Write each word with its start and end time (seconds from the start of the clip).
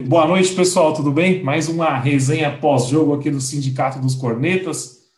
Boa 0.00 0.28
noite, 0.28 0.54
pessoal, 0.54 0.94
tudo 0.94 1.10
bem? 1.10 1.42
Mais 1.42 1.68
uma 1.68 1.98
resenha 1.98 2.56
pós-jogo 2.56 3.14
aqui 3.14 3.32
do 3.32 3.40
Sindicato 3.40 3.98
dos 3.98 4.14
Cornetas. 4.14 5.10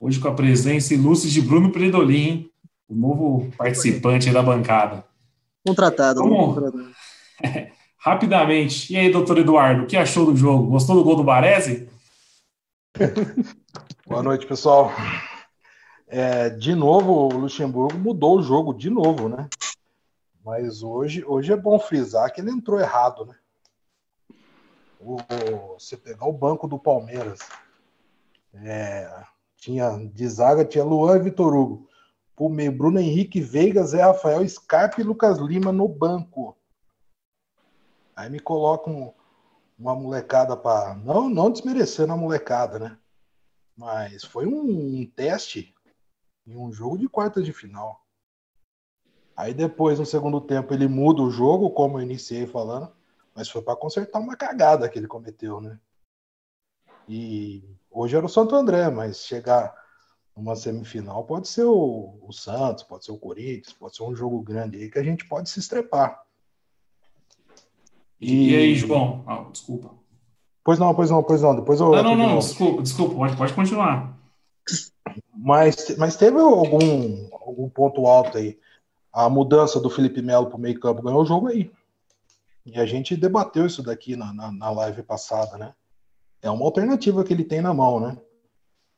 Hoje 0.00 0.18
com 0.18 0.26
a 0.26 0.34
presença 0.34 0.92
ilustre 0.92 1.30
de 1.30 1.40
Bruno 1.40 1.70
Predolin, 1.70 2.50
o 2.88 2.94
novo 2.96 3.48
participante 3.56 4.32
da 4.32 4.42
bancada. 4.42 5.04
Contratado. 5.64 6.20
Vamos... 6.24 6.56
Rapidamente. 7.98 8.92
E 8.92 8.96
aí, 8.96 9.12
doutor 9.12 9.38
Eduardo, 9.38 9.84
o 9.84 9.86
que 9.86 9.96
achou 9.96 10.26
do 10.26 10.36
jogo? 10.36 10.70
Gostou 10.70 10.96
do 10.96 11.04
gol 11.04 11.14
do 11.14 11.24
Baresi? 11.24 11.88
Boa 14.08 14.24
noite, 14.24 14.44
pessoal. 14.44 14.90
É, 16.08 16.50
de 16.50 16.74
novo, 16.74 17.12
o 17.12 17.38
Luxemburgo 17.38 17.96
mudou 17.96 18.38
o 18.38 18.42
jogo 18.42 18.74
de 18.74 18.90
novo, 18.90 19.28
né? 19.28 19.48
Mas 20.44 20.82
hoje, 20.82 21.24
hoje 21.24 21.52
é 21.52 21.56
bom 21.56 21.78
frisar 21.78 22.32
que 22.32 22.40
ele 22.40 22.50
entrou 22.50 22.80
errado, 22.80 23.24
né? 23.24 23.34
O, 25.06 25.78
você 25.78 25.96
pegar 25.96 26.26
o 26.26 26.32
banco 26.32 26.66
do 26.66 26.80
Palmeiras, 26.80 27.38
é, 28.52 29.24
tinha 29.56 29.96
de 30.12 30.28
zaga, 30.28 30.64
tinha 30.64 30.82
Luan 30.82 31.16
e 31.16 31.22
Vitor 31.22 31.54
Hugo. 31.54 31.88
Por 32.34 32.50
meio, 32.50 32.72
Bruno 32.72 32.98
Henrique, 32.98 33.40
Veiga, 33.40 33.84
Zé 33.84 34.02
Rafael, 34.02 34.46
Scarpe 34.48 35.00
e 35.00 35.04
Lucas 35.04 35.38
Lima 35.38 35.70
no 35.70 35.86
banco. 35.86 36.56
Aí 38.16 38.28
me 38.28 38.40
colocam 38.40 39.14
uma 39.78 39.94
molecada 39.94 40.56
para 40.56 40.94
não 40.96 41.28
não 41.28 41.52
desmerecendo 41.52 42.12
a 42.12 42.16
molecada, 42.16 42.78
né? 42.80 42.98
Mas 43.76 44.24
foi 44.24 44.44
um, 44.46 45.00
um 45.00 45.06
teste 45.06 45.72
em 46.44 46.56
um 46.56 46.72
jogo 46.72 46.98
de 46.98 47.08
quartas 47.08 47.44
de 47.44 47.52
final. 47.52 48.04
Aí 49.36 49.54
depois, 49.54 50.00
no 50.00 50.06
segundo 50.06 50.40
tempo, 50.40 50.74
ele 50.74 50.88
muda 50.88 51.22
o 51.22 51.30
jogo, 51.30 51.70
como 51.70 51.98
eu 51.98 52.02
iniciei 52.02 52.46
falando, 52.46 52.90
mas 53.36 53.50
foi 53.50 53.60
para 53.60 53.76
consertar 53.76 54.18
uma 54.18 54.34
cagada 54.34 54.88
que 54.88 54.98
ele 54.98 55.06
cometeu, 55.06 55.60
né? 55.60 55.78
E 57.06 57.62
hoje 57.90 58.16
era 58.16 58.24
o 58.24 58.30
Santo 58.30 58.56
André, 58.56 58.88
mas 58.90 59.26
chegar 59.26 59.74
numa 60.34 60.56
semifinal 60.56 61.22
pode 61.24 61.46
ser 61.46 61.64
o, 61.64 62.18
o 62.22 62.32
Santos, 62.32 62.82
pode 62.82 63.04
ser 63.04 63.12
o 63.12 63.18
Corinthians, 63.18 63.74
pode 63.74 63.94
ser 63.94 64.02
um 64.02 64.16
jogo 64.16 64.40
grande 64.40 64.78
aí 64.78 64.90
que 64.90 64.98
a 64.98 65.02
gente 65.02 65.26
pode 65.28 65.50
se 65.50 65.60
estrepar. 65.60 66.22
E, 68.18 68.52
e 68.52 68.56
aí, 68.56 68.74
João? 68.74 69.22
Ah, 69.26 69.46
desculpa. 69.52 69.94
Pois 70.64 70.78
não, 70.78 70.94
pois 70.94 71.10
não, 71.10 71.22
pois 71.22 71.42
não. 71.42 71.54
Depois 71.54 71.78
eu. 71.78 71.90
Não, 71.90 72.02
não, 72.02 72.16
não, 72.16 72.38
desculpa, 72.38 72.82
desculpa, 72.82 73.14
pode, 73.14 73.36
pode 73.36 73.52
continuar. 73.52 74.16
Mas, 75.34 75.96
mas 75.98 76.16
teve 76.16 76.38
algum, 76.38 77.28
algum 77.32 77.68
ponto 77.68 78.06
alto 78.06 78.38
aí. 78.38 78.58
A 79.12 79.28
mudança 79.28 79.78
do 79.78 79.90
Felipe 79.90 80.20
Melo 80.22 80.46
para 80.46 80.56
o 80.56 80.60
meio 80.60 80.80
campo 80.80 81.02
ganhou 81.02 81.22
o 81.22 81.26
jogo 81.26 81.48
aí. 81.48 81.70
E 82.66 82.80
a 82.80 82.84
gente 82.84 83.16
debateu 83.16 83.64
isso 83.64 83.80
daqui 83.80 84.16
na, 84.16 84.32
na, 84.34 84.50
na, 84.50 84.70
live 84.70 85.04
passada, 85.04 85.56
né? 85.56 85.72
É 86.42 86.50
uma 86.50 86.64
alternativa 86.64 87.22
que 87.22 87.32
ele 87.32 87.44
tem 87.44 87.60
na 87.60 87.72
mão, 87.72 88.00
né? 88.00 88.18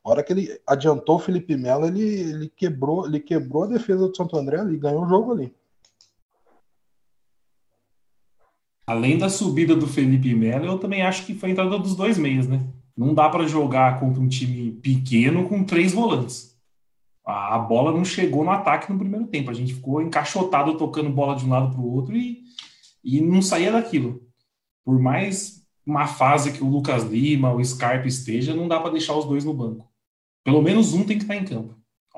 A 0.03 0.09
hora 0.09 0.23
que 0.23 0.33
ele 0.33 0.59
adiantou 0.65 1.17
o 1.17 1.19
Felipe 1.19 1.55
Melo, 1.55 1.85
ele, 1.85 2.01
ele, 2.01 2.49
quebrou, 2.49 3.05
ele 3.05 3.19
quebrou 3.19 3.65
a 3.65 3.67
defesa 3.67 4.07
do 4.07 4.15
Santo 4.15 4.35
André 4.35 4.59
ali, 4.59 4.75
ganhou 4.75 5.03
o 5.03 5.07
jogo 5.07 5.33
ali. 5.33 5.53
Além 8.87 9.19
da 9.19 9.29
subida 9.29 9.75
do 9.75 9.85
Felipe 9.85 10.33
Melo, 10.33 10.65
eu 10.65 10.79
também 10.79 11.03
acho 11.03 11.23
que 11.27 11.35
foi 11.35 11.49
a 11.49 11.51
entrada 11.51 11.77
dos 11.77 11.95
dois 11.95 12.17
meias, 12.17 12.47
né? 12.47 12.67
Não 12.97 13.13
dá 13.13 13.29
para 13.29 13.47
jogar 13.47 13.99
contra 13.99 14.19
um 14.19 14.27
time 14.27 14.71
pequeno 14.71 15.47
com 15.47 15.63
três 15.63 15.93
volantes. 15.93 16.57
A 17.23 17.59
bola 17.59 17.91
não 17.91 18.03
chegou 18.03 18.43
no 18.43 18.49
ataque 18.49 18.91
no 18.91 18.97
primeiro 18.97 19.27
tempo. 19.27 19.51
A 19.51 19.53
gente 19.53 19.75
ficou 19.75 20.01
encaixotado 20.01 20.75
tocando 20.75 21.11
bola 21.11 21.35
de 21.35 21.45
um 21.45 21.49
lado 21.49 21.71
para 21.71 21.79
o 21.79 21.93
outro 21.93 22.17
e 22.17 22.48
e 23.03 23.21
não 23.21 23.41
saía 23.41 23.71
daquilo. 23.71 24.27
Por 24.83 24.99
mais 24.99 25.65
uma 25.85 26.07
fase 26.07 26.51
que 26.51 26.63
o 26.63 26.69
Lucas 26.69 27.03
Lima, 27.03 27.53
o 27.53 27.63
Scarpe 27.63 28.07
esteja, 28.07 28.55
não 28.55 28.67
dá 28.67 28.79
para 28.79 28.91
deixar 28.91 29.15
os 29.15 29.25
dois 29.25 29.43
no 29.43 29.53
banco. 29.53 29.91
Pelo 30.43 30.61
menos 30.61 30.93
um 30.93 31.03
tem 31.03 31.17
que 31.17 31.23
estar 31.23 31.35
em 31.35 31.45
campo. 31.45 31.75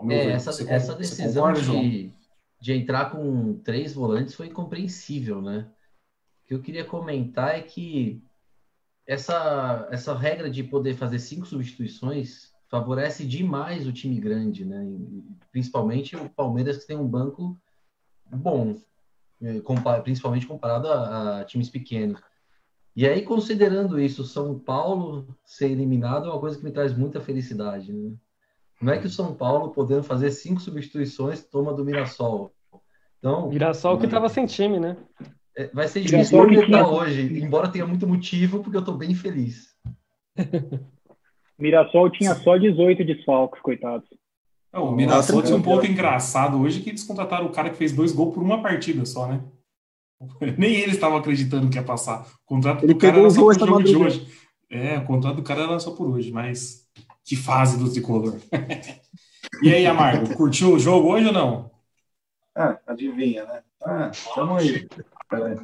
É, 0.09 0.31
essa, 0.31 0.49
essa 0.71 0.95
decisão 0.95 1.53
concorda, 1.53 1.61
de, 1.61 2.11
de 2.59 2.73
entrar 2.73 3.11
com 3.11 3.59
três 3.63 3.93
volantes 3.93 4.33
foi 4.33 4.47
incompreensível, 4.47 5.41
né? 5.41 5.67
O 6.43 6.47
que 6.47 6.53
eu 6.53 6.61
queria 6.61 6.83
comentar 6.83 7.55
é 7.55 7.61
que 7.61 8.21
essa, 9.05 9.87
essa 9.91 10.15
regra 10.15 10.49
de 10.49 10.63
poder 10.63 10.95
fazer 10.95 11.19
cinco 11.19 11.45
substituições 11.45 12.51
favorece 12.69 13.25
demais 13.25 13.85
o 13.85 13.91
time 13.91 14.19
grande, 14.19 14.65
né? 14.65 14.85
Principalmente 15.51 16.15
o 16.15 16.29
Palmeiras, 16.29 16.77
que 16.77 16.87
tem 16.87 16.97
um 16.97 17.07
banco 17.07 17.59
bom. 18.25 18.77
É, 19.43 19.59
principalmente 20.01 20.45
comparado 20.45 20.87
a, 20.87 21.39
a, 21.39 21.43
times 21.45 21.69
pequenos. 21.69 22.21
E 22.95 23.07
aí, 23.07 23.23
considerando 23.23 23.99
isso, 23.99 24.23
São 24.23 24.59
Paulo 24.59 25.35
ser 25.43 25.71
eliminado 25.71 26.27
é 26.27 26.31
uma 26.31 26.39
coisa 26.39 26.57
que 26.57 26.63
me 26.63 26.71
traz 26.71 26.95
muita 26.95 27.19
felicidade. 27.19 27.91
Né? 27.91 28.13
Não 28.81 28.93
é 28.93 28.99
que 28.99 29.07
o 29.07 29.09
São 29.09 29.33
Paulo, 29.33 29.71
podendo 29.71 30.03
fazer 30.03 30.29
cinco 30.31 30.61
substituições, 30.61 31.43
toma 31.43 31.73
do 31.73 31.83
Mirassol. 31.83 32.53
Então, 33.17 33.49
Mirassol 33.49 33.97
que 33.97 34.05
estava 34.05 34.29
sem 34.29 34.45
time, 34.45 34.79
né? 34.79 34.97
É, 35.55 35.67
vai 35.67 35.87
ser 35.87 36.01
difícil 36.01 36.37
comentar 36.37 36.91
hoje, 36.91 37.39
embora 37.39 37.67
tenha 37.67 37.85
muito 37.85 38.07
motivo, 38.07 38.61
porque 38.61 38.77
eu 38.77 38.81
estou 38.81 38.97
bem 38.97 39.15
feliz. 39.15 39.75
Mirassol 41.57 42.09
tinha 42.09 42.35
só 42.35 42.57
18 42.57 43.05
desfalques, 43.05 43.61
coitados. 43.61 44.07
É, 44.73 44.79
o 44.79 44.91
Mirassol 44.91 45.43
tinha 45.43 45.57
um 45.57 45.61
ponto 45.61 45.85
engraçado 45.85 46.59
hoje 46.59 46.81
que 46.81 46.89
eles 46.89 47.03
contrataram 47.03 47.45
o 47.45 47.51
cara 47.51 47.69
que 47.69 47.77
fez 47.77 47.91
dois 47.91 48.11
gols 48.11 48.33
por 48.33 48.41
uma 48.41 48.61
partida 48.61 49.05
só, 49.05 49.27
né? 49.27 49.43
Nem 50.57 50.75
eles 50.75 50.95
estavam 50.95 51.17
acreditando 51.17 51.69
que 51.69 51.77
ia 51.77 51.83
passar. 51.83 52.21
O 52.21 52.45
contrato 52.45 52.85
Ele 52.85 52.93
do 52.93 52.99
cara 52.99 53.19
era 53.19 53.29
só 53.29 53.41
por 53.41 53.59
jogo 53.59 53.83
de 53.83 53.95
hoje. 53.95 54.27
É, 54.69 54.97
o 54.97 55.05
contrato 55.05 55.35
do 55.35 55.43
cara 55.43 55.63
era 55.63 55.79
só 55.79 55.91
por 55.91 56.07
hoje, 56.07 56.31
mas 56.31 56.87
que 57.25 57.35
fase 57.35 57.77
do 57.77 57.91
tricolor. 57.91 58.39
e 59.61 59.73
aí, 59.73 59.85
Amargo, 59.85 60.33
curtiu 60.35 60.73
o 60.73 60.79
jogo 60.79 61.09
hoje 61.09 61.27
ou 61.27 61.33
não? 61.33 61.71
Ah, 62.55 62.77
adivinha, 62.87 63.45
né? 63.45 63.63
Ah, 63.83 64.11
tamo 64.33 64.55
aí. 64.55 64.87
Peraí. 65.29 65.57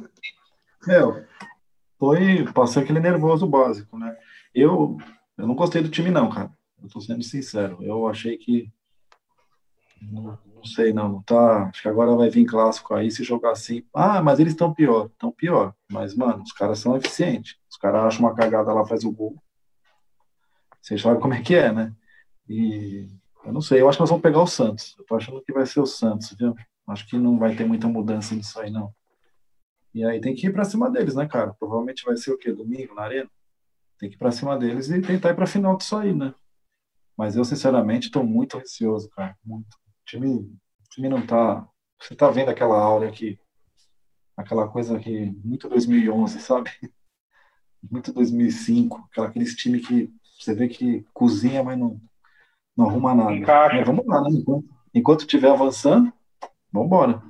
Meu, 0.86 1.24
foi, 1.98 2.50
passei 2.52 2.82
aquele 2.82 3.00
nervoso 3.00 3.46
básico, 3.46 3.98
né? 3.98 4.16
Eu, 4.54 4.98
eu 5.36 5.46
não 5.46 5.54
gostei 5.54 5.82
do 5.82 5.88
time, 5.88 6.10
não, 6.10 6.28
cara. 6.28 6.50
Eu 6.82 6.88
tô 6.88 7.00
sendo 7.00 7.22
sincero. 7.22 7.78
Eu 7.80 8.06
achei 8.06 8.36
que 8.36 8.70
não, 10.02 10.38
sei, 10.64 10.92
não. 10.92 11.22
Tá, 11.22 11.68
acho 11.68 11.82
que 11.82 11.88
agora 11.88 12.14
vai 12.14 12.30
vir 12.30 12.44
clássico 12.44 12.94
aí. 12.94 13.10
Se 13.10 13.24
jogar 13.24 13.52
assim, 13.52 13.84
ah, 13.94 14.22
mas 14.22 14.38
eles 14.38 14.52
estão 14.52 14.72
pior. 14.72 15.06
Estão 15.06 15.30
pior. 15.32 15.74
Mas, 15.90 16.14
mano, 16.14 16.42
os 16.42 16.52
caras 16.52 16.78
são 16.78 16.96
eficientes. 16.96 17.56
Os 17.70 17.76
caras 17.76 18.04
acham 18.04 18.26
uma 18.26 18.34
cagada 18.34 18.72
lá, 18.72 18.86
faz 18.86 19.04
o 19.04 19.12
gol. 19.12 19.36
Vocês 20.80 21.00
sabem 21.00 21.20
como 21.20 21.34
é 21.34 21.42
que 21.42 21.54
é, 21.54 21.72
né? 21.72 21.92
E 22.48 23.08
eu 23.44 23.52
não 23.52 23.60
sei, 23.60 23.80
eu 23.80 23.88
acho 23.88 23.98
que 23.98 24.02
nós 24.02 24.10
vamos 24.10 24.22
pegar 24.22 24.42
o 24.42 24.46
Santos. 24.46 24.94
Eu 24.98 25.04
tô 25.04 25.16
achando 25.16 25.42
que 25.42 25.52
vai 25.52 25.66
ser 25.66 25.80
o 25.80 25.86
Santos, 25.86 26.34
viu? 26.38 26.54
Acho 26.86 27.06
que 27.06 27.18
não 27.18 27.38
vai 27.38 27.54
ter 27.54 27.66
muita 27.66 27.86
mudança 27.86 28.34
nisso 28.34 28.58
aí, 28.60 28.70
não. 28.70 28.92
E 29.94 30.04
aí 30.04 30.20
tem 30.20 30.34
que 30.34 30.46
ir 30.46 30.52
pra 30.52 30.64
cima 30.64 30.90
deles, 30.90 31.14
né, 31.14 31.26
cara? 31.26 31.54
Provavelmente 31.54 32.04
vai 32.04 32.16
ser 32.16 32.32
o 32.32 32.38
quê? 32.38 32.52
Domingo 32.52 32.94
na 32.94 33.02
arena? 33.02 33.30
Tem 33.98 34.08
que 34.08 34.16
ir 34.16 34.18
pra 34.18 34.30
cima 34.30 34.58
deles 34.58 34.90
e 34.90 35.00
tentar 35.00 35.30
ir 35.30 35.34
pra 35.34 35.46
final 35.46 35.76
disso 35.76 35.96
aí, 35.96 36.14
né? 36.14 36.34
Mas 37.16 37.36
eu, 37.36 37.44
sinceramente, 37.44 38.06
estou 38.06 38.22
muito 38.22 38.58
receoso, 38.58 39.08
cara. 39.10 39.36
Muito 39.44 39.76
time, 40.08 40.28
o 40.28 40.58
time 40.90 41.08
não 41.08 41.24
tá. 41.24 41.68
Você 42.00 42.14
tá 42.14 42.30
vendo 42.30 42.48
aquela 42.48 42.80
aula 42.80 43.06
aqui, 43.06 43.38
aquela 44.36 44.68
coisa 44.68 44.98
que 44.98 45.32
muito 45.44 45.68
2011, 45.68 46.40
sabe? 46.40 46.70
Muito 47.88 48.12
2005, 48.12 49.06
aquela, 49.08 49.28
aqueles 49.28 49.54
times 49.54 49.86
que 49.86 50.12
você 50.36 50.52
vê 50.52 50.66
que 50.66 51.06
cozinha, 51.14 51.62
mas 51.62 51.78
não, 51.78 52.00
não 52.76 52.88
arruma 52.88 53.14
nada. 53.14 53.32
Encaixa. 53.32 53.84
vamos 53.84 54.04
lá, 54.04 54.20
né? 54.20 54.30
Enquanto, 54.32 54.68
enquanto 54.92 55.20
estiver 55.20 55.52
avançando, 55.52 56.12
vamos 56.72 56.86
embora. 56.86 57.22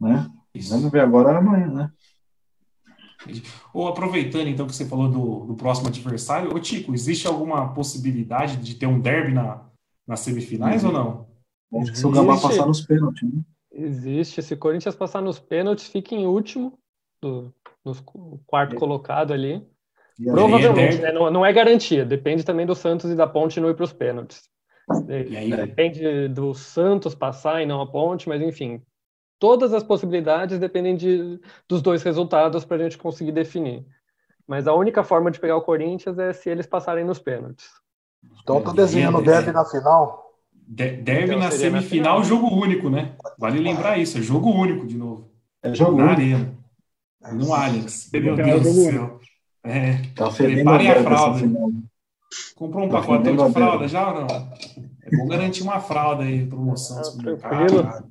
Né? 0.00 0.30
Vamos 0.68 0.92
ver 0.92 1.00
agora 1.00 1.36
amanhã, 1.36 1.66
né? 1.66 1.92
Ou 3.74 3.88
aproveitando 3.88 4.46
então 4.46 4.68
que 4.68 4.74
você 4.74 4.86
falou 4.86 5.10
do, 5.10 5.46
do 5.46 5.56
próximo 5.56 5.88
adversário, 5.88 6.54
ô 6.54 6.60
Tico, 6.60 6.94
existe 6.94 7.26
alguma 7.26 7.74
possibilidade 7.74 8.56
de 8.58 8.76
ter 8.76 8.86
um 8.86 9.00
derby 9.00 9.32
na, 9.32 9.68
nas 10.06 10.20
semifinais 10.20 10.84
ou 10.84 10.92
não? 10.92 11.26
Existe, 11.72 11.98
se 11.98 12.06
o 12.06 12.10
Gabá 12.10 12.40
passar 12.40 12.66
nos 12.66 12.80
pênaltis, 12.82 13.22
né? 13.22 13.42
Existe. 13.72 14.42
Se 14.42 14.54
o 14.54 14.58
Corinthians 14.58 14.94
passar 14.94 15.22
nos 15.22 15.38
pênaltis, 15.38 15.88
fica 15.88 16.14
em 16.14 16.26
último, 16.26 16.78
do, 17.20 17.52
no 17.84 18.38
quarto 18.46 18.76
é. 18.76 18.78
colocado 18.78 19.32
ali. 19.32 19.66
E 20.18 20.24
Provavelmente, 20.24 20.98
é 20.98 21.00
né? 21.00 21.12
não, 21.12 21.30
não, 21.30 21.46
é 21.46 21.52
garantia. 21.52 22.04
Depende 22.04 22.44
também 22.44 22.66
do 22.66 22.74
Santos 22.74 23.10
e 23.10 23.16
da 23.16 23.26
Ponte 23.26 23.60
não 23.60 23.70
ir 23.70 23.74
para 23.74 23.84
os 23.84 23.92
pênaltis. 23.92 24.42
Aí, 25.08 25.50
Depende 25.50 26.28
do 26.28 26.52
Santos 26.52 27.14
passar 27.14 27.62
e 27.62 27.66
não 27.66 27.80
a 27.80 27.90
Ponte, 27.90 28.28
mas 28.28 28.42
enfim, 28.42 28.82
todas 29.38 29.72
as 29.72 29.82
possibilidades 29.82 30.58
dependem 30.58 30.94
de, 30.94 31.40
dos 31.68 31.80
dois 31.80 32.02
resultados 32.02 32.64
para 32.64 32.76
a 32.76 32.80
gente 32.80 32.98
conseguir 32.98 33.32
definir. 33.32 33.86
Mas 34.46 34.66
a 34.66 34.74
única 34.74 35.02
forma 35.02 35.30
de 35.30 35.40
pegar 35.40 35.56
o 35.56 35.62
Corinthians 35.62 36.18
é 36.18 36.32
se 36.32 36.50
eles 36.50 36.66
passarem 36.66 37.04
nos 37.04 37.18
pênaltis. 37.18 37.70
Então 38.42 38.60
tô 38.60 38.72
desenhando 38.72 39.18
o 39.18 39.22
derby 39.22 39.52
na 39.52 39.64
final. 39.64 40.32
derby 40.66 41.24
então, 41.24 41.38
na 41.38 41.50
semifinal, 41.50 42.24
jogo 42.24 42.48
único, 42.54 42.90
né? 42.90 43.14
Vale 43.38 43.60
lembrar 43.60 43.98
isso, 43.98 44.18
é 44.18 44.22
jogo 44.22 44.50
único 44.50 44.86
de 44.86 44.96
novo. 44.96 45.30
É 45.62 45.74
jogo 45.74 45.96
na 45.96 46.04
único. 46.04 46.20
arena. 46.20 46.58
No 47.32 47.54
Alex. 47.54 48.10
Meu 48.12 48.34
Deus 48.34 48.62
do 48.62 48.72
céu. 48.72 49.20
É, 49.64 49.98
tá 50.16 50.28
preparem 50.30 50.90
a 50.90 51.02
fralda. 51.02 51.40
Comprou 52.56 52.86
um 52.86 52.88
tá 52.88 53.00
pacote 53.00 53.30
de 53.30 53.52
fralda 53.52 53.86
já 53.86 54.08
ou 54.08 54.20
não? 54.20 54.26
É 54.26 55.16
bom 55.16 55.28
garantir 55.28 55.62
uma 55.62 55.80
fralda 55.80 56.24
aí, 56.24 56.46
promoção 56.46 56.98
no 56.98 57.04
supermercado. 57.04 58.10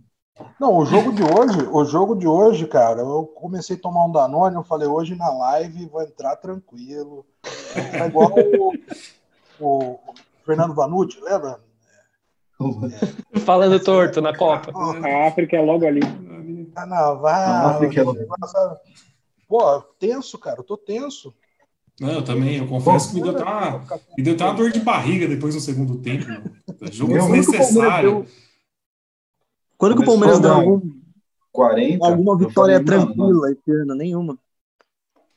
Não, 0.60 0.78
o 0.78 0.86
jogo 0.86 1.12
de 1.12 1.24
hoje, 1.24 1.68
o 1.72 1.86
jogo 1.86 2.16
de 2.16 2.28
hoje, 2.28 2.66
cara, 2.68 3.02
eu 3.02 3.26
comecei 3.36 3.76
a 3.76 3.80
tomar 3.80 4.06
um 4.06 4.12
Danone, 4.12 4.56
eu 4.56 4.64
falei, 4.64 4.88
hoje 4.88 5.16
na 5.16 5.30
live 5.30 5.88
vou 5.88 6.02
entrar 6.02 6.36
tranquilo. 6.36 7.26
É 7.94 8.08
igual 8.08 8.32
o, 8.32 8.74
o 9.62 10.00
Fernando 10.46 10.74
Vanucci, 10.74 11.20
lembra? 11.22 11.60
É. 13.34 13.40
Falando 13.42 13.80
torto 13.80 14.22
na 14.22 14.36
Copa. 14.36 14.72
A 14.76 15.28
África 15.28 15.58
é 15.58 15.62
logo 15.62 15.86
ali. 15.86 16.02
Carnaval. 16.74 17.24
A 17.26 17.72
África 17.72 18.02
é 18.02 18.04
logo. 18.04 18.20
Pô, 19.48 19.82
tenso, 20.00 20.38
cara, 20.38 20.60
eu 20.60 20.64
tô 20.64 20.78
tenso. 20.78 21.34
Não, 22.00 22.10
eu 22.10 22.24
também, 22.24 22.58
eu 22.58 22.68
confesso 22.68 23.10
Pô, 23.10 23.14
que 23.14 23.22
me 23.22 23.34
deu, 23.34 23.44
uma, 23.44 23.80
me 24.18 24.24
deu 24.24 24.36
uma 24.36 24.54
dor 24.54 24.72
de 24.72 24.80
barriga 24.80 25.28
depois 25.28 25.54
no 25.54 25.62
segundo 25.62 26.00
tempo. 26.00 26.26
Jogo 26.92 27.14
desnecessário. 27.14 28.26
Quando 29.78 29.96
que 29.96 30.02
o 30.04 30.06
Palmeiras 30.06 30.40
deu 30.40 30.54
algum, 30.54 30.82
40, 31.52 32.06
alguma 32.06 32.38
vitória 32.38 32.84
tranquila 32.84 33.52
esse 33.52 33.72
ano? 33.72 33.96
Nenhuma. 33.96 34.38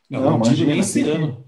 Não, 0.09 0.21
não, 0.21 0.39
não 0.39 0.53
nem 0.53 0.79
esse 0.79 1.03
ano. 1.09 1.44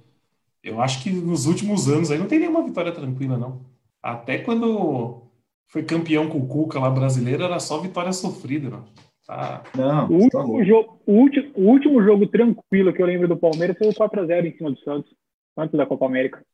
Eu 0.66 0.80
acho 0.80 1.00
que 1.00 1.10
nos 1.10 1.46
últimos 1.46 1.88
anos 1.88 2.10
aí 2.10 2.18
não 2.18 2.26
tem 2.26 2.40
nenhuma 2.40 2.64
vitória 2.64 2.90
tranquila, 2.90 3.38
não. 3.38 3.60
Até 4.02 4.38
quando 4.38 5.22
foi 5.68 5.84
campeão 5.84 6.28
com 6.28 6.38
o 6.38 6.48
Cuca 6.48 6.80
lá 6.80 6.90
brasileiro, 6.90 7.44
era 7.44 7.60
só 7.60 7.78
vitória 7.78 8.12
sofrida, 8.12 8.68
não. 8.68 8.84
Tá. 9.24 9.62
Não, 9.76 10.06
o, 10.06 10.28
tá 10.28 10.38
último 10.40 10.64
jogo, 10.64 11.00
o, 11.06 11.12
último, 11.12 11.52
o 11.54 11.70
último 11.70 12.02
jogo 12.02 12.26
tranquilo 12.26 12.92
que 12.92 13.00
eu 13.00 13.06
lembro 13.06 13.28
do 13.28 13.36
Palmeiras 13.36 13.78
foi 13.78 13.88
o 13.88 13.94
4x0 13.94 14.44
em 14.44 14.56
cima 14.56 14.72
do 14.72 14.78
Santos, 14.80 15.14
antes 15.56 15.76
da 15.76 15.86
Copa 15.86 16.06
América. 16.06 16.44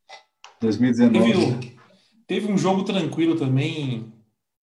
2019. 0.61 1.33
Teve, 1.33 1.77
teve 2.27 2.53
um 2.53 2.59
jogo 2.59 2.85
tranquilo 2.85 3.35
também 3.37 4.13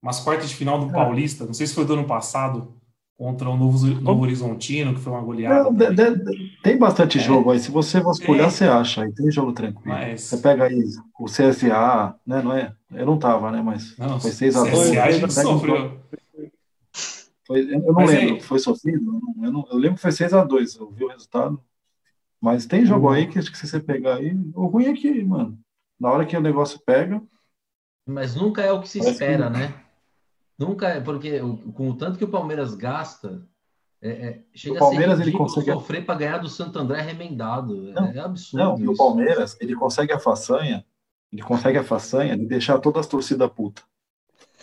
umas 0.01 0.19
quartas 0.19 0.49
de 0.49 0.55
final 0.55 0.79
do 0.79 0.91
é. 0.91 0.93
Paulista, 0.93 1.45
não 1.45 1.53
sei 1.55 1.65
se 1.65 1.73
foi 1.73 1.85
do 1.85 1.93
ano 1.93 2.05
passado, 2.05 2.73
contra 3.19 3.49
o 3.49 3.57
Novo, 3.57 3.85
Novo 3.85 4.21
Horizontino, 4.21 4.93
que 4.95 5.01
foi 5.01 5.11
uma 5.11 5.21
goleada. 5.21 5.69
de, 5.69 6.15
de, 6.15 6.57
tem 6.63 6.77
bastante 6.77 7.17
é, 7.17 7.21
jogo 7.21 7.51
aí, 7.51 7.59
se 7.59 7.69
você 7.69 7.99
vasculhar, 7.99 8.47
é. 8.47 8.49
você 8.49 8.63
acha, 8.63 9.03
aí 9.03 9.11
tem 9.11 9.29
jogo 9.29 9.51
tranquilo. 9.51 9.93
Mas... 9.93 10.21
Você 10.21 10.37
pega 10.37 10.63
aí 10.63 10.81
o 11.19 11.25
CSA, 11.25 12.15
né, 12.25 12.41
não 12.41 12.53
é? 12.53 12.73
Eu 12.89 13.05
não 13.05 13.19
tava, 13.19 13.51
né, 13.51 13.61
mas 13.61 13.97
não, 13.97 14.21
foi 14.21 14.31
6x2. 14.31 14.71
CSA 14.71 15.03
a 15.03 15.11
gente 15.11 15.33
sofreu. 15.33 15.99
Foi, 17.45 17.73
eu 17.73 17.79
não 17.81 17.93
mas 17.93 18.09
lembro, 18.09 18.35
aí... 18.35 18.41
foi 18.41 18.59
sofrido? 18.59 19.21
Eu, 19.43 19.51
não, 19.51 19.67
eu 19.69 19.77
lembro 19.77 19.95
que 19.95 20.01
foi 20.01 20.11
6x2, 20.11 20.79
eu 20.79 20.89
vi 20.89 21.03
o 21.03 21.09
resultado. 21.09 21.61
Mas 22.39 22.65
tem 22.65 22.85
jogo 22.85 23.07
uhum. 23.07 23.13
aí 23.13 23.27
que, 23.27 23.37
que 23.37 23.57
se 23.57 23.67
você 23.67 23.81
pegar 23.81 24.15
aí, 24.15 24.33
o 24.55 24.67
ruim 24.67 24.85
é 24.85 24.93
que, 24.93 25.21
mano, 25.25 25.59
na 25.99 26.09
hora 26.09 26.25
que 26.25 26.37
o 26.37 26.41
negócio 26.41 26.79
pega... 26.85 27.21
Mas 28.07 28.33
nunca 28.33 28.61
é 28.61 28.71
o 28.71 28.79
que 28.79 28.87
se 28.87 28.99
espera, 28.99 29.51
que... 29.51 29.57
né? 29.57 29.73
Nunca 30.59 30.89
é, 30.89 30.99
porque 30.99 31.39
com 31.73 31.89
o 31.89 31.95
tanto 31.95 32.17
que 32.17 32.25
o 32.25 32.29
Palmeiras 32.29 32.75
gasta, 32.75 33.41
é, 34.01 34.09
é, 34.09 34.43
chega 34.53 34.75
o 34.75 34.79
Palmeiras, 34.79 35.19
a 35.19 35.23
ser 35.23 35.29
ele 35.29 35.37
consegue 35.37 35.71
sofrer 35.71 36.05
para 36.05 36.19
ganhar 36.19 36.37
do 36.39 36.49
Santo 36.49 36.77
André 36.77 37.01
remendado. 37.01 37.75
Não, 37.93 38.07
é 38.07 38.19
absurdo. 38.19 38.63
Não, 38.63 38.79
e 38.79 38.87
o 38.87 38.95
Palmeiras, 38.95 39.55
ele 39.61 39.73
consegue 39.73 40.11
a 40.11 40.19
façanha, 40.19 40.85
ele 41.31 41.41
consegue 41.41 41.77
a 41.77 41.83
façanha 41.83 42.37
de 42.37 42.45
deixar 42.45 42.77
todas 42.79 43.01
as 43.01 43.07
torcidas 43.07 43.49
puta. 43.49 43.81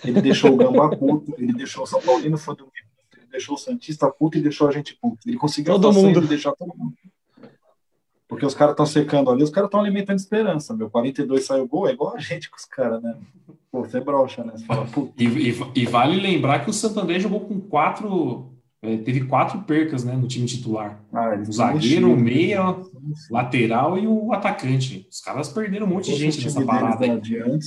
Ele 0.05 0.21
deixou 0.21 0.53
o 0.53 0.57
Gambá 0.57 0.91
puto, 0.97 1.35
ele 1.39 1.55
deixou 1.55 1.85
o 1.85 1.87
São 1.87 2.03
Paulino 2.03 2.37
foi 2.37 2.55
do 2.55 2.71
ele 3.17 3.27
deixou 3.31 3.55
o 3.55 3.59
Santista 3.59 4.11
puto 4.11 4.37
e 4.37 4.43
deixou 4.43 4.69
a 4.69 4.73
gente 4.73 4.95
puto. 4.95 5.27
Ele 5.27 5.39
conseguiu 5.39 5.73
todo 5.75 5.89
a 5.89 5.93
façanha 5.93 6.09
mundo. 6.09 6.21
de 6.21 6.29
deixar 6.29 6.53
todo 6.53 6.77
mundo. 6.77 6.95
Porque 8.29 8.45
os 8.45 8.55
caras 8.55 8.73
estão 8.73 8.85
secando 8.85 9.31
ali, 9.31 9.43
os 9.43 9.51
caras 9.51 9.69
estão 9.69 9.81
alimentando 9.81 10.19
esperança. 10.19 10.75
Meu 10.75 10.91
42 10.91 11.45
saiu 11.45 11.67
gol, 11.67 11.89
é 11.89 11.93
igual 11.93 12.15
a 12.15 12.19
gente 12.19 12.51
com 12.51 12.57
os 12.57 12.65
caras, 12.65 13.03
né? 13.03 13.17
Pô, 13.77 13.85
você 13.85 14.01
brocha, 14.01 14.43
né? 14.43 14.55
Você 14.57 14.65
fala, 14.65 14.87
e, 15.19 15.25
e, 15.25 15.55
e, 15.75 15.87
vale 15.87 16.19
lembrar 16.19 16.61
que 16.61 16.71
o 16.71 16.73
Santander 16.73 17.21
jogou 17.21 17.41
com 17.41 17.61
quatro. 17.61 18.53
É, 18.81 18.97
teve 18.99 19.25
quatro 19.25 19.63
percas 19.63 20.05
né, 20.05 20.15
no 20.15 20.27
time 20.27 20.47
titular. 20.47 21.03
Ah, 21.13 21.35
o 21.37 21.53
zagueiro, 21.53 22.13
o 22.13 22.17
meia, 22.17 22.71
o 22.71 22.85
lateral 23.31 23.99
e 23.99 24.07
o 24.07 24.33
atacante. 24.33 25.07
Os 25.11 25.21
caras 25.21 25.49
perderam 25.51 25.87
um 25.87 25.91
monte 25.91 26.11
de 26.11 26.17
gente 26.17 26.43
nessa 26.43 26.65
parada. 26.65 27.05
Aí. 27.05 27.59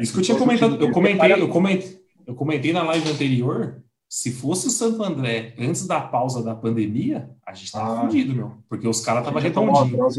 Isso 0.00 0.12
que 0.12 0.20
eu 0.20 0.22
tinha 0.22 0.38
comentado. 0.38 0.82
Eu 0.82 0.92
comentei, 0.92 1.32
eu 1.32 1.48
comentei, 1.48 2.00
eu 2.26 2.34
comentei 2.34 2.72
na 2.72 2.82
live 2.82 3.10
anterior 3.10 3.82
se 4.08 4.32
fosse 4.32 4.68
o 4.68 4.70
Santo 4.70 5.02
André 5.02 5.54
antes 5.58 5.86
da 5.86 6.00
pausa 6.00 6.42
da 6.42 6.54
pandemia, 6.54 7.28
a 7.46 7.52
gente 7.52 7.70
tava 7.70 7.98
ah, 7.98 8.00
fudido, 8.00 8.34
meu. 8.34 8.52
Porque 8.66 8.88
os 8.88 9.02
caras 9.02 9.20
estavam 9.20 9.42
redondinhos. 9.42 10.18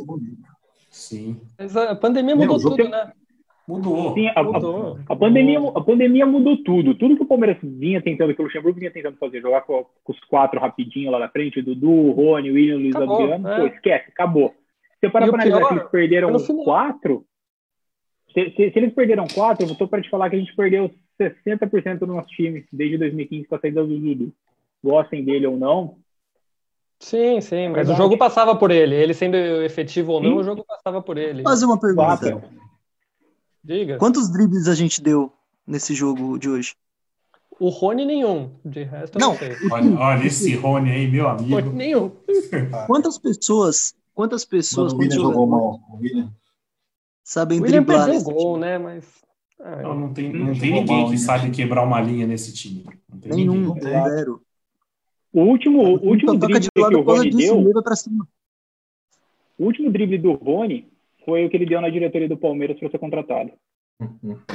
Sim. 0.91 1.39
Mas 1.57 1.75
a 1.75 1.95
pandemia 1.95 2.35
mudou 2.35 2.59
tudo, 2.59 2.87
né? 2.87 3.11
Mudou. 3.69 4.15
Sim, 4.15 4.27
a, 4.35 4.41
mudou. 4.41 4.97
A, 5.07 5.13
a, 5.13 5.15
pandemia, 5.15 5.59
a 5.59 5.81
pandemia 5.81 6.25
mudou 6.25 6.57
tudo. 6.63 6.95
Tudo 6.95 7.15
que 7.15 7.21
o 7.21 7.27
Palmeiras 7.27 7.57
vinha 7.61 8.01
tentando, 8.01 8.33
que 8.33 8.41
o 8.41 8.45
Luxemburgo 8.45 8.79
vinha 8.79 8.89
tentando 8.89 9.15
fazer, 9.17 9.41
jogar 9.41 9.61
com, 9.61 9.85
com 10.03 10.11
os 10.11 10.19
quatro 10.21 10.59
rapidinho 10.59 11.11
lá 11.11 11.19
na 11.19 11.29
frente, 11.29 11.61
Dudu, 11.61 12.09
Rony, 12.11 12.49
William, 12.49 12.77
Luiz 12.77 12.95
acabou, 12.95 13.21
Adriano, 13.21 13.47
é. 13.47 13.59
pô, 13.59 13.67
esquece, 13.67 14.09
acabou. 14.09 14.55
Se 14.99 15.05
eu 15.05 15.11
parar 15.11 15.27
para 15.27 15.43
analisar 15.43 15.67
que 15.67 15.73
eles 15.75 15.89
perderam 15.91 16.31
quatro, 16.63 17.23
se, 18.33 18.49
se, 18.49 18.71
se, 18.71 18.79
eles 18.79 18.93
perderam 18.95 19.27
quatro, 19.27 19.67
eu 19.67 19.71
estou 19.71 19.87
para 19.87 20.01
te 20.01 20.09
falar 20.09 20.31
que 20.31 20.35
a 20.35 20.39
gente 20.39 20.55
perdeu 20.55 20.89
60% 21.21 21.99
do 21.99 22.07
nosso 22.07 22.29
time 22.29 22.65
desde 22.73 22.97
2015 22.97 23.47
com 23.47 23.55
a 23.55 23.59
saída 23.59 23.85
do 23.85 23.99
Dudu. 23.99 24.33
Gostem 24.83 25.23
dele 25.23 25.45
ou 25.45 25.57
não. 25.57 25.97
Sim, 26.99 27.39
sim, 27.39 27.67
mas 27.67 27.87
Verdade. 27.87 27.91
o 27.91 27.95
jogo 27.95 28.17
passava 28.17 28.55
por 28.55 28.71
ele. 28.71 28.95
Ele 28.95 29.13
sendo 29.13 29.35
efetivo 29.35 30.13
ou 30.13 30.23
não, 30.23 30.31
sim. 30.31 30.37
o 30.39 30.43
jogo 30.43 30.65
passava 30.65 31.03
por 31.03 31.19
ele. 31.19 31.43
Fazer 31.43 31.65
uma 31.65 31.79
pergunta. 31.79 32.03
Quatro. 32.03 32.68
Diga. 33.69 33.99
Quantos 33.99 34.31
dribles 34.31 34.67
a 34.67 34.73
gente 34.73 34.99
deu 34.99 35.31
nesse 35.67 35.93
jogo 35.93 36.39
de 36.39 36.49
hoje? 36.49 36.75
O 37.59 37.69
Rony 37.69 38.03
nenhum. 38.03 38.49
De 38.65 38.81
resto, 38.81 39.19
não. 39.19 39.33
não 39.33 39.39
olha, 39.71 39.99
olha, 39.99 40.25
esse 40.25 40.55
Rony 40.55 40.89
aí, 40.89 41.07
meu 41.07 41.27
amigo. 41.27 41.53
Rony 41.53 41.69
nenhum. 41.69 42.11
Quantas 42.87 43.19
pessoas, 43.19 43.93
quantas 44.15 44.43
pessoas, 44.43 44.91
Mano, 44.91 45.07
o 45.07 45.11
jogou 45.11 45.45
mal. 45.45 45.79
O 45.87 45.97
William. 45.97 46.33
sabem 47.23 47.59
o 47.59 47.61
William 47.61 47.83
driblar? 47.83 48.09
perdeu 48.09 48.21
o 48.21 48.33
gol, 48.33 48.57
né? 48.57 48.79
Mas 48.79 49.05
ah, 49.59 49.83
não, 49.83 49.99
não 49.99 50.13
tem, 50.13 50.33
não 50.33 50.57
tem 50.57 50.73
ninguém 50.73 51.11
que 51.11 51.17
sabe 51.19 51.51
quebrar 51.51 51.83
uma 51.83 52.01
linha 52.01 52.25
nesse 52.25 52.51
time. 52.51 52.85
Não 53.07 53.19
tem 53.19 53.31
Nenhum, 53.33 53.75
ninguém. 53.75 53.83
zero. 53.83 54.41
O 55.31 55.41
último, 55.41 55.83
o 55.83 56.07
último 56.07 56.35
drible 56.35 56.59
de 56.59 56.69
que 56.71 56.81
o 56.81 57.01
Rony 57.03 57.29
deu. 57.29 57.55
O 59.59 59.65
último 59.65 59.91
drible 59.91 60.17
do 60.17 60.33
Rony 60.33 60.87
foi 61.29 61.45
o 61.45 61.49
que 61.49 61.57
ele 61.57 61.67
deu 61.67 61.79
na 61.79 61.89
diretoria 61.89 62.27
do 62.27 62.35
Palmeiras 62.35 62.79
para 62.79 62.89
ser 62.89 62.97
contratado. 62.97 63.51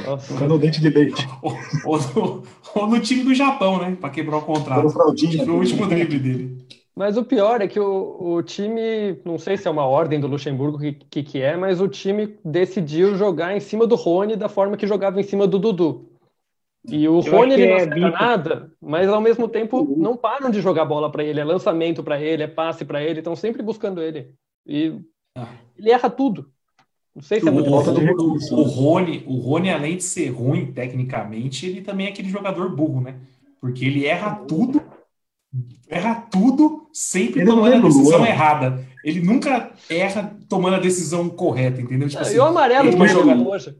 Nossa. 0.05 0.47
no 0.47 0.57
dente 0.57 0.81
de 0.81 0.89
leite. 0.89 1.25
Ou, 1.41 1.53
ou, 1.85 1.99
no, 1.99 2.43
ou, 2.75 2.87
no, 2.87 2.99
time 2.99 3.23
do 3.23 3.33
Japão, 3.33 3.79
né? 3.79 3.95
Para 3.99 4.09
quebrar 4.09 4.37
o 4.37 4.41
contrato. 4.41 4.89
Foi 4.89 5.05
o 5.05 5.53
último 5.55 5.87
drible 5.87 6.19
dele. 6.19 6.57
Mas 6.95 7.15
o 7.15 7.23
pior 7.23 7.61
é 7.61 7.67
que 7.67 7.79
o, 7.79 8.35
o 8.35 8.43
time, 8.43 9.19
não 9.23 9.37
sei 9.37 9.55
se 9.57 9.67
é 9.67 9.71
uma 9.71 9.85
ordem 9.85 10.19
do 10.19 10.27
Luxemburgo 10.27 10.79
que, 10.79 10.93
que, 10.93 11.23
que 11.23 11.41
é, 11.41 11.55
mas 11.55 11.79
o 11.79 11.87
time 11.87 12.37
decidiu 12.43 13.15
jogar 13.15 13.55
em 13.55 13.59
cima 13.59 13.85
do 13.85 13.95
Rony 13.95 14.35
da 14.35 14.49
forma 14.49 14.77
que 14.77 14.87
jogava 14.87 15.19
em 15.19 15.23
cima 15.23 15.45
do 15.45 15.59
Dudu. 15.59 16.09
E 16.87 17.07
o 17.07 17.19
Eu 17.19 17.31
Rony 17.31 17.53
ele 17.53 17.67
não 17.67 18.07
é 18.07 18.11
nada, 18.11 18.71
mas 18.81 19.09
ao 19.09 19.19
mesmo 19.19 19.47
tempo 19.47 19.95
não 19.97 20.15
param 20.15 20.49
de 20.49 20.61
jogar 20.61 20.85
bola 20.85 21.11
para 21.11 21.23
ele, 21.23 21.39
é 21.39 21.43
lançamento 21.43 22.03
para 22.03 22.21
ele, 22.21 22.43
é 22.43 22.47
passe 22.47 22.85
para 22.85 23.03
ele, 23.03 23.19
estão 23.19 23.35
sempre 23.35 23.61
buscando 23.61 24.01
ele. 24.01 24.33
E 24.65 24.97
ah. 25.37 25.49
ele 25.77 25.91
erra 25.91 26.09
tudo. 26.09 26.49
Não 27.15 27.21
sei 27.21 27.39
se 27.39 27.47
é 27.47 27.51
muito 27.51 27.69
o, 27.69 27.75
o, 27.75 28.59
o, 28.59 28.63
Rony, 28.63 29.23
o 29.25 29.37
Rony, 29.37 29.69
além 29.69 29.97
de 29.97 30.03
ser 30.03 30.29
ruim 30.29 30.71
tecnicamente, 30.73 31.65
ele 31.65 31.81
também 31.81 32.07
é 32.07 32.09
aquele 32.09 32.29
jogador 32.29 32.75
burro, 32.75 32.99
né? 32.99 33.15
Porque 33.61 33.85
ele 33.85 34.05
erra 34.05 34.35
tudo 34.47 34.81
erra 35.87 36.15
tudo, 36.31 36.87
sempre 36.91 37.41
ele 37.41 37.49
tomando 37.49 37.75
a 37.75 37.79
decisão 37.79 38.19
Luan. 38.19 38.27
errada. 38.27 38.85
Ele 39.03 39.21
nunca 39.21 39.71
erra 39.89 40.35
tomando 40.49 40.75
a 40.75 40.79
decisão 40.79 41.29
correta, 41.29 41.81
entendeu? 41.81 42.09
Tipo 42.09 42.21
assim, 42.21 42.35
e 42.35 42.39
o 42.39 42.43
amarelo 42.43 42.91
que 42.91 43.07
jogar 43.07 43.37
hoje? 43.37 43.69
O 43.69 43.75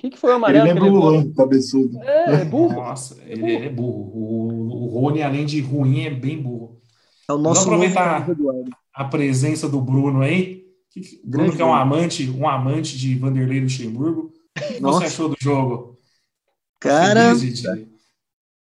que, 0.00 0.10
que 0.10 0.18
foi 0.18 0.30
o 0.30 0.34
amarelo? 0.36 0.66
Ele 0.66 0.74
lembra 0.74 0.90
o 0.90 0.94
Luan, 0.94 1.32
cabeçudo. 1.32 2.00
É, 2.02 2.42
é 2.42 2.44
burro. 2.44 2.74
Nossa, 2.74 3.16
ele, 3.26 3.42
ele 3.50 3.66
é 3.66 3.70
burro. 3.70 4.12
O, 4.14 4.96
o 4.96 5.00
Rony, 5.00 5.22
além 5.22 5.44
de 5.44 5.60
ruim, 5.60 6.04
é 6.04 6.10
bem 6.10 6.40
burro. 6.40 6.80
É 7.28 7.32
o 7.32 7.38
nosso 7.38 7.64
Vamos 7.64 7.96
aproveitar 7.96 8.26
a 8.94 9.04
presença 9.04 9.68
do 9.68 9.80
Bruno 9.80 10.22
aí. 10.22 10.67
Bruno, 11.24 11.54
que 11.54 11.62
é 11.62 11.64
um 11.64 11.74
amante, 11.74 12.28
um 12.30 12.48
amante 12.48 12.96
de 12.96 13.16
Vanderlei 13.16 13.60
Luxemburgo. 13.60 14.32
O 14.56 14.60
que 14.60 14.80
Nossa. 14.80 15.00
você 15.00 15.06
achou 15.06 15.28
do 15.28 15.36
jogo? 15.40 15.98
Cara, 16.80 17.32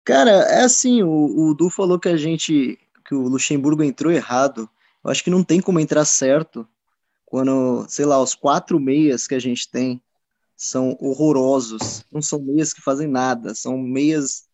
Cara, 0.03 0.31
é 0.31 0.63
assim, 0.63 1.03
o, 1.03 1.49
o 1.49 1.53
Du 1.53 1.69
falou 1.69 1.99
que 1.99 2.09
a 2.09 2.17
gente, 2.17 2.79
que 3.05 3.13
o 3.13 3.27
Luxemburgo 3.27 3.83
entrou 3.83 4.11
errado. 4.11 4.69
Eu 5.03 5.11
acho 5.11 5.23
que 5.23 5.29
não 5.29 5.43
tem 5.43 5.61
como 5.61 5.79
entrar 5.79 6.05
certo 6.05 6.67
quando, 7.25 7.85
sei 7.89 8.05
lá, 8.05 8.21
os 8.21 8.33
quatro 8.33 8.79
meias 8.79 9.27
que 9.27 9.35
a 9.35 9.39
gente 9.39 9.69
tem 9.69 10.01
são 10.55 10.97
horrorosos. 10.99 12.05
Não 12.11 12.21
são 12.21 12.41
meias 12.41 12.73
que 12.73 12.81
fazem 12.81 13.07
nada, 13.07 13.53
são 13.53 13.77
meias 13.77 14.45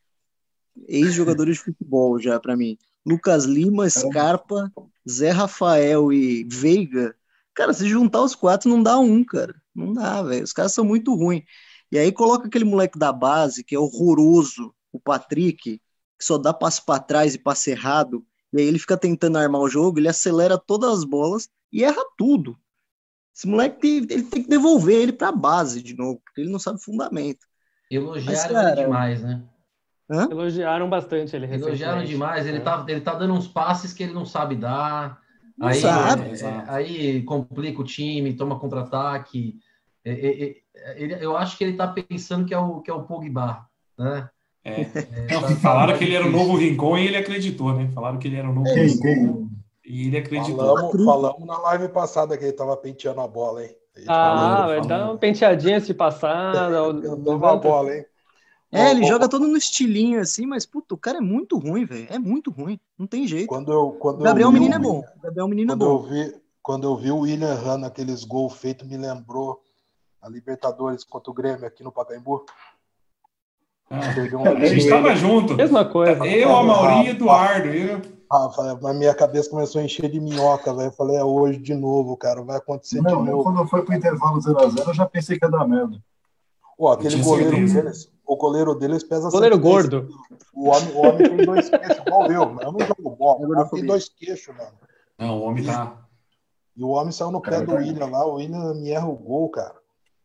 ex-jogadores 0.88 1.58
de 1.58 1.63
futebol 1.63 2.20
já 2.20 2.40
para 2.40 2.58
mim. 2.58 2.78
Lucas 3.06 3.46
Lima, 3.46 3.90
Scarpa 3.90 4.72
Zé 5.10 5.32
Rafael 5.32 6.12
e 6.12 6.44
Veiga, 6.46 7.16
cara, 7.53 7.74
se 7.74 7.88
juntar 7.88 8.22
os 8.22 8.36
quatro 8.36 8.69
não 8.69 8.81
dá 8.81 8.98
um, 8.98 9.24
cara. 9.24 9.55
Não 9.75 9.93
dá, 9.93 10.22
velho. 10.22 10.43
Os 10.43 10.53
caras 10.53 10.74
são 10.74 10.86
muito 10.86 11.15
ruins. 11.15 11.43
E 11.91 11.98
aí 11.98 12.12
coloca 12.12 12.48
aquele 12.48 12.65
moleque 12.65 12.98
da 12.98 13.12
base, 13.12 13.63
que 13.63 13.75
é 13.75 13.79
horroroso, 13.79 14.74
o 14.91 15.00
Patrick, 15.00 15.79
que 16.17 16.25
só 16.25 16.38
dá 16.38 16.53
passo 16.53 16.86
para 16.86 17.00
trás 17.00 17.36
e 17.36 17.39
passo 17.39 17.69
errado. 17.69 18.25
E 18.51 18.60
aí 18.60 18.67
ele 18.67 18.79
fica 18.79 18.98
tentando 18.98 19.38
armar 19.38 19.62
o 19.62 19.69
jogo, 19.69 20.00
ele 20.00 20.07
acelera 20.07 20.57
todas 20.57 20.91
as 20.91 21.03
bolas 21.03 21.50
e 21.72 21.83
erra 21.83 22.03
tudo. 22.17 22.57
Esse 23.36 23.48
moleque 23.48 23.79
tem, 23.79 23.98
ele 23.98 24.24
tem 24.24 24.43
que 24.43 24.50
devolver 24.50 25.01
ele 25.01 25.13
para 25.13 25.29
a 25.29 25.31
base 25.31 25.81
de 25.81 25.95
novo, 25.95 26.22
porque 26.24 26.41
ele 26.41 26.51
não 26.51 26.60
sabe 26.60 26.81
fundamento. 26.81 27.45
Elogiaram 27.89 28.31
Mas, 28.31 28.45
cara, 28.45 28.72
ele 28.72 28.83
demais, 28.83 29.22
né? 29.24 29.43
Hã? 30.10 30.27
Elogiaram 30.29 30.89
bastante 30.89 31.36
ele 31.36 31.51
Elogiaram 31.51 32.03
demais. 32.03 32.45
Ele, 32.45 32.57
é. 32.57 32.62
tá, 32.62 32.86
ele 32.88 33.01
tá 33.01 33.15
dando 33.15 33.33
uns 33.33 33.48
passes 33.48 33.93
que 33.93 34.03
ele 34.03 34.13
não 34.13 34.25
sabe 34.25 34.55
dar. 34.55 35.19
Aí, 35.67 35.75
sabe. 35.75 36.24
É, 36.41 36.63
aí 36.67 37.24
complica 37.24 37.82
o 37.82 37.86
time, 37.86 38.34
toma 38.34 38.60
contra-ataque. 38.60 39.55
É, 40.03 40.12
é, 40.12 40.55
é 40.75 41.25
eu 41.25 41.38
acho 41.38 41.58
que 41.58 41.63
ele 41.63 41.77
tá 41.77 41.88
pensando 41.88 42.46
que 42.46 42.53
é 42.53 42.58
o, 42.58 42.82
que 42.82 42.91
é 42.91 42.93
o 42.93 43.03
Pogba, 43.03 43.65
né? 43.98 44.29
É. 44.65 44.82
é 44.82 44.88
não, 45.32 45.55
falaram 45.58 45.98
que 45.98 46.03
ele 46.03 46.15
era 46.15 46.25
o 46.25 46.32
novo 46.32 46.55
Rincon 46.55 46.98
e 46.98 47.08
ele 47.08 47.17
acreditou, 47.17 47.74
né? 47.74 47.89
Falaram 47.93 48.17
que 48.17 48.27
ele 48.27 48.38
era 48.38 48.50
o 48.50 48.53
novo 48.53 48.74
Rincon. 48.74 49.50
E 49.86 50.08
ele 50.08 50.17
acreditou. 50.17 50.58
Falamos, 50.58 51.05
falamos, 51.05 51.46
na 51.46 51.58
live 51.60 51.89
passada 51.89 52.38
que 52.38 52.46
ele 52.46 52.53
tava 52.53 52.75
penteando 52.77 53.22
a 53.22 53.27
bola, 53.27 53.63
hein? 53.63 53.75
Ah, 54.08 54.65
vai 54.67 54.82
dar 54.82 55.05
uma 55.05 55.17
penteadinha 55.17 55.79
se 55.79 55.93
passar. 55.93 56.70
Levou 56.70 57.46
a 57.46 57.55
bola, 57.58 57.96
hein? 57.96 58.05
É, 58.74 58.89
ele 58.89 59.06
joga 59.06 59.30
todo 59.30 59.48
no 59.48 59.56
estilinho 59.56 60.20
assim, 60.20 60.48
mas 60.48 60.65
puto, 60.65 60.96
o 60.96 60.98
cara 60.98 61.20
é 61.20 61.22
muito 61.22 61.60
ruim, 61.60 61.86
velho. 61.86 62.08
É 62.10 62.18
muito 62.18 62.50
ruim. 62.50 62.80
Não 62.98 63.06
tem 63.06 63.27
jeito. 63.27 63.48
Quando 63.48 63.72
eu, 63.72 63.92
quando 63.92 64.24
Gabriel 64.24 64.50
eu 64.50 64.51
Menino 64.51 64.74
é 64.74 64.80
bom. 64.80 65.03
Gabriel 65.22 65.48
Menino 65.48 65.74
é 65.74 65.75
bom. 65.75 65.86
Eu 65.86 66.01
vi, 66.01 66.36
quando 66.62 66.86
eu 66.86 66.96
vi 66.98 67.12
o 67.12 67.20
William 67.20 67.53
Han 67.53 67.86
aqueles 67.86 68.24
gols 68.24 68.53
feitos, 68.53 68.88
me 68.88 68.98
lembrou 68.98 69.62
a 70.20 70.27
Libertadores 70.27 71.03
contra 71.03 71.30
o 71.30 71.34
Grêmio 71.34 71.68
aqui 71.68 71.84
no 71.84 71.92
Pacaembu. 71.92 72.46
Ah, 73.92 74.00
um... 74.38 74.48
A 74.48 74.65
gente 74.65 74.86
estava 74.86 75.15
junto. 75.15 75.53
Mesma 75.53 75.86
coisa. 75.86 76.25
Eu, 76.25 76.56
a 76.56 76.63
Mauri 76.63 77.08
e 77.08 77.10
Eduardo. 77.10 77.68
Eu... 77.68 78.01
Ah, 78.32 78.94
minha 78.96 79.13
cabeça 79.13 79.51
começou 79.51 79.82
a 79.82 79.84
encher 79.84 80.10
de 80.10 80.20
minhoca, 80.20 80.74
velho. 80.74 80.92
Falei, 80.94 81.18
é 81.18 81.24
hoje 81.24 81.60
de 81.60 81.75
novo, 81.75 82.18
cara. 82.18 82.42
Vai 82.42 82.58
acontecer 82.58 83.01
não, 83.01 83.24
de 83.24 83.30
novo. 83.30 83.44
Quando 83.44 83.68
foi 83.68 83.84
pro 83.84 83.94
intervalo 83.94 84.39
0x0, 84.39 84.88
eu 84.88 84.94
já 84.96 85.06
pensei 85.06 85.38
que 85.38 85.46
ia 85.46 85.51
dar 85.51 85.68
merda. 85.68 86.01
Pô, 86.75 86.88
aquele 86.88 87.22
goleiro 87.22 87.51
deles, 87.51 88.12
o 88.34 88.38
goleiro 88.38 88.75
deles 88.75 89.04
pesa 89.04 89.30
Goleiro 89.30 89.58
gordo. 89.60 90.10
O 90.54 90.70
homem, 90.70 90.92
o 90.94 90.98
homem 91.00 91.30
tem 91.30 91.46
dois 91.46 91.70
queixos, 91.70 91.98
igual 92.06 92.32
eu, 92.32 92.42
eu 92.62 92.72
não 92.72 92.80
jogo 92.80 93.16
bola. 93.16 93.40
O 93.40 93.52
homem 93.52 93.70
tem 93.70 93.86
dois 93.86 94.10
queixos, 94.10 94.56
mano. 94.56 94.74
Não, 95.18 95.40
o 95.40 95.42
homem 95.44 95.63
tá. 95.63 96.06
E 96.75 96.84
o 96.84 96.90
homem 96.90 97.12
saiu 97.12 97.32
no 97.32 97.42
pé 97.42 97.62
do 97.62 97.75
William 97.75 98.08
lá, 98.08 98.25
o 98.25 98.36
William 98.36 98.74
me 98.74 98.90
erra 98.90 99.08
o 99.08 99.16
gol, 99.16 99.50
cara. 99.50 99.75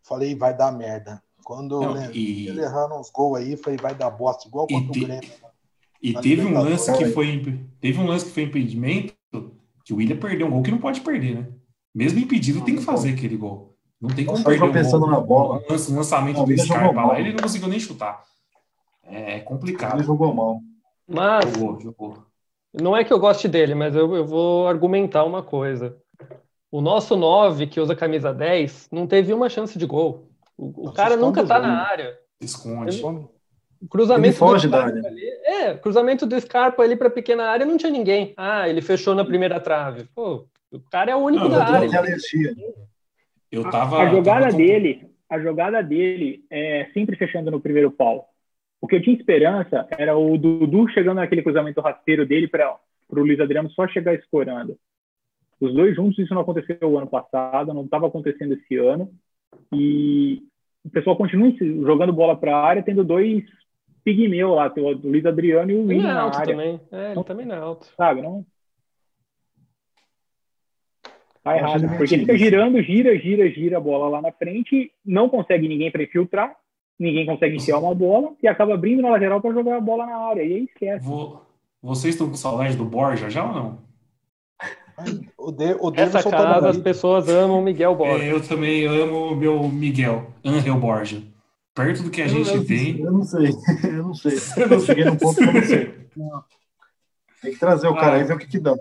Falei, 0.03 0.35
vai 0.35 0.57
dar 0.57 0.73
merda. 0.73 1.23
Quando 1.45 1.81
não, 1.81 2.13
e... 2.13 2.49
ele 2.49 2.61
errando 2.61 2.95
uns 2.95 3.11
gols 3.11 3.39
aí, 3.39 3.57
falei, 3.57 3.79
vai 3.79 3.95
dar 3.95 4.11
bosta, 4.11 4.49
igual 4.49 4.67
contra 4.67 4.93
te... 4.93 4.99
o 4.99 5.07
Grêmio. 5.07 5.31
E 6.03 6.15
teve 6.15 6.45
um 6.45 6.55
lance 6.55 6.97
que 6.97 7.07
foi 7.07 7.67
teve 7.81 7.99
um 7.99 8.07
lance 8.07 8.27
que 8.27 8.31
foi 8.31 8.45
impedimento 8.45 9.15
que 9.85 9.93
o 9.93 9.97
William 9.97 10.17
perdeu 10.17 10.47
um 10.47 10.51
gol 10.51 10.63
que 10.63 10.71
não 10.71 10.79
pode 10.79 11.01
perder, 11.01 11.35
né? 11.35 11.49
Mesmo 11.95 12.19
impedido, 12.19 12.65
tem 12.65 12.77
que 12.77 12.83
fazer 12.83 13.11
aquele 13.11 13.37
gol. 13.37 13.68
Não 14.01 14.11
tem 14.11 14.25
como 14.25 14.43
perder 14.45 14.73
pensando 14.73 15.07
um 15.07 15.11
na 15.11 15.21
bola. 15.21 15.63
Um 15.69 15.97
lançamento 15.97 16.45
do 16.45 16.59
Scarpa 16.59 17.05
lá, 17.05 17.21
ele 17.21 17.33
não 17.33 17.41
conseguiu 17.41 17.69
nem 17.69 17.81
chutar. 17.81 18.23
É 19.05 19.41
complicado. 19.41 19.97
Ele 19.97 20.05
jogou 20.05 20.33
mal. 20.33 20.61
Mas 21.07 21.45
jogou, 21.53 21.81
jogou. 21.81 22.27
não 22.73 22.97
é 22.97 23.03
que 23.03 23.13
eu 23.13 23.19
goste 23.19 23.49
dele, 23.49 23.75
mas 23.75 23.97
eu, 23.97 24.15
eu 24.15 24.27
vou 24.27 24.69
argumentar 24.69 25.25
uma 25.25 25.43
coisa. 25.43 25.97
O 26.71 26.81
nosso 26.81 27.17
9, 27.17 27.67
que 27.67 27.81
usa 27.81 27.97
camisa 27.97 28.33
10, 28.33 28.89
não 28.93 29.07
teve 29.07 29.33
uma 29.33 29.49
chance 29.49 29.79
de 29.79 29.87
gol. 29.87 30.29
O, 30.57 30.89
o 30.89 30.93
cara 30.93 31.17
nunca 31.17 31.45
tá 31.47 31.59
na 31.59 31.83
área. 31.83 32.19
Esconde. 32.41 32.99
Ele, 32.99 33.29
cruzamento 33.89 34.27
ele 34.29 34.37
foge 34.37 34.69
da 34.69 34.85
área. 34.85 35.07
Ali, 35.07 35.25
é, 35.45 35.75
cruzamento 35.75 36.27
do 36.27 36.39
Scarpa 36.39 36.83
ali 36.83 36.95
para 36.95 37.09
pequena 37.09 37.45
área 37.45 37.65
não 37.65 37.79
tinha 37.79 37.91
ninguém. 37.91 38.35
Ah, 38.37 38.69
ele 38.69 38.83
fechou 38.83 39.15
na 39.15 39.25
primeira 39.25 39.59
trave. 39.59 40.05
Pô, 40.15 40.47
o 40.71 40.81
cara 40.91 41.11
é 41.11 41.17
o 41.17 41.21
único 41.21 41.45
não, 41.45 41.51
da 41.51 41.65
área. 41.65 41.89
Eu 43.51 43.69
tava, 43.71 43.99
a, 43.99 44.03
a 44.03 44.11
jogada 44.11 44.47
tava... 44.47 44.57
dele, 44.57 45.07
a 45.29 45.39
jogada 45.39 45.83
dele 45.83 46.45
é 46.51 46.89
sempre 46.93 47.17
fechando 47.17 47.51
no 47.51 47.61
primeiro 47.61 47.91
pau. 47.91 48.29
O 48.81 48.87
que 48.87 48.97
eu 48.97 49.03
tinha 49.03 49.17
esperança 49.17 49.87
era 49.99 50.17
o 50.17 50.39
Dudu 50.39 50.89
chegando 50.89 51.17
naquele 51.17 51.43
cruzamento 51.43 51.81
rasteiro 51.81 52.27
dele 52.27 52.47
para 52.47 52.77
o 53.09 53.21
Luiz 53.21 53.41
Adriano 53.41 53.71
só 53.71 53.89
chegar 53.89 54.15
escorando. 54.15 54.77
Os 55.61 55.75
dois 55.75 55.97
juntos, 55.97 56.19
isso 56.19 56.33
não 56.33 56.43
aconteceu 56.43 56.79
o 56.83 56.97
ano 56.97 57.09
passado, 57.09 57.75
não 57.75 57.85
estava 57.85 58.07
acontecendo 58.07 58.55
esse 58.55 58.77
ano. 58.77 59.11
E 59.73 60.43
o 60.85 60.91
pessoal 60.91 61.17
continua 61.17 61.53
jogando 61.61 62.13
bola 62.13 62.37
para 62.37 62.57
a 62.57 62.65
área, 62.65 62.83
tendo 62.83 63.03
dois 63.03 63.45
pigmeu 64.05 64.55
lá, 64.55 64.73
o 64.75 64.91
Luiz 64.93 65.27
Adriano 65.27 65.71
e 65.71 65.75
o 65.75 65.87
William 65.87 66.11
é 66.11 66.15
na 66.15 66.25
área. 66.25 66.55
Também. 66.55 66.81
É, 66.91 67.13
ele 67.13 67.25
também 67.25 67.47
não 67.47 67.55
é 67.55 67.59
alto. 67.59 67.87
Sabe, 67.97 68.23
não? 68.23 68.47
Tá 71.43 71.57
errado, 71.57 71.89
porque 71.97 72.15
ele 72.15 72.25
fica 72.25 72.37
girando, 72.37 72.83
gira, 72.83 73.17
gira, 73.19 73.49
gira 73.51 73.79
a 73.79 73.81
bola 73.81 74.09
lá 74.09 74.23
na 74.23 74.33
frente, 74.33 74.93
não 75.05 75.29
consegue 75.29 75.69
ninguém 75.69 75.91
para 75.91 76.03
infiltrar, 76.03 76.57
ninguém 76.99 77.25
consegue 77.25 77.57
enfiar 77.57 77.79
uma 77.79 77.95
bola 77.95 78.33
e 78.43 78.49
acaba 78.49 78.75
abrindo 78.75 79.03
na 79.03 79.11
lateral 79.11 79.41
para 79.41 79.55
jogar 79.55 79.77
a 79.77 79.81
bola 79.81 80.07
na 80.07 80.17
área. 80.17 80.43
E 80.43 80.53
aí 80.53 80.65
esquece. 80.65 81.07
Vou... 81.07 81.43
Vocês 81.81 82.15
estão 82.15 82.29
com 82.29 82.35
saudade 82.35 82.77
do 82.77 82.85
Borja 82.85 83.31
já 83.31 83.47
ou 83.47 83.55
não? 83.55 83.89
O 85.37 85.53
de, 85.53 85.75
o 85.75 85.93
Essa 85.95 86.23
tá 86.23 86.31
casa 86.31 86.71
as 86.71 86.77
pessoas 86.77 87.29
amam 87.29 87.63
Miguel 87.63 87.95
Borja. 87.95 88.25
Eu 88.25 88.47
também 88.47 88.85
amo 88.85 89.33
o 89.33 89.37
meu 89.37 89.69
Miguel, 89.69 90.33
Angel 90.45 90.77
Borja. 90.77 91.23
Perto 91.73 92.03
do 92.03 92.11
que 92.11 92.21
a 92.21 92.25
eu, 92.25 92.31
gente 92.31 92.53
eu, 92.53 92.67
tem. 92.67 92.99
Eu 93.01 93.13
não 93.13 93.23
sei, 93.23 93.51
eu 93.85 94.03
não 94.03 94.15
sei. 94.15 94.33
Eu 94.33 94.81
cheguei 94.81 95.05
num 95.05 95.17
ponto 95.17 95.37
que 95.37 95.45
eu 95.45 95.53
não 95.53 95.63
sei. 95.63 95.95
Tem 97.41 97.53
que 97.53 97.59
trazer 97.61 97.87
o 97.87 97.95
cara 97.95 98.15
ah, 98.15 98.17
aí 98.17 98.23
e 98.23 98.25
ver 98.25 98.35
o 98.35 98.39
que, 98.39 98.49
que 98.49 98.59
dá. 98.59 98.77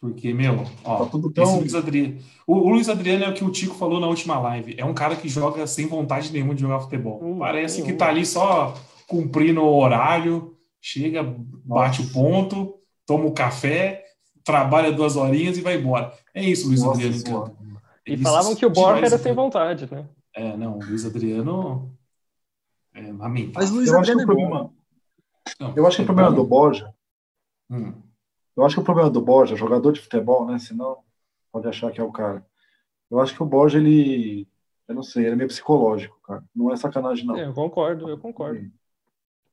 Porque, 0.00 0.32
meu, 0.32 0.64
ó, 0.84 1.04
tá 1.04 1.10
tudo 1.10 1.32
tão... 1.32 1.44
esse 1.44 1.58
Luiz 1.58 1.74
Adriano. 1.74 2.18
O, 2.46 2.54
o, 2.54 2.68
Luiz 2.68 2.88
Adriano 2.88 3.24
é 3.24 3.28
o 3.28 3.34
que 3.34 3.44
o 3.44 3.50
Tico 3.50 3.74
falou 3.74 3.98
na 3.98 4.06
última 4.06 4.38
live. 4.38 4.74
É 4.78 4.84
um 4.84 4.94
cara 4.94 5.16
que 5.16 5.28
joga 5.28 5.66
sem 5.66 5.86
vontade 5.86 6.32
nenhuma 6.32 6.54
de 6.54 6.60
jogar 6.60 6.80
futebol. 6.80 7.20
Hum, 7.22 7.38
Parece 7.38 7.82
hum. 7.82 7.84
que 7.84 7.92
tá 7.94 8.08
ali 8.08 8.24
só 8.26 8.74
cumprindo 9.06 9.62
o 9.62 9.80
horário, 9.80 10.56
chega, 10.80 11.22
bate 11.22 12.02
Nossa. 12.02 12.02
o 12.02 12.12
ponto, 12.12 12.74
toma 13.06 13.24
o 13.24 13.32
café, 13.32 14.04
trabalha 14.44 14.92
duas 14.92 15.16
horinhas 15.16 15.56
e 15.56 15.62
vai 15.62 15.76
embora. 15.76 16.12
É 16.34 16.44
isso, 16.44 16.68
Luiz 16.68 16.82
Nossa, 16.82 16.92
Adriano 16.92 17.16
em 17.16 17.22
campo. 17.22 17.56
E 18.06 18.14
é 18.14 18.18
falavam 18.18 18.54
que 18.54 18.66
o 18.66 18.70
Borja 18.70 19.06
era 19.06 19.18
sem 19.18 19.32
vontade, 19.32 19.88
né? 19.90 20.06
É, 20.34 20.56
não, 20.56 20.78
o 20.78 20.84
Luiz 20.84 21.04
Adriano 21.04 21.90
é 22.94 23.00
lamentável. 23.12 23.52
Mas 23.54 23.70
Luiz 23.70 23.88
eu 23.88 23.98
Adriano 23.98 24.20
acho 24.20 24.26
que 24.26 24.32
o 24.32 24.40
é 24.40 24.44
problema, 24.44 24.70
não, 25.58 25.76
eu 25.76 25.86
acho 25.86 25.96
que 25.96 26.02
o 26.02 26.06
problema 26.06 26.32
do 26.32 26.44
Borja 26.44 26.94
hum. 27.70 27.92
Eu 28.56 28.64
acho 28.64 28.76
que 28.76 28.80
o 28.80 28.84
problema 28.84 29.10
do 29.10 29.20
Borja, 29.20 29.54
jogador 29.54 29.92
de 29.92 30.00
futebol, 30.00 30.46
né? 30.46 30.58
Senão 30.58 30.98
pode 31.52 31.68
achar 31.68 31.92
que 31.92 32.00
é 32.00 32.04
o 32.04 32.12
cara. 32.12 32.44
Eu 33.10 33.20
acho 33.20 33.34
que 33.34 33.42
o 33.42 33.46
Borja, 33.46 33.78
ele. 33.78 34.48
Eu 34.88 34.94
não 34.94 35.02
sei, 35.02 35.24
ele 35.24 35.32
é 35.32 35.36
meio 35.36 35.48
psicológico, 35.48 36.18
cara. 36.22 36.44
Não 36.54 36.72
é 36.72 36.76
sacanagem, 36.76 37.26
não. 37.26 37.36
É, 37.36 37.46
eu 37.46 37.52
concordo, 37.52 38.08
eu 38.08 38.18
concordo. 38.18 38.70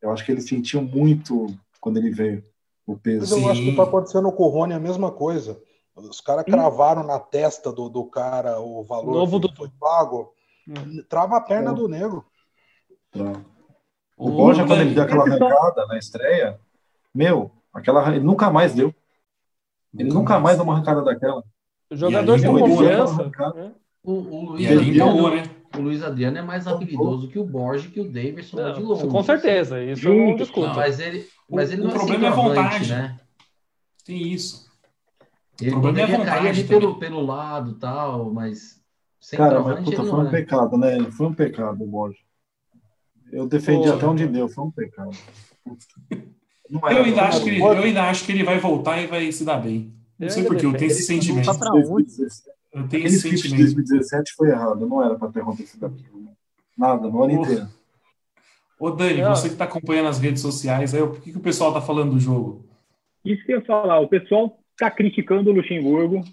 Eu 0.02 0.12
acho 0.12 0.26
que 0.26 0.32
ele 0.32 0.42
sentiu 0.42 0.82
muito 0.82 1.48
quando 1.82 1.98
ele 1.98 2.12
veio 2.12 2.44
o 2.86 2.98
peso. 2.98 3.22
Mas 3.22 3.32
eu 3.32 3.38
Sim. 3.40 3.50
acho 3.50 3.62
que 3.62 3.76
tá 3.76 3.84
acontecendo 3.84 4.32
com 4.32 4.44
o 4.44 4.50
Rony 4.50 4.74
a 4.74 4.80
mesma 4.80 5.12
coisa. 5.12 5.62
Os 5.96 6.22
caras 6.22 6.46
cravaram 6.46 7.04
na 7.04 7.20
testa 7.20 7.72
do, 7.72 7.88
do 7.88 8.06
cara 8.06 8.60
o 8.60 8.84
valor 8.84 9.14
Novo 9.14 9.40
que 9.40 9.48
do... 9.48 9.56
foi 9.56 9.70
pago. 9.80 10.34
Hum. 10.68 11.04
Trava 11.08 11.38
a 11.38 11.42
perna 11.42 11.72
é. 11.72 11.74
do 11.74 11.88
negro. 11.88 12.26
O 14.18 14.30
Borja, 14.30 14.66
quando 14.66 14.82
ele 14.82 14.94
deu 14.94 15.04
aquela 15.04 15.24
arrancada 15.24 15.86
na 15.88 15.98
estreia, 15.98 16.60
meu, 17.14 17.52
Aquela, 17.74 18.16
ele 18.16 18.24
nunca 18.24 18.52
mais 18.52 18.74
deu. 18.74 18.94
Ele 19.94 20.10
nunca, 20.10 20.20
nunca 20.20 20.40
mais 20.40 20.58
deu 20.58 20.64
uma 20.64 20.74
arrancada 20.74 21.02
daquela. 21.04 21.44
O 21.90 21.96
jogador 21.96 22.40
tem 22.40 22.52
confiança. 22.52 23.32
Né? 23.56 23.72
O, 24.04 24.12
o, 24.12 24.46
Luiz 24.52 24.72
Adriano, 24.72 25.36
né? 25.36 25.44
o 25.76 25.82
Luiz 25.82 26.04
Adriano 26.04 26.38
é 26.38 26.42
mais 26.42 26.68
habilidoso 26.68 27.30
que 27.30 27.40
o 27.40 27.46
Borges, 27.46 27.92
que 27.92 28.02
o 28.02 28.12
Davidson 28.12 28.58
não, 28.58 28.74
de 28.74 28.82
longe. 28.82 29.08
Com 29.08 29.24
certeza, 29.24 29.82
isso 29.82 30.08
eu 30.08 30.16
não 30.16 30.36
discuto. 30.36 30.68
Não, 30.68 30.76
mas 30.76 31.00
ele, 31.00 31.28
mas 31.50 31.72
ele 31.72 31.82
o, 31.82 31.86
não 31.86 31.92
o 31.92 31.96
é 31.96 31.98
problema 31.98 32.28
é 32.28 32.32
vontade, 32.32 32.90
né? 32.90 33.20
Tem 34.06 34.34
isso. 34.34 34.70
Ele 35.62 35.76
o 35.76 35.82
problema 35.82 36.16
é 36.16 36.26
cair 36.26 36.48
ali 36.50 36.64
pelo, 36.64 37.00
pelo 37.00 37.26
lado 37.26 37.76
tal, 37.76 38.32
mas 38.34 38.82
sem 39.22 39.38
Cara, 39.38 39.62
mas 39.62 39.86
puta, 39.86 40.04
foi 40.04 40.20
um 40.20 40.28
é. 40.28 40.32
pecado, 40.32 40.78
né? 40.78 41.12
Foi 41.12 41.28
um 41.28 41.34
pecado 41.34 41.82
o 41.82 41.88
Borges. 41.88 42.20
Eu 43.32 43.48
defendi 43.48 43.88
Pô, 43.88 43.96
até 43.96 44.06
onde 44.06 44.28
deu, 44.28 44.50
foi 44.50 44.66
um 44.66 44.72
pecado. 44.72 45.12
eu, 46.70 47.04
ainda 47.04 47.24
acho 47.24 47.44
que 47.44 47.50
ele, 47.50 47.62
eu 47.62 47.72
ainda 47.72 48.04
acho 48.04 48.26
que 48.26 48.32
ele 48.32 48.44
vai 48.44 48.60
voltar 48.60 49.02
e 49.02 49.08
vai 49.08 49.32
se 49.32 49.44
dar 49.44 49.58
bem. 49.58 49.94
Não 50.18 50.30
sei 50.30 50.44
porque, 50.44 50.66
eu 50.66 50.74
tenho 50.74 50.92
esse 50.92 51.04
sentimento. 51.04 51.50
Eu 52.74 52.88
tenho 52.88 53.06
esse 53.06 53.20
sentimento. 53.20 53.58
de 53.58 53.76
2017 53.76 54.34
foi 54.36 54.50
errado, 54.50 54.88
não 54.88 55.04
era 55.04 55.16
para 55.16 55.32
ter 55.32 55.42
acontecido 55.42 55.86
aquilo. 55.86 56.22
Né? 56.22 56.32
Nada, 56.78 57.08
no 57.08 57.24
ano 57.24 57.34
inteiro. 57.44 57.68
Ô 58.80 58.90
Dani, 58.90 59.22
é. 59.22 59.30
você 59.30 59.48
que 59.48 59.54
está 59.54 59.66
acompanhando 59.66 60.10
as 60.10 60.20
redes 60.20 60.42
sociais, 60.42 60.94
aí, 60.94 61.02
por 61.02 61.22
que, 61.22 61.32
que 61.32 61.38
o 61.38 61.42
pessoal 61.42 61.70
está 61.70 61.82
falando 61.82 62.12
do 62.12 62.20
jogo? 62.20 62.66
Isso 63.24 63.46
que 63.46 63.54
eu 63.54 63.60
ia 63.60 63.66
falar, 63.66 64.00
o 64.00 64.08
pessoal 64.08 64.58
está 64.72 64.90
criticando 64.90 65.50
o 65.50 65.54
Luxemburgo, 65.54 66.24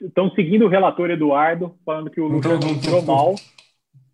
estão 0.00 0.30
seguindo 0.32 0.66
o 0.66 0.68
relator 0.68 1.10
Eduardo, 1.10 1.74
falando 1.84 2.10
que 2.10 2.20
o 2.20 2.28
Luxemburgo 2.28 2.68
entrou 2.68 3.02
mal. 3.02 3.34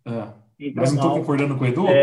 É. 0.05 0.73
Mas 0.73 0.93
não 0.93 1.03
estou 1.03 1.19
concordando 1.19 1.55
com 1.55 1.63
o 1.63 1.67
Edu? 1.67 1.81
Estão 1.81 1.93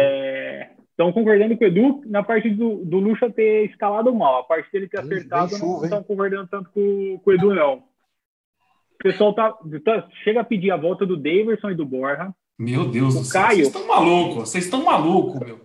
é, 0.99 1.13
concordando 1.13 1.57
com 1.57 1.65
o 1.65 1.67
Edu 1.67 2.03
na 2.07 2.23
parte 2.23 2.51
do, 2.51 2.85
do 2.85 2.99
Luxa 2.99 3.31
ter 3.31 3.67
escalado 3.67 4.15
mal. 4.15 4.41
A 4.41 4.45
parte 4.45 4.71
dele 4.71 4.89
ter 4.89 5.01
acertado, 5.01 5.59
não 5.59 5.85
estão 5.85 6.03
concordando 6.03 6.49
tanto 6.49 6.71
com, 6.71 7.21
com 7.23 7.31
o 7.31 7.33
Edu, 7.33 7.55
não. 7.55 7.75
O 7.77 8.99
pessoal 8.99 9.35
tá, 9.35 9.53
tá, 9.85 10.09
chega 10.23 10.41
a 10.41 10.45
pedir 10.45 10.71
a 10.71 10.77
volta 10.77 11.05
do 11.05 11.17
Daverson 11.17 11.71
e 11.71 11.75
do 11.75 11.85
Borja. 11.85 12.33
Meu 12.59 12.89
Deus 12.89 13.17
o 13.17 13.19
do 13.19 13.25
céu, 13.25 13.43
Caio, 13.43 13.65
vocês 13.65 13.67
estão 13.67 13.87
malucos, 13.87 14.35
vocês 14.37 14.65
estão 14.65 14.85
malucos, 14.85 15.41
meu. 15.41 15.61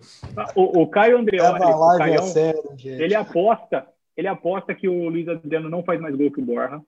O, 0.56 0.82
o 0.82 0.86
Caio 0.88 1.18
Andreoli, 1.18 1.60
Caio, 1.98 2.22
sério, 2.24 2.60
ele 2.82 3.14
aposta, 3.14 3.86
ele 4.16 4.26
aposta 4.26 4.74
que 4.74 4.88
o 4.88 5.08
Luiz 5.08 5.28
Adriano 5.28 5.70
não 5.70 5.84
faz 5.84 6.00
mais 6.00 6.16
gol 6.16 6.32
que 6.32 6.40
o 6.40 6.44
Borja. 6.44 6.82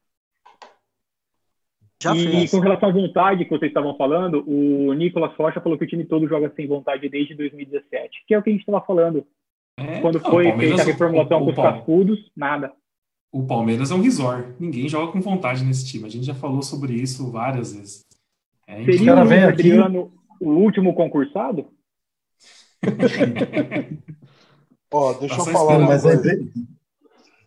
Já 2.02 2.16
e 2.16 2.26
fez. 2.26 2.50
com 2.50 2.58
relação 2.58 2.88
à 2.88 2.92
vontade 2.92 3.44
que 3.44 3.50
vocês 3.50 3.70
estavam 3.70 3.96
falando, 3.96 4.42
o 4.44 4.92
Nicolas 4.92 5.32
Rocha 5.36 5.60
falou 5.60 5.78
que 5.78 5.84
o 5.84 5.86
time 5.86 6.04
todo 6.04 6.26
joga 6.26 6.52
sem 6.56 6.66
vontade 6.66 7.08
desde 7.08 7.34
2017, 7.36 8.24
que 8.26 8.34
é 8.34 8.38
o 8.38 8.42
que 8.42 8.50
a 8.50 8.52
gente 8.52 8.62
estava 8.62 8.84
falando. 8.84 9.24
É, 9.78 10.00
Quando 10.00 10.20
não, 10.20 10.30
foi 10.30 10.52
feita 10.56 10.82
a 10.82 10.84
reformulação 10.84 11.38
o, 11.38 11.42
o, 11.42 11.44
com 11.44 11.50
os 11.52 11.56
cascudos, 11.56 12.18
nada. 12.36 12.72
O 13.30 13.46
Palmeiras 13.46 13.92
é 13.92 13.94
um 13.94 14.02
resort. 14.02 14.52
Ninguém 14.58 14.88
joga 14.88 15.12
com 15.12 15.20
vontade 15.20 15.64
nesse 15.64 15.86
time. 15.86 16.06
A 16.06 16.10
gente 16.10 16.26
já 16.26 16.34
falou 16.34 16.60
sobre 16.62 16.92
isso 16.94 17.30
várias 17.30 17.72
vezes. 17.72 18.04
É, 18.66 18.84
Seria 18.84 19.14
o 19.14 19.18
Adriano 19.20 20.00
aqui... 20.00 20.44
o 20.44 20.50
último 20.50 20.94
concursado? 20.94 21.68
Ó, 24.92 25.10
oh, 25.10 25.14
deixa 25.14 25.36
tá 25.36 25.42
eu 25.42 25.46
falar 25.52 25.78
uma 25.78 25.98
coisa. 25.98 26.22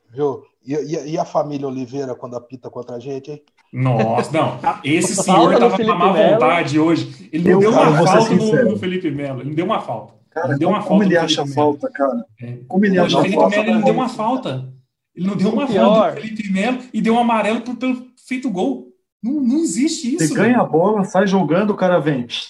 Viu? 0.10 0.44
E, 0.66 0.74
e, 0.74 1.12
e, 1.12 1.18
a 1.18 1.26
família 1.26 1.68
Oliveira 1.68 2.16
quando 2.16 2.36
apita 2.36 2.72
contra 2.72 2.96
a 2.96 3.00
gente, 3.00 3.30
hein? 3.32 3.44
Nossa, 3.76 4.32
não. 4.32 4.58
Esse 4.84 5.16
senhor 5.16 5.60
tava 5.60 5.76
com 5.76 5.84
má 5.84 6.14
vontade 6.14 6.80
hoje. 6.80 7.30
Ele 7.32 7.52
não 7.52 7.60
deu 7.60 7.72
uma 7.72 8.06
falta 8.06 8.34
no, 8.34 8.72
no, 8.72 8.80
Felipe 8.80 9.12
Melo. 9.12 9.42
Ele 9.42 9.54
deu 9.54 9.66
uma 9.66 9.82
falta. 9.82 10.14
Cara, 10.32 10.50
ele 10.50 10.60
deu 10.60 10.70
uma 10.70 10.82
como 10.82 11.02
falta 11.02 11.06
ele 11.06 11.18
acha 11.18 11.46
falta, 11.46 11.90
cara? 11.92 12.26
É. 12.42 12.58
Como 12.68 12.86
ele 12.86 12.98
acha 12.98 13.22
Felipe 13.22 13.36
falta? 13.36 13.50
Melo, 13.50 13.68
ele 13.68 13.74
não 13.74 13.84
deu 13.84 13.94
uma 13.94 14.10
falta. 14.10 14.74
Ele 15.14 15.28
não 15.28 15.36
deu 15.36 15.50
uma 15.50 15.68
falta 15.68 16.12
do 16.16 16.22
Felipe 16.22 16.52
Melo 16.52 16.80
e 16.94 17.02
deu 17.02 17.14
um 17.16 17.20
amarelo 17.20 17.62
por, 17.62 17.76
pelo 17.76 18.02
feito 18.26 18.50
gol. 18.50 18.88
Não, 19.22 19.34
não 19.42 19.58
existe 19.58 20.16
isso. 20.16 20.28
Você 20.28 20.34
ganha 20.34 20.60
a 20.60 20.64
bola, 20.64 21.04
sai 21.04 21.28
jogando, 21.28 21.72
o 21.72 21.76
cara 21.76 22.00
vende. 22.00 22.44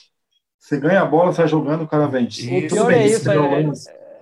Você 0.60 0.78
ganha 0.80 1.02
a 1.02 1.06
bola, 1.06 1.32
sai 1.32 1.48
jogando, 1.48 1.84
o 1.84 1.88
cara 1.88 2.08
vende. 2.08 2.48
O 2.48 2.68
pior 2.68 2.92
é 2.92 3.06
isso, 3.06 3.32
é, 3.32 3.36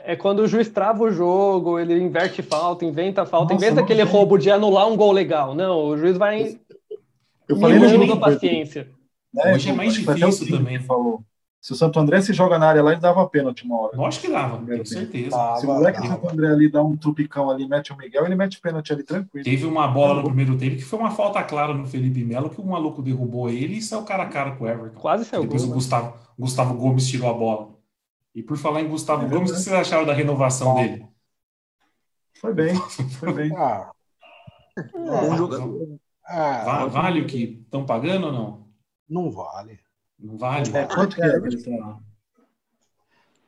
é, 0.05 0.15
quando 0.15 0.39
o 0.39 0.47
juiz 0.47 0.67
trava 0.67 1.03
o 1.03 1.11
jogo, 1.11 1.79
ele 1.79 1.97
inverte 1.97 2.41
falta, 2.41 2.83
inventa 2.83 3.25
falta, 3.25 3.53
Nossa, 3.53 3.65
inventa 3.65 3.81
aquele 3.81 4.03
roubo 4.03 4.37
de 4.37 4.51
anular 4.51 4.87
um 4.87 4.97
gol 4.97 5.13
legal. 5.13 5.55
Não, 5.55 5.85
o 5.85 5.97
juiz 5.97 6.17
vai 6.17 6.57
eu 7.53 7.59
falei 7.59 7.89
jogo 7.89 8.19
paciência. 8.19 8.89
Né, 9.33 9.53
Hoje 9.53 9.69
é 9.69 9.73
mais 9.73 9.93
difícil 9.93 10.49
também. 10.49 10.79
Falou. 10.79 11.23
Se 11.63 11.71
o 11.71 11.75
Santo 11.75 11.97
André 11.97 12.21
se 12.21 12.33
joga 12.33 12.59
na 12.59 12.67
área 12.67 12.83
lá, 12.83 12.91
ele 12.91 12.99
dava 12.99 13.25
pênalti 13.29 13.63
uma 13.63 13.79
hora. 13.79 13.95
Lógico 13.95 14.25
que 14.25 14.31
dava, 14.33 14.57
com 14.57 14.85
certeza. 14.85 15.33
Ah, 15.33 15.55
se 15.55 15.65
o 15.65 15.69
moleque 15.69 16.01
do 16.01 16.07
Santo 16.07 16.29
André 16.29 16.47
ali 16.49 16.69
dá 16.69 16.83
um 16.83 16.97
trupicão 16.97 17.49
ali, 17.49 17.65
mete 17.65 17.93
o 17.93 17.97
Miguel, 17.97 18.25
ele 18.25 18.35
mete 18.35 18.59
pênalti 18.59 18.91
ali 18.91 19.01
tranquilo. 19.01 19.45
Teve 19.45 19.65
uma 19.65 19.87
bola 19.87 20.15
no 20.15 20.23
primeiro 20.25 20.57
tempo 20.57 20.75
que 20.75 20.83
foi 20.83 20.99
uma 20.99 21.11
falta 21.11 21.41
clara 21.41 21.73
no 21.73 21.85
Felipe 21.85 22.21
Melo, 22.21 22.49
que 22.49 22.59
o 22.59 22.65
maluco 22.65 23.01
derrubou 23.01 23.49
ele 23.49 23.77
e 23.77 23.81
saiu 23.81 24.03
cara 24.03 24.23
a 24.23 24.25
cara 24.25 24.51
com 24.57 24.65
o 24.65 24.67
Everton. 24.67 24.99
Quase 24.99 25.23
saiu 25.23 25.43
Depois 25.43 25.61
gol, 25.61 25.67
o 25.67 25.73
né? 25.73 25.75
Gustavo, 25.77 26.13
Gustavo 26.37 26.73
Gomes 26.73 27.07
tirou 27.07 27.29
a 27.29 27.33
bola. 27.33 27.69
E 28.35 28.43
por 28.43 28.57
falar 28.57 28.81
em 28.81 28.89
Gustavo 28.89 29.25
é 29.25 29.29
Gomes, 29.29 29.51
o 29.51 29.53
que 29.53 29.61
vocês 29.61 29.73
acharam 29.73 30.05
da 30.05 30.13
renovação 30.13 30.75
dele? 30.75 31.07
Foi 32.41 32.53
bem, 32.53 32.75
foi 33.19 33.31
bem. 33.31 33.55
ah, 33.55 33.89
bom 34.93 35.37
jogador. 35.37 35.97
Ah, 36.25 36.85
vale 36.85 37.21
o 37.21 37.27
que 37.27 37.61
estão 37.63 37.85
pagando 37.85 38.27
ou 38.27 38.33
não? 38.33 38.67
Não 39.09 39.31
vale. 39.31 39.79
Não 40.19 40.37
vale? 40.37 40.75
É, 40.75 40.85
quanto 40.85 41.15
que 41.15 41.21
é? 41.21 41.39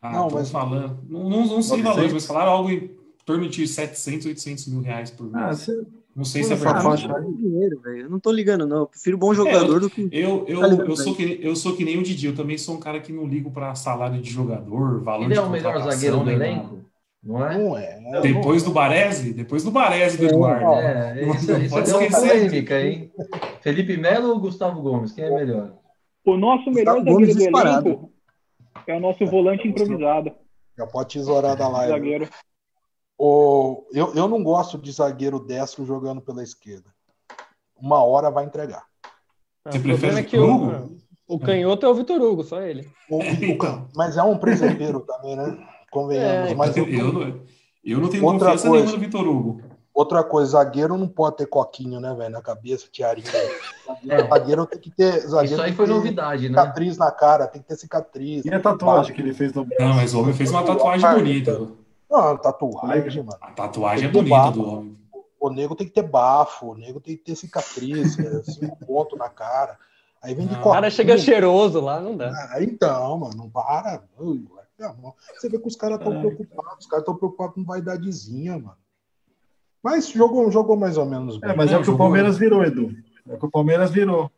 Ah, 0.01 0.11
não, 0.11 0.29
mas 0.29 0.51
falando. 0.51 0.99
Não, 1.07 1.29
não, 1.29 1.45
não 1.45 1.61
sei 1.61 1.81
valores, 1.81 2.13
mas 2.13 2.25
falaram 2.25 2.51
algo 2.51 2.69
em 2.69 2.95
torno 3.25 3.49
de 3.49 3.67
700, 3.67 4.27
800 4.27 4.67
mil 4.67 4.81
reais 4.81 5.09
por 5.09 5.23
mês. 5.31 5.35
Ah, 5.35 5.53
você... 5.53 5.85
Não 6.15 6.23
sei 6.23 6.43
se 6.43 6.53
é 6.53 6.55
verdade. 6.55 7.09
dinheiro, 7.35 7.81
Eu 7.87 8.09
não 8.09 8.21
tô 8.21 8.31
ligando, 8.31 8.65
não. 8.65 8.77
Eu 8.77 8.87
prefiro 8.87 9.17
bom 9.17 9.33
jogador 9.33 9.73
é, 9.73 9.75
eu, 9.75 9.79
do 9.81 9.89
que. 9.89 10.09
Eu, 10.13 10.45
eu, 10.47 10.59
tá 10.61 10.83
eu, 10.85 10.95
sou 10.95 11.13
que, 11.13 11.39
eu 11.41 11.55
sou 11.57 11.75
que 11.75 11.83
nem 11.83 11.99
o 11.99 12.03
Didi. 12.03 12.27
Eu 12.27 12.35
também 12.35 12.57
sou 12.57 12.75
um 12.75 12.79
cara 12.79 13.01
que 13.01 13.11
não 13.11 13.27
ligo 13.27 13.51
para 13.51 13.75
salário 13.75 14.21
de 14.21 14.31
jogador, 14.31 15.01
valor 15.01 15.25
Ele 15.25 15.33
de 15.33 15.39
é 15.39 15.41
o 15.41 15.49
melhor 15.49 15.77
zagueiro 15.81 16.23
do 16.23 16.31
elenco? 16.31 16.85
Não 17.25 17.43
é? 17.43 17.57
Não 17.57 18.15
é. 18.15 18.21
Depois 18.21 18.61
do 18.61 18.69
Baresi? 18.69 19.33
Depois 19.33 19.63
do 19.63 19.71
Baresi 19.71 20.15
do 20.15 20.25
Eduardo. 20.25 20.73
É, 20.75 21.23
isso, 21.23 21.51
não, 21.51 21.59
isso 21.59 21.69
pode 21.73 21.91
é 21.91 21.93
esquecer. 21.93 22.29
polêmica, 22.29 22.79
hein? 22.79 23.11
Felipe 23.61 23.97
Melo 23.97 24.29
ou 24.29 24.39
Gustavo 24.39 24.79
Gomes? 24.79 25.11
Quem 25.11 25.23
é 25.23 25.31
melhor? 25.31 25.73
O 26.23 26.37
nosso 26.37 26.69
melhor 26.69 27.03
zagueiro 27.03 27.33
do 27.33 27.41
elenco 27.41 28.11
é 28.85 28.95
o 28.95 28.99
nosso 28.99 29.25
volante 29.25 29.67
improvisado. 29.67 30.31
Já 30.77 30.85
pode 30.85 31.13
tesourar 31.13 31.57
da 31.57 31.67
live. 31.67 31.93
Zagueiro. 31.93 32.29
O, 33.17 33.87
eu, 33.91 34.13
eu 34.13 34.27
não 34.27 34.43
gosto 34.43 34.77
de 34.77 34.91
zagueiro 34.91 35.39
destro 35.39 35.83
jogando 35.83 36.21
pela 36.21 36.43
esquerda. 36.43 36.93
Uma 37.75 38.03
hora 38.03 38.29
vai 38.29 38.45
entregar. 38.45 38.85
Você 39.65 39.79
prefere 39.79 40.19
é 40.19 40.23
que 40.23 40.37
o, 40.37 40.95
o 41.27 41.39
canhoto 41.39 41.87
é 41.87 41.89
o 41.89 41.95
Vitor 41.95 42.21
Hugo, 42.21 42.43
só 42.43 42.61
ele. 42.61 42.87
O, 43.09 43.17
o, 43.17 43.89
mas 43.95 44.15
é 44.15 44.21
um 44.21 44.37
preserveiro 44.37 44.99
também, 44.99 45.35
né? 45.35 45.57
Convenhamos. 45.95 46.51
É, 46.51 46.55
mas 46.55 46.75
eu, 46.75 46.85
eu, 46.89 47.13
não, 47.13 47.41
eu 47.81 47.99
não 48.01 48.09
tenho 48.09 48.25
outra 48.25 48.47
confiança 48.47 48.67
coisa, 48.67 48.85
nenhuma 48.85 48.91
no 48.91 48.99
Vitor 48.99 49.25
Hugo. 49.25 49.61
Outra 49.93 50.25
coisa, 50.25 50.51
zagueiro 50.51 50.97
não 50.97 51.07
pode 51.07 51.37
ter 51.37 51.45
coquinho, 51.45 52.01
né, 52.01 52.13
velho? 52.13 52.31
Na 52.31 52.41
cabeça, 52.41 52.85
tiarinha. 52.91 53.29
É. 54.09 54.27
Zagueiro 54.27 54.65
tem 54.65 54.77
que 54.77 54.91
ter. 54.91 55.21
Zagueiro 55.21 55.53
Isso 55.53 55.61
aí 55.61 55.71
foi 55.71 55.87
novidade, 55.87 56.49
né? 56.49 56.59
Cicatriz 56.59 56.97
na 56.97 57.11
cara, 57.11 57.47
tem 57.47 57.61
que 57.61 57.67
ter 57.69 57.77
cicatriz. 57.77 58.43
E 58.43 58.53
a 58.53 58.59
tatuagem 58.59 59.15
que 59.15 59.21
ele 59.21 59.33
fez 59.33 59.53
no 59.53 59.65
Não, 59.79 59.93
mas 59.93 60.13
o 60.13 60.19
homem 60.19 60.33
fez 60.33 60.51
uma 60.51 60.63
tatuagem 60.63 61.09
bonita. 61.09 61.65
Não, 62.11 62.37
tatuagem, 62.37 63.23
mano. 63.23 63.37
A 63.39 63.51
tatuagem 63.51 64.09
é 64.09 64.11
bonita 64.11 64.51
do 64.51 64.67
homem. 64.67 64.97
O 65.39 65.49
nego 65.49 65.75
tem 65.75 65.87
que 65.87 65.93
ter 65.93 66.03
bafo, 66.03 66.71
o 66.71 66.75
nego 66.75 66.99
tem 66.99 67.15
que 67.15 67.23
ter 67.23 67.35
cicatriz, 67.35 68.17
cinco 68.43 68.75
pontos 68.85 69.17
na 69.17 69.29
cara. 69.29 69.77
Aí 70.21 70.33
vem 70.33 70.45
de 70.45 70.55
O 70.55 70.61
cara 70.61 70.89
chega 70.89 71.17
cheiroso 71.17 71.79
lá, 71.79 72.01
não 72.01 72.17
dá. 72.17 72.31
Ah, 72.51 72.61
então, 72.61 73.17
mano, 73.17 73.35
não 73.37 73.49
para. 73.49 74.03
Você 74.77 75.49
vê 75.49 75.59
que 75.59 75.67
os 75.67 75.75
caras 75.75 75.99
estão 75.99 76.13
é. 76.13 76.19
preocupados, 76.19 76.85
os 76.85 76.87
caras 76.87 77.03
estão 77.03 77.15
preocupados 77.15 77.55
com 77.55 77.63
vaidadezinha, 77.63 78.53
mano. 78.53 78.77
Mas 79.81 80.09
jogou, 80.09 80.51
jogou 80.51 80.75
mais 80.75 80.97
ou 80.97 81.05
menos 81.05 81.37
bem. 81.37 81.51
É, 81.51 81.55
mas 81.55 81.71
é, 81.71 81.77
o 81.77 81.83
que 81.83 81.91
o 81.91 81.97
Palmeiras 81.97 82.37
virou, 82.37 82.63
Edu. 82.63 82.91
É 83.27 83.35
o 83.35 83.37
que 83.37 83.45
o 83.45 83.51
Palmeiras 83.51 83.91
virou. 83.91 84.31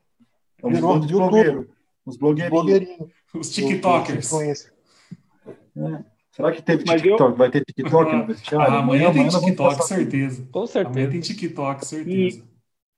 É 0.61 0.69
virou 0.69 0.99
de 0.99 1.13
blogueiro. 1.13 1.69
Os 2.05 2.17
blogueirinhos. 2.17 3.09
Os 3.33 3.49
TikTokers. 3.49 4.31
É. 4.33 6.03
Será 6.31 6.51
que 6.51 6.61
teve 6.61 6.83
mas 6.85 7.01
TikTok? 7.01 7.31
Eu... 7.31 7.35
Vai 7.35 7.49
ter 7.49 7.63
TikTok 7.65 8.15
no 8.15 8.27
vestiário? 8.27 8.73
Ah, 8.73 8.79
amanhã, 8.79 9.09
amanhã 9.09 9.29
tem 9.29 9.39
TikTok, 9.39 9.83
certeza. 9.85 10.47
Com 10.51 10.67
certeza. 10.67 10.93
Amanhã 10.93 11.09
tem 11.09 11.19
TikTok, 11.19 11.85
certeza. 11.85 12.45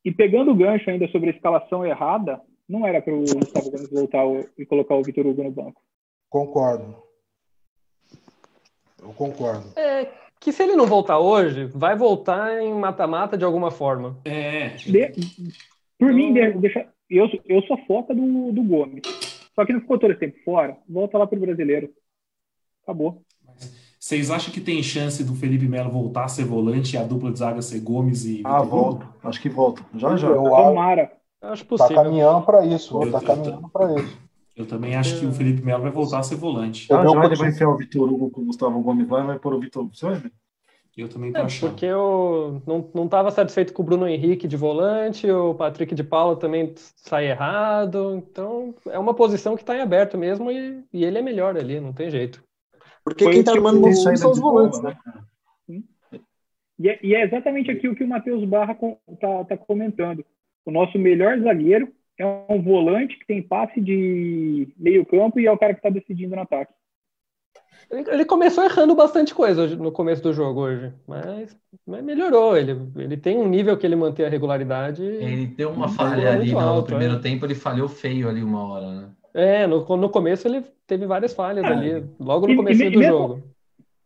E, 0.04 0.10
e 0.10 0.12
pegando 0.12 0.52
o 0.52 0.56
gancho 0.56 0.89
ainda 0.89 1.08
sobre 1.10 1.30
a 1.30 1.34
escalação 1.34 1.86
errada, 1.86 2.41
não 2.67 2.86
era 2.86 3.02
para 3.02 3.13
o 3.13 3.21
Gustavo 3.21 3.71
Gomes 3.71 3.89
voltar 3.89 4.25
e 4.58 4.65
colocar 4.65 4.95
o 4.95 5.04
Vitor 5.04 5.25
Hugo 5.25 5.43
no 5.43 5.52
banco. 5.52 5.82
Concordo. 6.30 7.09
Eu 9.01 9.13
concordo. 9.13 9.71
É 9.75 10.07
que 10.39 10.53
se 10.53 10.63
ele 10.63 10.75
não 10.75 10.88
voltar 10.88 11.19
hoje, 11.19 11.65
vai 11.65 11.95
voltar 11.95 12.62
em 12.62 12.73
mata-mata 12.73 13.38
de 13.38 13.43
alguma 13.43 13.69
forma. 13.69 14.17
É. 14.23 14.69
De, 14.69 15.12
por 15.97 16.12
então... 16.12 16.13
mim, 16.13 16.33
deixa, 16.59 16.88
eu, 17.09 17.29
eu 17.45 17.62
sou 17.63 17.77
foca 17.85 18.15
do, 18.15 18.51
do 18.51 18.63
Gomes. 18.63 19.01
Só 19.53 19.65
que 19.65 19.73
não 19.73 19.81
ficou 19.81 19.99
todo 19.99 20.12
esse 20.12 20.19
tempo 20.21 20.38
fora. 20.45 20.77
Volta 20.88 21.17
lá 21.17 21.27
pro 21.27 21.39
brasileiro. 21.39 21.89
Acabou. 22.83 23.21
Vocês 23.99 24.31
acham 24.31 24.53
que 24.53 24.62
tem 24.62 24.81
chance 24.81 25.21
do 25.25 25.35
Felipe 25.35 25.67
Melo 25.67 25.91
voltar 25.91 26.23
a 26.23 26.29
ser 26.29 26.45
volante 26.45 26.95
e 26.95 26.97
a 26.97 27.03
dupla 27.03 27.33
de 27.33 27.39
zaga 27.39 27.62
ser 27.62 27.81
Gomes 27.81 28.23
e. 28.23 28.41
Ah, 28.45 28.62
volta. 28.62 29.05
Acho 29.21 29.41
que 29.41 29.49
volta. 29.49 29.83
Já, 29.93 30.15
já. 30.15 30.29
Eu, 30.29 30.43
Tomara. 30.43 31.12
Acho 31.41 31.65
tá 31.65 31.69
possível. 31.69 31.95
Tá 31.95 32.03
caminhando 32.03 32.45
para 32.45 32.65
isso. 32.65 33.03
Eu, 33.03 33.12
tá 33.12 33.19
caminhando 33.19 33.69
para 33.69 33.95
isso. 33.95 34.17
Eu 34.60 34.67
também 34.67 34.93
acho 34.93 35.17
que 35.17 35.26
o 35.26 35.32
Felipe 35.32 35.65
Melo 35.65 35.84
vai 35.84 35.91
voltar 35.91 36.19
a 36.19 36.24
ser 36.24 36.36
volante. 36.36 36.91
Ah, 36.91 37.02
já 37.02 37.26
ele 37.26 37.36
vai 37.38 37.48
enfiar 37.48 37.69
o 37.69 37.78
Vitor 37.78 38.12
Hugo 38.12 38.30
com 38.30 38.41
o 38.41 38.45
Gustavo 38.45 38.82
Gomes 38.82 39.08
lá 39.08 39.24
e 39.24 39.28
vai 39.28 39.39
pôr 39.39 39.54
o 39.54 39.60
Vitor 39.60 39.84
Hugo. 39.84 39.95
Você 39.95 40.06
vai 40.06 40.15
ver. 40.15 40.34
Eu 40.98 41.08
também 41.08 41.32
tô 41.32 41.39
é, 41.39 41.43
achando. 41.43 41.69
Porque 41.69 41.86
eu 41.86 42.62
não 42.67 43.06
estava 43.06 43.32
satisfeito 43.32 43.72
com 43.72 43.82
o 43.82 43.86
Bruno 43.86 44.06
Henrique 44.06 44.50
de 44.50 44.58
volante, 44.58 45.32
o 45.32 45.54
Patrick 45.54 45.95
de 45.95 46.04
Paula 46.04 46.36
também 46.36 46.74
sai 46.76 47.30
errado. 47.30 48.15
Então, 48.17 48.76
é 48.88 49.00
uma 49.00 49.13
posição 49.13 49.56
que 49.56 49.63
está 49.63 49.78
em 49.78 49.80
aberto 49.80 50.17
mesmo 50.17 50.52
e, 50.52 50.84
e, 50.91 51.06
ele 51.06 51.17
é 51.17 51.22
melhor 51.22 51.56
ali, 51.56 51.80
não 51.80 51.93
tem 51.93 52.10
jeito. 52.10 52.43
Porque 53.02 53.24
Foi 53.24 53.32
quem 53.32 53.39
está 53.39 53.54
armando 53.54 53.88
o 53.88 53.93
são 53.93 54.30
os 54.30 54.39
volantes, 54.39 54.82
né? 54.82 54.98
né? 55.69 55.80
E 56.78 56.89
é, 56.89 57.00
e 57.02 57.15
é, 57.15 57.24
exatamente 57.24 57.72
aquilo 57.72 57.95
que 57.95 58.04
o 58.04 58.08
Matheus 58.08 58.43
Barra 58.43 58.78
está 59.10 59.45
tá 59.45 59.56
comentando. 59.56 60.26
O 60.65 60.72
nosso 60.72 61.00
melhor 61.00 61.39
zagueiro 61.39 61.93
é 62.19 62.25
um 62.49 62.62
volante 62.62 63.17
que 63.17 63.25
tem 63.25 63.41
passe 63.41 63.79
de 63.79 64.67
meio 64.77 65.05
campo 65.05 65.39
e 65.39 65.47
é 65.47 65.51
o 65.51 65.58
cara 65.58 65.73
que 65.73 65.79
está 65.79 65.89
decidindo 65.89 66.36
no 66.36 66.41
ataque. 66.41 66.73
Ele 67.89 68.25
começou 68.25 68.63
errando 68.63 68.93
bastante 68.93 69.34
coisa 69.34 69.65
no 69.75 69.91
começo 69.91 70.21
do 70.21 70.34
jogo 70.34 70.62
hoje, 70.62 70.93
mas, 71.08 71.58
mas 71.88 72.03
melhorou. 72.03 72.55
Ele, 72.55 72.77
ele 72.97 73.17
tem 73.17 73.38
um 73.38 73.47
nível 73.47 73.75
que 73.77 73.86
ele 73.86 73.95
mantém 73.95 74.25
a 74.25 74.29
regularidade. 74.29 75.01
Ele 75.01 75.47
deu 75.47 75.71
uma 75.71 75.88
falha 75.88 76.34
ali 76.34 76.51
no 76.51 76.60
alto, 76.60 76.88
primeiro 76.88 77.15
é. 77.15 77.19
tempo, 77.19 77.45
ele 77.45 77.55
falhou 77.55 77.88
feio 77.88 78.29
ali 78.29 78.43
uma 78.43 78.63
hora, 78.63 78.93
né? 78.93 79.10
É, 79.34 79.65
no, 79.65 79.86
no 79.97 80.10
começo 80.10 80.47
ele 80.47 80.63
teve 80.86 81.05
várias 81.05 81.34
falhas 81.34 81.63
é. 81.63 81.67
ali, 81.67 82.05
logo 82.19 82.47
no 82.47 82.55
começo 82.58 82.84
do 82.84 82.99
mesmo, 82.99 83.03
jogo. 83.03 83.43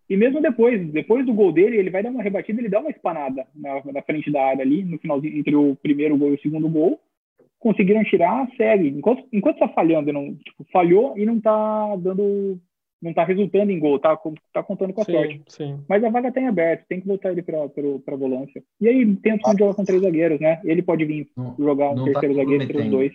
E 0.09 0.15
mesmo 0.15 0.41
depois, 0.41 0.85
depois 0.91 1.25
do 1.25 1.33
gol 1.33 1.51
dele, 1.51 1.77
ele 1.77 1.89
vai 1.89 2.03
dar 2.03 2.09
uma 2.09 2.21
rebatida, 2.21 2.61
ele 2.61 2.69
dá 2.69 2.79
uma 2.79 2.91
espanada 2.91 3.45
na, 3.55 3.81
na 3.91 4.01
frente 4.01 4.31
da 4.31 4.45
área 4.45 4.61
ali, 4.61 4.83
no 4.83 4.99
finalzinho, 4.99 5.37
entre 5.37 5.55
o 5.55 5.75
primeiro 5.81 6.15
gol 6.15 6.31
e 6.31 6.35
o 6.35 6.41
segundo 6.41 6.69
gol. 6.69 6.99
Conseguiram 7.63 8.03
tirar, 8.03 8.45
segue. 8.57 8.89
Enquanto, 8.89 9.23
enquanto 9.31 9.59
tá 9.59 9.69
falhando, 9.69 10.11
não, 10.11 10.35
tipo, 10.35 10.65
falhou 10.69 11.17
e 11.17 11.25
não 11.25 11.39
tá 11.39 11.95
dando 11.95 12.59
não 13.01 13.13
tá 13.13 13.23
resultando 13.23 13.71
em 13.71 13.79
gol, 13.79 13.99
tá, 13.99 14.17
tá 14.53 14.63
contando 14.63 14.93
com 14.93 15.01
a 15.01 15.05
sim, 15.05 15.11
sorte. 15.11 15.41
Sim. 15.47 15.79
Mas 15.87 16.03
a 16.03 16.09
vaga 16.09 16.31
tá 16.31 16.39
em 16.39 16.47
aberto, 16.47 16.85
tem 16.87 17.01
que 17.01 17.07
voltar 17.07 17.31
ele 17.31 17.41
para 17.41 17.63
a 17.63 18.17
volância. 18.17 18.63
E 18.79 18.87
aí 18.87 19.15
tem 19.17 19.33
opção 19.33 19.53
de 19.53 19.59
jogar 19.59 19.75
com 19.75 19.83
três 19.83 20.01
zagueiros, 20.01 20.39
né? 20.39 20.61
Ele 20.63 20.81
pode 20.81 21.05
vir 21.05 21.29
não, 21.35 21.55
jogar 21.57 21.91
um 21.91 21.95
tá 21.95 22.03
terceiro 22.05 22.35
tá 22.35 22.41
zagueiro 22.41 22.63
entre 22.63 22.77
os 22.77 22.89
dois. 22.89 23.13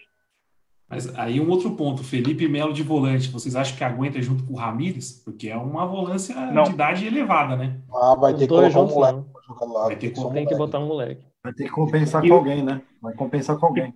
Mas 0.90 1.18
aí 1.18 1.40
um 1.40 1.50
outro 1.50 1.74
ponto, 1.74 2.02
Felipe 2.02 2.48
Melo 2.48 2.72
de 2.72 2.82
volante, 2.82 3.30
vocês 3.30 3.54
acham 3.54 3.76
que 3.76 3.84
aguenta 3.84 4.20
junto 4.22 4.44
com 4.44 4.54
o 4.54 4.56
Ramires? 4.56 5.22
Porque 5.24 5.48
é 5.48 5.56
uma 5.56 5.87
volância 5.87 6.34
não. 6.50 6.64
de 6.64 6.70
idade 6.70 7.06
elevada, 7.06 7.56
né? 7.56 7.78
Ah, 7.92 8.14
vai 8.14 8.32
ter 8.34 8.40
que 8.40 8.48
colocar 8.48 8.80
um 8.80 8.88
moleque. 8.88 9.24
Vai 9.87 9.96
ter 9.96 10.11
que, 10.11 10.32
tem 10.32 10.46
que 10.46 10.54
botar 10.54 10.78
um 10.78 10.87
moleque. 10.87 11.22
Vai 11.42 11.52
ter 11.54 11.64
que 11.64 11.70
compensar 11.70 12.24
e 12.24 12.28
com 12.28 12.34
alguém, 12.34 12.62
né? 12.62 12.82
Vai 13.00 13.14
compensar 13.14 13.58
com 13.58 13.66
alguém. 13.66 13.94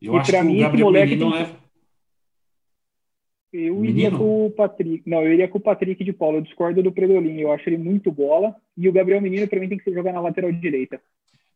Eu 0.00 0.14
e 0.14 0.18
acho 0.18 0.30
que 0.30 0.36
o 0.36 0.58
Gabriel 0.58 0.90
Menino 0.90 1.30
tem... 1.30 1.40
leva 1.40 1.66
eu 3.64 3.84
iria 3.84 4.10
com 4.10 4.46
o 4.46 4.50
Patrick. 4.50 5.08
Não, 5.08 5.22
eu 5.22 5.32
iria 5.32 5.48
com 5.48 5.58
o 5.58 5.60
Patrick 5.60 6.02
de 6.04 6.12
Paulo. 6.12 6.38
Eu 6.38 6.42
discordo 6.42 6.82
do 6.82 6.92
Predolin. 6.92 7.40
Eu 7.40 7.52
acho 7.52 7.68
ele 7.68 7.78
muito 7.78 8.12
bola. 8.12 8.54
E 8.76 8.88
o 8.88 8.92
Gabriel 8.92 9.20
Menino, 9.20 9.48
para 9.48 9.58
mim, 9.58 9.68
tem 9.68 9.78
que 9.78 9.84
ser 9.84 9.94
jogar 9.94 10.12
na 10.12 10.20
lateral 10.20 10.52
direita. 10.52 11.00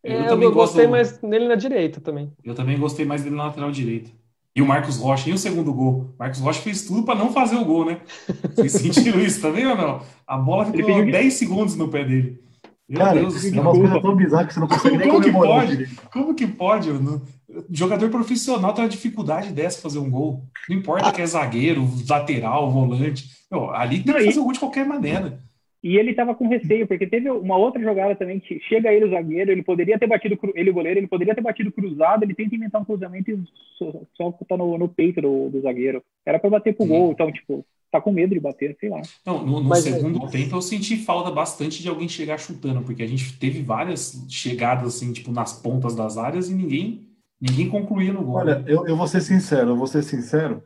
Eu, 0.03 0.21
é, 0.21 0.27
também 0.27 0.47
eu 0.47 0.53
gostei 0.53 0.87
gosto... 0.87 0.91
mais 0.91 1.21
nele 1.21 1.47
na 1.47 1.55
direita 1.55 2.01
também. 2.01 2.31
Eu 2.43 2.55
também 2.55 2.79
gostei 2.79 3.05
mais 3.05 3.23
dele 3.23 3.35
na 3.35 3.45
lateral 3.45 3.71
direita. 3.71 4.09
E 4.55 4.61
o 4.61 4.65
Marcos 4.65 4.97
Rocha, 4.97 5.29
e 5.29 5.33
o 5.33 5.37
segundo 5.37 5.73
gol? 5.73 6.13
O 6.13 6.15
Marcos 6.19 6.39
Rocha 6.39 6.61
fez 6.61 6.85
tudo 6.85 7.03
para 7.03 7.17
não 7.17 7.31
fazer 7.31 7.55
o 7.55 7.63
gol, 7.63 7.85
né? 7.85 8.01
Vocês 8.55 8.71
sentiram 8.73 9.19
isso, 9.19 9.41
tá 9.41 9.49
vendo 9.49 9.71
ou 9.71 9.77
não? 9.77 10.01
A 10.27 10.37
bola 10.37 10.65
ficou 10.65 10.83
fez... 10.83 11.11
10 11.11 11.33
segundos 11.33 11.75
no 11.75 11.87
pé 11.87 12.03
dele. 12.03 12.41
Meu 12.89 12.99
Cara, 12.99 13.21
Deus, 13.21 13.45
é 13.45 13.61
uma 13.61 13.71
coisa 13.71 14.01
tão 14.01 14.15
bizarra 14.15 14.45
que 14.45 14.53
você 14.53 14.59
não 14.59 14.67
consegue 14.67 14.89
como, 14.89 14.99
nem 14.99 15.09
como 15.09 15.23
que 15.23 15.31
pode? 15.31 15.95
Como 16.11 16.35
que 16.35 16.47
pode? 16.47 16.89
Jogador 17.69 18.09
profissional 18.09 18.73
tem 18.73 18.83
uma 18.83 18.89
dificuldade 18.89 19.51
dessa 19.51 19.81
fazer 19.81 19.99
um 19.99 20.09
gol. 20.09 20.43
Não 20.69 20.77
importa 20.77 21.11
que 21.11 21.21
é 21.21 21.25
zagueiro, 21.25 21.87
lateral, 22.09 22.71
volante. 22.71 23.25
Meu, 23.51 23.71
ali 23.71 24.03
tem 24.03 24.13
que 24.13 24.25
fazer 24.25 24.39
o 24.39 24.43
gol 24.43 24.53
de 24.53 24.59
qualquer 24.59 24.85
maneira. 24.85 25.39
E 25.83 25.97
ele 25.97 26.11
estava 26.11 26.35
com 26.35 26.47
receio, 26.47 26.85
porque 26.85 27.07
teve 27.07 27.29
uma 27.31 27.57
outra 27.57 27.81
jogada 27.81 28.15
também 28.15 28.39
que 28.39 28.59
chega 28.61 28.93
ele 28.93 29.05
o 29.05 29.09
zagueiro, 29.09 29.51
ele 29.51 29.63
poderia 29.63 29.97
ter 29.97 30.05
batido, 30.05 30.37
ele 30.53 30.69
o 30.69 30.73
goleiro, 30.73 30.99
ele 30.99 31.07
poderia 31.07 31.33
ter 31.33 31.41
batido 31.41 31.71
cruzado, 31.71 32.23
ele 32.23 32.35
tenta 32.35 32.55
inventar 32.55 32.81
um 32.81 32.85
cruzamento 32.85 33.31
e 33.31 33.43
só, 33.79 33.91
só 34.15 34.31
tá 34.47 34.55
no, 34.55 34.77
no 34.77 34.87
peito 34.87 35.21
do, 35.21 35.49
do 35.49 35.61
zagueiro. 35.61 36.03
Era 36.23 36.37
para 36.37 36.51
bater 36.51 36.75
pro 36.75 36.85
Sim. 36.85 36.91
gol, 36.91 37.11
então, 37.11 37.31
tipo, 37.31 37.65
tá 37.91 37.99
com 37.99 38.11
medo 38.11 38.35
de 38.35 38.39
bater, 38.39 38.77
sei 38.79 38.89
lá. 38.89 39.01
Não, 39.25 39.43
no, 39.43 39.59
no 39.59 39.75
segundo 39.75 40.23
é... 40.27 40.29
tempo 40.29 40.55
eu 40.55 40.61
senti 40.61 40.97
falta 40.97 41.31
bastante 41.31 41.81
de 41.81 41.89
alguém 41.89 42.07
chegar 42.07 42.37
chutando, 42.37 42.83
porque 42.83 43.01
a 43.01 43.07
gente 43.07 43.37
teve 43.39 43.63
várias 43.63 44.23
chegadas, 44.29 44.95
assim, 44.95 45.11
tipo, 45.11 45.31
nas 45.31 45.59
pontas 45.61 45.95
das 45.95 46.15
áreas 46.15 46.47
e 46.47 46.53
ninguém 46.53 47.10
Ninguém 47.41 47.69
concluía 47.69 48.13
no 48.13 48.23
gol. 48.23 48.35
Olha, 48.35 48.63
eu, 48.67 48.85
eu 48.85 48.95
vou 48.95 49.07
ser 49.07 49.21
sincero, 49.21 49.71
eu 49.71 49.75
vou 49.75 49.87
ser 49.87 50.03
sincero, 50.03 50.63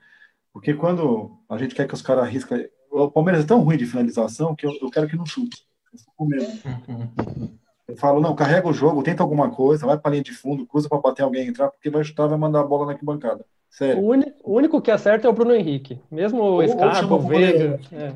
porque 0.51 0.73
quando 0.73 1.31
a 1.49 1.57
gente 1.57 1.73
quer 1.73 1.87
que 1.87 1.93
os 1.93 2.01
caras 2.01 2.25
arriscam. 2.25 2.59
O 2.91 3.09
Palmeiras 3.09 3.43
é 3.43 3.47
tão 3.47 3.61
ruim 3.61 3.77
de 3.77 3.85
finalização 3.85 4.55
que 4.55 4.65
eu, 4.65 4.71
eu 4.81 4.89
quero 4.89 5.07
que 5.07 5.17
não 5.17 5.25
chute. 5.25 5.65
Eu 5.91 5.99
fico 5.99 6.13
com 6.15 6.25
medo. 6.25 6.45
Eu 7.87 7.95
falo, 7.95 8.19
não, 8.19 8.35
carrega 8.35 8.67
o 8.67 8.73
jogo, 8.73 9.03
tenta 9.03 9.21
alguma 9.21 9.51
coisa, 9.51 9.85
vai 9.85 9.95
para 9.95 10.09
linha 10.09 10.23
de 10.23 10.33
fundo, 10.33 10.65
cruza 10.65 10.89
para 10.89 10.99
bater 10.99 11.21
alguém 11.21 11.47
entrar, 11.47 11.69
porque 11.69 11.87
vai 11.87 12.03
chutar, 12.03 12.25
vai 12.25 12.37
mandar 12.37 12.61
a 12.61 12.65
bola 12.65 12.87
na 12.87 12.93
arquibancada. 12.93 13.45
Sério. 13.69 14.01
O, 14.01 14.07
único, 14.07 14.31
o 14.43 14.55
único 14.55 14.81
que 14.81 14.89
acerta 14.89 15.27
é 15.27 15.29
o 15.29 15.33
Bruno 15.33 15.53
Henrique. 15.53 16.01
Mesmo 16.09 16.41
o 16.41 16.67
Scarpa, 16.67 17.13
o 17.13 17.19
Veiga. 17.19 17.79
É. 17.91 18.15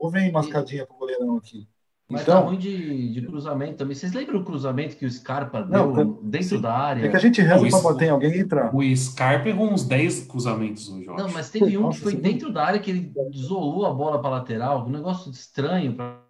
Ou 0.00 0.10
vem 0.10 0.32
mascadinha 0.32 0.84
pro 0.84 0.96
goleirão 0.96 1.36
aqui. 1.36 1.68
Mas 2.08 2.24
tá 2.24 2.32
então, 2.32 2.42
tá 2.42 2.48
ruim 2.48 2.58
de, 2.58 3.12
de 3.12 3.22
cruzamento 3.22 3.74
também. 3.74 3.94
Vocês 3.94 4.12
lembram 4.12 4.40
o 4.40 4.44
cruzamento 4.44 4.96
que 4.96 5.04
o 5.04 5.10
Scarpa 5.10 5.64
não, 5.64 5.92
deu 5.92 6.04
dentro 6.22 6.48
sim, 6.48 6.60
da 6.60 6.72
área? 6.72 7.04
É 7.04 7.08
que 7.08 7.16
a 7.16 7.20
gente 7.20 7.42
reza 7.42 7.82
para 7.82 8.06
em 8.06 8.10
alguém 8.10 8.32
e 8.32 8.38
entrar. 8.38 8.72
O 8.72 8.96
Scarpa 8.96 9.48
errou 9.48 9.72
uns 9.72 9.84
10 9.84 10.26
cruzamentos 10.26 10.88
hoje, 10.88 11.06
Não, 11.06 11.28
mas 11.32 11.50
teve 11.50 11.76
um 11.76 11.82
Nossa, 11.82 11.98
que 11.98 12.04
foi 12.04 12.14
dentro 12.14 12.52
da 12.52 12.64
área 12.64 12.78
que 12.78 12.90
ele 12.92 13.12
isolou 13.32 13.86
a 13.86 13.92
bola 13.92 14.20
para 14.20 14.30
lateral. 14.30 14.86
Um 14.86 14.90
negócio 14.90 15.32
estranho. 15.32 15.94
Pra... 15.94 16.22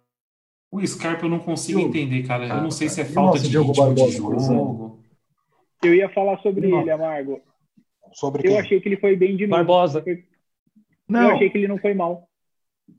O 0.71 0.85
Scarpa 0.85 1.25
eu 1.25 1.29
não 1.29 1.39
consigo 1.39 1.79
entender, 1.79 2.23
cara. 2.23 2.47
Eu 2.47 2.61
não 2.61 2.71
sei 2.71 2.89
se 2.89 3.01
é 3.01 3.05
falta 3.05 3.37
de 3.37 3.55
ritmo 3.55 3.93
de 3.93 4.11
jogo. 4.11 4.99
Eu 5.83 5.93
ia 5.93 6.09
falar 6.09 6.39
sobre 6.39 6.71
ele, 6.71 6.89
Amargo. 6.89 7.39
Sobre 8.13 8.47
eu 8.47 8.53
quem? 8.53 8.59
achei 8.59 8.81
que 8.81 8.89
ele 8.89 8.97
foi 8.97 9.15
bem 9.15 9.37
de 9.37 9.45
novo. 9.45 9.63
Barbosa. 9.63 10.03
Não. 11.07 11.29
Eu 11.29 11.35
achei 11.35 11.51
que 11.51 11.59
ele 11.59 11.67
não 11.67 11.77
foi 11.77 11.93
mal. 11.93 12.26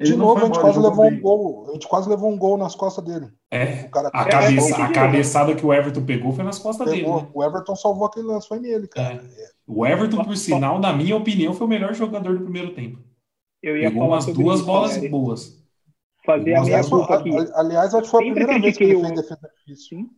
De 0.01 0.14
novo, 0.14 0.40
a 0.40 0.46
gente 0.46 0.61
quase 0.61 0.79
levou 0.79 1.11
bem. 1.11 1.18
um 1.18 1.20
gol. 1.20 1.66
A 1.68 1.72
gente 1.72 1.88
quase 1.88 2.09
levou 2.09 2.31
um 2.31 2.38
gol 2.38 2.57
nas 2.57 2.74
costas 2.74 3.05
dele. 3.05 3.27
É. 3.51 3.87
O 3.87 3.90
cara... 3.90 4.09
a, 4.09 4.24
cabeça, 4.24 4.85
a 4.85 4.92
cabeçada 4.92 5.55
que 5.55 5.66
o 5.66 5.72
Everton 5.72 6.05
pegou 6.05 6.33
foi 6.33 6.44
nas 6.44 6.59
costas 6.59 6.88
pegou. 6.88 7.14
dele. 7.14 7.27
Né? 7.27 7.31
O 7.35 7.42
Everton 7.42 7.74
salvou 7.74 8.07
aquele 8.07 8.27
lance, 8.27 8.46
foi 8.46 8.61
nele, 8.61 8.87
cara. 8.87 9.14
É. 9.14 9.48
O 9.66 9.85
Everton, 9.85 10.24
por 10.24 10.37
sinal, 10.37 10.79
na 10.79 10.92
minha 10.92 11.16
opinião, 11.16 11.53
foi 11.53 11.66
o 11.66 11.70
melhor 11.70 11.94
jogador 11.94 12.37
do 12.37 12.44
primeiro 12.44 12.74
tempo. 12.74 12.98
Eu 13.62 13.77
ia 13.77 13.90
pegou 13.90 14.09
umas 14.09 14.27
duas 14.27 14.61
bolas 14.61 15.01
né? 15.01 15.09
boas. 15.09 15.59
Fazer 16.24 16.55
a 16.55 16.62
minha 16.62 16.85
culpa 16.85 17.16
aqui. 17.16 17.31
Aliás, 17.55 17.94
acho 17.94 18.05
que 18.05 18.11
foi 18.11 18.29
a 18.29 18.33
primeira 18.33 18.61
vez 18.61 18.77
que 18.77 18.85
ele 18.85 19.01
fez 19.01 19.14
defesa 19.14 19.51
difícil. 19.66 20.11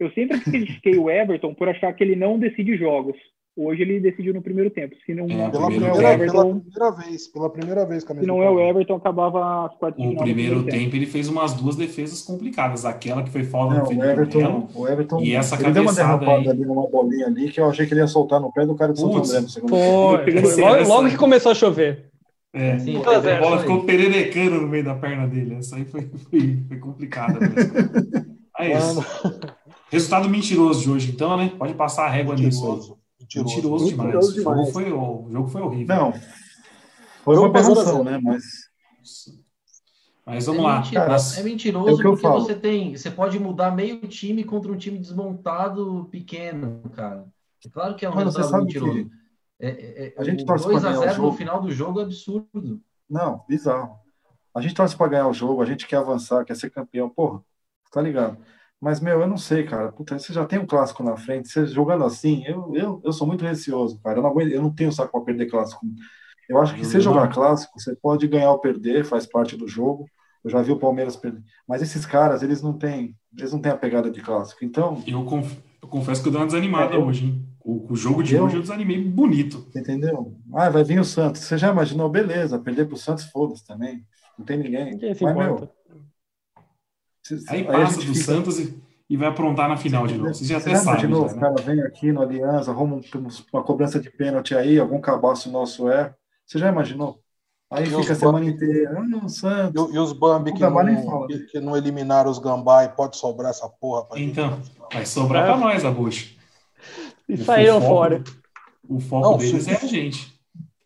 Eu 0.00 0.10
sempre 0.12 0.40
critiquei 0.40 0.98
o 0.98 1.08
Everton 1.08 1.54
por 1.54 1.68
achar 1.68 1.92
que 1.92 2.02
ele 2.02 2.16
não 2.16 2.38
decide 2.38 2.76
jogos. 2.76 3.16
Hoje 3.56 3.80
ele 3.80 3.98
decidiu 3.98 4.34
no 4.34 4.42
primeiro 4.42 4.68
tempo. 4.68 4.94
Se 5.06 5.14
não, 5.14 5.24
é, 5.24 5.48
pela, 5.48 5.68
primeira, 5.68 6.12
Everton, 6.12 6.60
pela 6.60 6.90
primeira 6.90 6.90
vez, 6.90 7.26
pela 7.26 7.50
primeira 7.50 7.86
vez. 7.86 8.02
Se 8.02 8.26
não 8.26 8.42
é 8.42 8.50
o 8.50 8.60
Everton, 8.60 8.96
acabava 8.96 9.64
as 9.64 9.74
quatro 9.78 10.02
O 10.02 10.14
primeiro 10.14 10.62
tempo, 10.64 10.70
tempo, 10.76 10.96
ele 10.96 11.06
fez 11.06 11.26
umas 11.26 11.54
duas 11.54 11.74
defesas 11.74 12.20
complicadas. 12.20 12.84
Aquela 12.84 13.22
que 13.22 13.30
foi 13.30 13.44
fora 13.44 13.80
do 13.80 14.04
Everton, 14.04 14.68
o 14.74 14.86
Everton, 14.86 15.22
e 15.22 15.34
essa 15.34 15.54
ele 15.54 15.72
deu 15.72 15.84
uma 15.84 15.94
derrapada 15.94 16.42
aí. 16.42 16.48
ali 16.50 16.66
numa 16.66 16.86
bolinha 16.86 17.28
ali 17.28 17.48
que 17.48 17.58
eu 17.58 17.64
achei 17.64 17.86
que 17.86 17.94
ele 17.94 18.02
ia 18.02 18.06
soltar 18.06 18.38
no 18.40 18.52
pé 18.52 18.66
do 18.66 18.74
cara 18.74 18.92
de 18.92 19.00
Santo 19.00 19.16
André 19.16 19.40
no 19.40 19.48
segundo 19.48 19.72
tempo. 19.72 20.60
Logo, 20.60 20.88
logo 20.88 21.08
que 21.08 21.16
começou 21.16 21.52
a 21.52 21.54
chover. 21.54 22.10
É, 22.52 22.78
Sim, 22.78 22.98
a 22.98 23.40
bola 23.40 23.58
ficou 23.60 23.84
pererecando 23.84 24.60
no 24.60 24.68
meio 24.68 24.84
da 24.84 24.94
perna 24.94 25.26
dele. 25.26 25.54
Essa 25.54 25.76
aí 25.76 25.86
foi, 25.86 26.10
foi, 26.30 26.58
foi 26.68 26.78
complicada. 26.78 27.38
é 28.58 28.76
isso. 28.76 29.02
Resultado 29.90 30.28
mentiroso 30.28 30.82
de 30.82 30.90
hoje, 30.90 31.10
então, 31.10 31.36
né? 31.38 31.52
Pode 31.58 31.72
passar 31.72 32.04
a 32.04 32.10
régua 32.10 32.34
mentiroso. 32.34 32.76
nisso 32.76 32.92
aí. 32.92 33.05
Mentiroso, 33.34 33.84
mentiroso 33.84 33.86
demais. 33.88 34.06
Mentiroso 34.06 34.34
demais. 34.34 34.58
O, 34.58 34.60
jogo 34.60 34.72
foi, 34.72 34.92
o 34.92 35.28
jogo 35.30 35.48
foi 35.48 35.62
horrível. 35.62 35.96
Não, 35.96 36.12
foi 37.24 37.36
uma 37.36 37.46
aberração, 37.48 38.04
né? 38.04 38.20
Mas. 38.22 38.42
Mas 40.24 40.46
vamos 40.46 40.60
é 40.60 40.64
lá. 40.64 40.80
Mentiroso, 40.80 41.40
é 41.40 41.42
mentiroso 41.42 42.00
é 42.00 42.02
porque 42.02 42.22
falo. 42.22 42.40
você 42.40 42.54
tem. 42.54 42.96
Você 42.96 43.10
pode 43.10 43.38
mudar 43.38 43.70
meio 43.70 44.00
time 44.08 44.44
contra 44.44 44.72
um 44.72 44.76
time 44.76 44.98
desmontado 44.98 46.08
pequeno, 46.10 46.82
cara. 46.94 47.26
É 47.64 47.68
claro 47.68 47.96
que 47.96 48.04
é 48.04 48.10
um 48.10 48.14
Mano, 48.14 48.30
resultado 48.30 48.64
mentiroso. 48.64 48.92
Que... 48.92 49.10
É, 49.58 49.68
é, 49.68 50.06
é 50.08 50.14
a 50.16 50.24
gente 50.24 50.44
torce 50.44 50.66
2 50.66 50.84
a 50.84 50.92
0 50.92 51.22
no 51.22 51.32
final 51.32 51.60
do 51.60 51.70
jogo 51.70 52.00
é 52.00 52.04
absurdo. 52.04 52.80
Não, 53.08 53.44
bizarro. 53.48 53.98
A 54.54 54.60
gente 54.60 54.74
torce 54.74 54.96
para 54.96 55.08
ganhar 55.08 55.28
o 55.28 55.32
jogo, 55.32 55.62
a 55.62 55.66
gente 55.66 55.86
quer 55.86 55.96
avançar, 55.96 56.44
quer 56.44 56.56
ser 56.56 56.70
campeão. 56.70 57.08
Porra, 57.08 57.42
tá 57.90 58.00
ligado? 58.00 58.38
Mas, 58.80 59.00
meu, 59.00 59.20
eu 59.20 59.26
não 59.26 59.38
sei, 59.38 59.64
cara. 59.64 59.90
Puta, 59.90 60.18
você 60.18 60.32
já 60.32 60.44
tem 60.44 60.58
um 60.58 60.66
clássico 60.66 61.02
na 61.02 61.16
frente, 61.16 61.48
você 61.48 61.66
jogando 61.66 62.04
assim, 62.04 62.44
eu, 62.46 62.72
eu, 62.74 63.00
eu 63.04 63.12
sou 63.12 63.26
muito 63.26 63.44
receoso, 63.44 63.98
cara. 64.02 64.18
Eu 64.18 64.22
não, 64.22 64.30
aguento, 64.30 64.50
eu 64.52 64.62
não 64.62 64.72
tenho 64.72 64.92
saco 64.92 65.12
para 65.12 65.24
perder 65.24 65.46
clássico. 65.46 65.86
Eu 66.48 66.58
acho 66.58 66.74
que 66.74 66.84
se 66.84 67.00
jogar 67.00 67.28
clássico, 67.32 67.80
você 67.80 67.96
pode 67.96 68.28
ganhar 68.28 68.50
ou 68.50 68.58
perder, 68.58 69.04
faz 69.04 69.26
parte 69.26 69.56
do 69.56 69.66
jogo. 69.66 70.06
Eu 70.44 70.50
já 70.50 70.62
vi 70.62 70.70
o 70.70 70.78
Palmeiras 70.78 71.16
perder. 71.16 71.42
Mas 71.66 71.82
esses 71.82 72.06
caras, 72.06 72.42
eles 72.42 72.62
não 72.62 72.72
têm, 72.72 73.16
eles 73.36 73.52
não 73.52 73.60
têm 73.60 73.72
a 73.72 73.76
pegada 73.76 74.10
de 74.10 74.20
clássico. 74.20 74.64
Então. 74.64 75.02
Eu, 75.06 75.24
conf, 75.24 75.56
eu 75.82 75.88
confesso 75.88 76.22
que 76.22 76.28
eu 76.28 76.32
dei 76.32 76.40
uma 76.40 76.46
desanimada 76.46 76.94
é, 76.94 76.96
eu, 76.96 77.04
hoje, 77.04 77.24
hein? 77.24 77.48
O, 77.64 77.92
o 77.92 77.96
jogo 77.96 78.22
de 78.22 78.36
eu, 78.36 78.44
hoje 78.44 78.56
eu 78.56 78.62
desanimei 78.62 79.02
bonito. 79.02 79.66
Entendeu? 79.74 80.36
Ah, 80.54 80.70
vai 80.70 80.84
vir 80.84 81.00
o 81.00 81.04
Santos. 81.04 81.40
Você 81.42 81.58
já 81.58 81.72
imaginou? 81.72 82.08
Beleza, 82.08 82.60
perder 82.60 82.86
pro 82.86 82.96
Santos, 82.96 83.24
foda-se 83.24 83.66
também. 83.66 84.04
Não 84.38 84.44
tem 84.44 84.56
ninguém. 84.56 84.92
Ninguém 84.92 85.16
Mas, 85.20 85.20
importa. 85.20 85.70
Aí 87.48 87.64
passa 87.64 87.96
do 87.96 88.14
fica... 88.14 88.24
Santos 88.24 88.58
e, 88.58 88.82
e, 89.08 89.16
vai 89.16 89.28
aprontar 89.28 89.68
na 89.68 89.76
final 89.76 90.06
de 90.06 90.16
novo. 90.16 90.34
Você 90.34 90.44
já 90.44 90.58
até 90.58 90.74
sabe. 90.74 91.00
De 91.00 91.08
novo, 91.08 91.28
já, 91.28 91.34
né? 91.34 91.40
cara 91.40 91.62
vem 91.62 91.82
aqui 91.82 92.12
no 92.12 92.22
Aliança, 92.22 92.70
arruma 92.70 93.00
uma 93.52 93.62
cobrança 93.62 94.00
de 94.00 94.10
pênalti 94.10 94.54
aí, 94.54 94.78
algum 94.78 95.00
cabaço 95.00 95.50
nosso 95.50 95.88
é. 95.88 96.14
Você 96.44 96.58
já 96.58 96.68
imaginou? 96.68 97.20
Aí 97.70 97.84
e 97.84 97.86
fica 97.86 98.12
a 98.12 98.16
semana 98.16 98.38
Bambi... 98.38 98.52
inteira. 98.52 99.04
Ah, 99.24 99.28
Santos. 99.28 99.90
E, 99.90 99.94
e 99.94 99.98
os 99.98 100.12
Bambi 100.12 100.52
que 100.52 100.60
não, 100.60 101.26
que, 101.26 101.38
que, 101.40 101.60
não 101.60 101.76
eliminaram 101.76 102.30
os 102.30 102.38
Gambá 102.38 102.84
e 102.84 102.88
pode 102.88 103.16
sobrar 103.16 103.50
essa 103.50 103.68
porra 103.68 104.04
pra 104.04 104.20
Então, 104.20 104.56
gente. 104.56 104.72
vai 104.92 105.06
sobrar 105.06 105.42
é. 105.42 105.46
pra 105.46 105.56
nós, 105.56 105.84
Abush. 105.84 106.36
E 107.28 107.36
saíram 107.38 107.80
fora. 107.80 108.22
O 108.88 109.00
foco 109.00 109.30
não, 109.30 109.38
deles 109.38 109.64
se, 109.64 109.70
é 109.70 109.76
a 109.76 109.86
gente. 109.86 110.40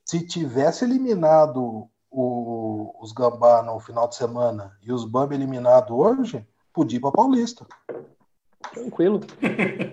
Se 0.06 0.26
tivesse 0.26 0.84
eliminado 0.84 1.89
o, 2.10 2.94
os 3.00 3.12
Gambá 3.12 3.62
no 3.62 3.78
final 3.78 4.08
de 4.08 4.16
semana 4.16 4.72
e 4.82 4.92
os 4.92 5.04
Bambi 5.04 5.34
eliminados 5.34 5.90
hoje, 5.90 6.44
podia 6.72 6.98
ir 6.98 7.00
para 7.00 7.12
Paulista. 7.12 7.66
Tranquilo. 8.74 9.20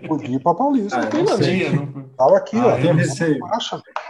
Podia 0.08 0.36
ir 0.36 0.40
para 0.40 0.56
Paulista. 0.56 1.00
Ah, 1.00 1.18
eu 1.18 1.28
sei, 1.38 1.70
não... 1.70 2.04
Tava 2.18 2.38
aqui, 2.38 2.58
ah, 2.58 2.68
ó. 2.68 2.70
Eu 2.72 2.82
tenho 2.82 2.96
receio. 2.96 3.40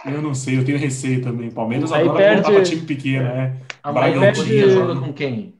eu 0.06 0.22
não 0.22 0.34
sei, 0.34 0.58
eu 0.58 0.65
tenho 0.65 0.78
receio 0.78 1.22
também. 1.22 1.52
Palmeiras 1.52 1.91
Aí 1.91 2.04
agora 2.04 2.17
perde... 2.17 2.52
para 2.52 2.63
time 2.63 2.82
pequeno, 2.82 3.24
né? 3.24 3.62
Amanhã 3.84 4.17
o 4.17 4.36
Corinthians 4.36 4.74
joga 4.74 5.00
com 5.00 5.13
quem? 5.13 5.56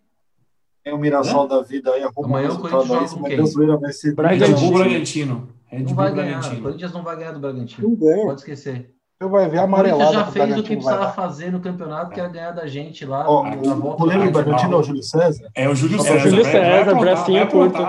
Tem 0.84 0.94
o 0.94 0.98
Mirassol 0.98 1.46
é? 1.46 1.50
da 1.50 1.62
vida 1.62 1.92
aí, 1.92 2.04
arruma 2.04 2.40
Amanhã 2.40 2.52
o 2.52 2.60
Corinthians 2.60 2.88
joga 2.88 3.10
com 3.10 3.24
quem? 3.24 3.80
Vai 3.80 3.94
ser 3.94 4.16
Bragantino. 4.16 4.74
Bragantino. 4.74 5.50
Red 5.68 5.84
não 5.84 5.96
vai 5.96 6.14
ganhar. 6.14 6.54
O 6.54 6.62
Corinthians 6.62 6.94
não 6.94 7.04
vai 7.04 7.16
ganhar 7.18 7.32
do 7.34 7.40
Bragantino. 7.40 7.90
Não 7.90 7.96
ganha. 7.96 8.26
Pode 8.26 8.40
esquecer. 8.40 8.97
Você 9.19 9.27
vai 9.30 9.49
ver 9.49 9.58
a 9.58 9.63
amarelada. 9.63 10.12
O 10.12 10.13
já 10.13 10.25
fez 10.27 10.58
o 10.58 10.63
que 10.63 10.75
precisava 10.75 11.12
fazer 11.12 11.51
no 11.51 11.60
campeonato, 11.60 12.12
que 12.12 12.19
era 12.19 12.30
ganhar 12.30 12.51
da 12.51 12.67
gente 12.67 13.03
lá. 13.03 13.27
Oh, 13.27 13.43
na 13.43 13.73
o 13.73 13.97
goleiro 13.97 14.25
do 14.25 14.32
Bragantino 14.32 14.75
é 14.75 14.77
o 14.77 14.84
Júlio 14.84 15.01
César? 15.01 15.49
É 15.56 15.67
o 15.67 15.73
Júlio 15.73 15.99
César. 15.99 16.13
É 16.13 16.17
o 16.17 16.30
Júlio 16.30 16.45
César, 16.45 16.95
bracinho 16.95 17.47
curto. 17.49 17.80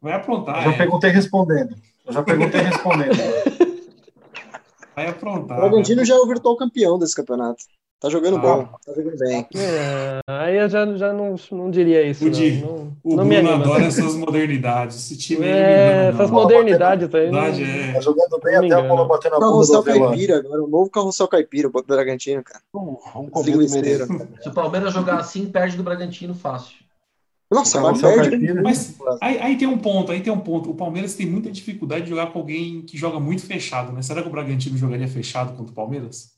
Vai 0.00 0.12
aprontar. 0.12 0.58
Eu 0.58 0.62
já 0.62 0.70
é. 0.70 0.76
perguntei 0.76 1.10
respondendo. 1.10 1.74
Eu 2.06 2.12
já 2.12 2.22
perguntei 2.22 2.60
respondendo. 2.62 3.16
Vai 4.94 5.08
aprontar. 5.08 5.58
O 5.58 5.60
Bragantino 5.62 6.04
já 6.04 6.14
é 6.14 6.18
o 6.18 6.26
virtual 6.28 6.56
campeão 6.56 6.96
desse 6.96 7.16
campeonato. 7.16 7.64
Tá 8.00 8.08
jogando 8.08 8.36
ah. 8.36 8.40
bom, 8.40 8.64
tá 8.86 8.92
jogando 8.94 9.18
bem. 9.18 9.44
É, 9.56 10.20
aí 10.28 10.56
eu 10.56 10.68
já, 10.68 10.86
já 10.96 11.12
não, 11.12 11.34
não 11.50 11.68
diria 11.68 12.00
isso. 12.08 12.24
O, 12.24 12.30
não, 12.30 12.38
não, 12.38 12.96
o 13.02 13.16
não 13.16 13.28
Bruno 13.28 13.50
adora 13.50 13.84
essas 13.86 14.14
modernidades. 14.14 14.96
Esse 14.98 15.18
time 15.18 15.44
é, 15.44 15.50
é 15.50 16.08
essas 16.10 16.30
modernidades 16.30 17.12
aí. 17.12 17.28
Não, 17.28 17.40
é. 17.40 17.92
Tá 17.94 18.00
jogando 18.00 18.38
bem 18.40 18.54
até 18.54 18.74
a 18.74 18.82
bola 18.82 19.04
batendo 19.04 19.40
na 19.40 19.48
do 19.48 19.82
Caipira, 19.82 20.38
agora 20.38 20.62
o 20.62 20.68
novo 20.68 20.88
carrossel 20.88 21.26
caipira, 21.26 21.66
o 21.66 21.82
Bragantino, 21.82 22.44
cara. 22.44 22.60
Vamos 22.72 23.02
comer 23.32 23.66
Se 23.66 24.48
o 24.48 24.52
Palmeiras 24.52 24.94
jogar 24.94 25.18
assim, 25.18 25.46
perde 25.46 25.76
do 25.76 25.82
Bragantino 25.82 26.34
fácil. 26.36 26.76
Nossa, 27.50 27.80
mas 27.80 28.00
perde. 28.00 28.54
Mas 28.54 28.96
aí, 29.20 29.38
aí, 29.38 29.58
tem 29.58 29.66
um 29.66 29.78
ponto, 29.78 30.12
aí 30.12 30.20
tem 30.20 30.32
um 30.32 30.38
ponto. 30.38 30.70
O 30.70 30.74
Palmeiras 30.74 31.16
tem 31.16 31.26
muita 31.26 31.50
dificuldade 31.50 32.04
de 32.04 32.10
jogar 32.10 32.30
com 32.30 32.38
alguém 32.38 32.82
que 32.82 32.96
joga 32.96 33.18
muito 33.18 33.42
fechado, 33.44 33.90
né? 33.92 34.02
Será 34.02 34.22
que 34.22 34.28
o 34.28 34.30
Bragantino 34.30 34.76
jogaria 34.76 35.08
fechado 35.08 35.56
contra 35.56 35.72
o 35.72 35.74
Palmeiras? 35.74 36.34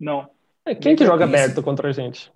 Não. 0.00 0.30
É, 0.66 0.74
quem 0.74 0.96
que 0.96 1.06
joga 1.06 1.24
aberto 1.24 1.62
contra 1.62 1.88
a 1.88 1.92
gente? 1.92 2.32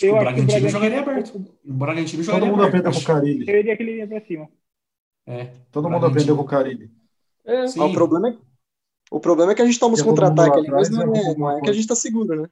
Eu 0.00 0.14
o 0.14 0.18
Bragantino, 0.18 0.46
Bragantino 0.46 0.68
jogaria 0.68 1.00
aberto. 1.00 1.36
O 1.36 1.72
Bragantino 1.72 2.22
jogaria 2.22 2.46
Todo 2.46 2.56
mundo 2.56 2.66
aprendeu 2.66 2.92
com 2.92 2.98
o 2.98 3.04
Carilli. 3.04 3.44
Eu 3.48 3.58
iria 3.58 3.76
que 3.76 3.82
ele 3.82 3.96
ia 3.96 4.06
pra 4.06 4.20
cima. 4.20 4.48
É. 5.26 5.50
Todo 5.72 5.90
mundo 5.90 6.06
aprendeu 6.06 6.36
com 6.36 6.42
o 6.42 6.46
Carilli. 6.46 6.90
É. 7.44 7.64
o, 7.64 7.92
problema 7.92 8.28
é, 8.30 8.36
o 9.10 9.20
problema 9.20 9.52
é 9.52 9.54
que 9.54 9.62
a 9.62 9.66
gente 9.66 9.78
toma 9.78 9.94
os 9.94 10.02
contra-ataques 10.02 10.58
ali, 10.58 10.70
mas 10.70 10.88
não 10.88 11.14
é, 11.14 11.34
não 11.36 11.58
é 11.58 11.60
que 11.60 11.68
a 11.70 11.72
gente 11.72 11.86
tá 11.86 11.94
seguro, 11.94 12.42
né? 12.42 12.48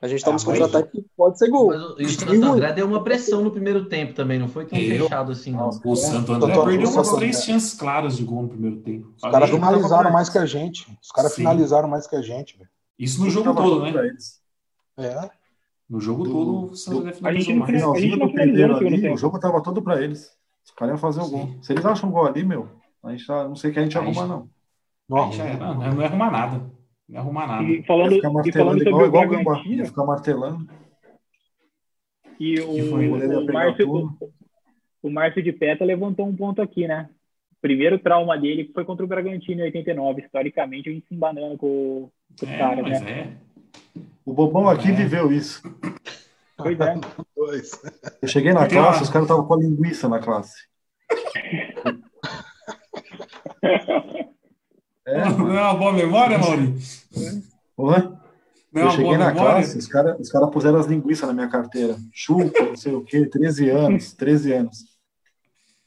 A 0.00 0.08
gente 0.08 0.24
toma 0.24 0.36
os 0.36 0.44
contra-ataques 0.44 0.90
que 0.90 1.04
pode 1.16 1.38
ser 1.38 1.48
gol. 1.48 1.68
Mas 1.68 1.82
o 1.82 2.08
Santo 2.08 2.44
André 2.44 2.72
deu 2.72 2.86
uma 2.86 3.04
pressão 3.04 3.42
no 3.42 3.50
primeiro 3.50 3.88
tempo 3.88 4.14
também, 4.14 4.38
não 4.38 4.48
foi 4.48 4.64
tão 4.64 4.78
eu, 4.78 5.04
fechado 5.04 5.32
assim, 5.32 5.52
não. 5.52 5.68
O 5.68 5.96
Santo 5.96 6.32
André 6.32 6.64
perdeu 6.64 6.90
umas 6.90 7.12
três 7.12 7.44
chances 7.44 7.74
claras 7.74 8.16
de 8.16 8.24
gol 8.24 8.42
no 8.42 8.48
primeiro 8.48 8.80
tempo. 8.80 9.12
Os 9.16 9.22
caras 9.22 9.50
finalizaram 9.50 10.10
mais 10.10 10.28
que 10.28 10.38
a 10.38 10.46
gente. 10.46 10.86
Os 11.02 11.10
caras 11.10 11.34
finalizaram 11.34 11.88
mais 11.88 12.06
que 12.06 12.16
a 12.16 12.22
gente, 12.22 12.56
velho. 12.56 12.71
Isso 12.98 13.22
no 13.22 13.30
jogo 13.30 13.54
todo, 13.54 13.82
né? 13.82 14.16
É. 14.98 15.30
No 15.88 16.00
jogo 16.00 16.24
do, 16.24 16.30
todo, 16.30 16.64
o 16.72 16.76
Santos 16.76 17.20
do, 17.20 17.26
a 17.26 17.32
gente 17.32 17.52
não, 17.52 17.66
mais. 17.66 17.84
A 17.84 18.00
gente 18.00 18.16
não 18.16 18.32
primeiro 18.32 18.76
ali, 18.76 19.10
o 19.10 19.16
jogo 19.16 19.38
tava 19.38 19.62
todo 19.62 19.82
para 19.82 20.02
eles. 20.02 20.36
Os 20.64 20.70
caras 20.70 20.92
iam 20.92 20.98
fazer 20.98 21.20
o 21.20 21.28
gol. 21.28 21.50
Se 21.62 21.72
eles 21.72 21.84
acham 21.84 22.08
um 22.08 22.12
gol 22.12 22.26
ali, 22.26 22.44
meu, 22.44 22.68
a 23.02 23.10
gente 23.10 23.26
tá, 23.26 23.48
não 23.48 23.56
sei 23.56 23.70
o 23.70 23.72
que 23.74 23.78
a 23.78 23.82
gente 23.82 23.98
arruma, 23.98 24.26
não. 24.26 24.48
Não, 25.08 25.32
é, 25.32 25.56
não, 25.56 25.74
não, 25.74 26.04
arrumar 26.04 26.30
nada. 26.30 26.58
Não 27.08 27.16
é 27.16 27.20
arrumar 27.20 27.46
nada. 27.46 27.64
E 27.64 27.82
falando, 27.82 28.14
e 28.14 28.52
falando 28.52 28.82
sobre 28.82 29.06
igual, 29.06 29.24
o 29.24 29.28
Bragantino... 29.28 29.74
Ia 29.74 29.84
ficar 29.84 30.04
martelando. 30.04 30.66
E 32.40 32.60
o, 32.60 32.94
o, 32.94 33.52
Márcio, 33.52 33.90
o, 33.90 34.32
o 35.02 35.10
Márcio 35.10 35.42
de 35.42 35.52
Peta 35.52 35.84
levantou 35.84 36.26
um 36.26 36.34
ponto 36.34 36.62
aqui, 36.62 36.88
né? 36.88 37.10
O 37.62 37.68
primeiro 37.68 37.96
trauma 37.96 38.36
dele 38.36 38.68
foi 38.74 38.84
contra 38.84 39.04
o 39.04 39.08
Bragantino 39.08 39.60
em 39.60 39.66
89. 39.66 40.22
Historicamente, 40.22 40.88
a 40.88 40.92
gente 40.92 41.06
se 41.06 41.14
embanando 41.14 41.56
com, 41.56 42.10
com 42.40 42.44
os 42.44 42.52
é, 42.52 42.58
caras, 42.58 42.84
né? 42.84 43.08
É. 43.08 44.00
O 44.26 44.32
Bobão 44.32 44.68
aqui 44.68 44.88
é. 44.88 44.92
viveu 44.92 45.32
isso. 45.32 45.62
Pois 46.56 46.76
é. 46.80 46.94
Eu 48.20 48.26
cheguei 48.28 48.52
na 48.52 48.66
classe, 48.66 49.04
os 49.04 49.10
caras 49.10 49.26
estavam 49.26 49.46
com 49.46 49.54
a 49.54 49.58
linguiça 49.58 50.08
na 50.08 50.18
classe. 50.18 50.66
É, 55.04 55.24
não 55.24 55.58
é 55.58 55.60
uma 55.60 55.74
boa 55.74 55.92
memória, 55.92 56.38
Mauri? 56.38 56.74
Oi? 57.76 58.12
eu 58.72 58.90
cheguei 58.92 59.16
na 59.16 59.32
memória? 59.32 59.54
classe, 59.54 59.76
os 59.76 59.88
caras 59.88 60.20
os 60.20 60.30
cara 60.30 60.46
puseram 60.46 60.78
as 60.78 60.86
linguiças 60.86 61.26
na 61.26 61.34
minha 61.34 61.48
carteira. 61.48 61.96
Chupa, 62.12 62.62
não 62.62 62.76
sei 62.76 62.94
o 62.94 63.02
quê, 63.02 63.26
13 63.26 63.68
anos, 63.68 64.12
13 64.14 64.52
anos. 64.52 64.91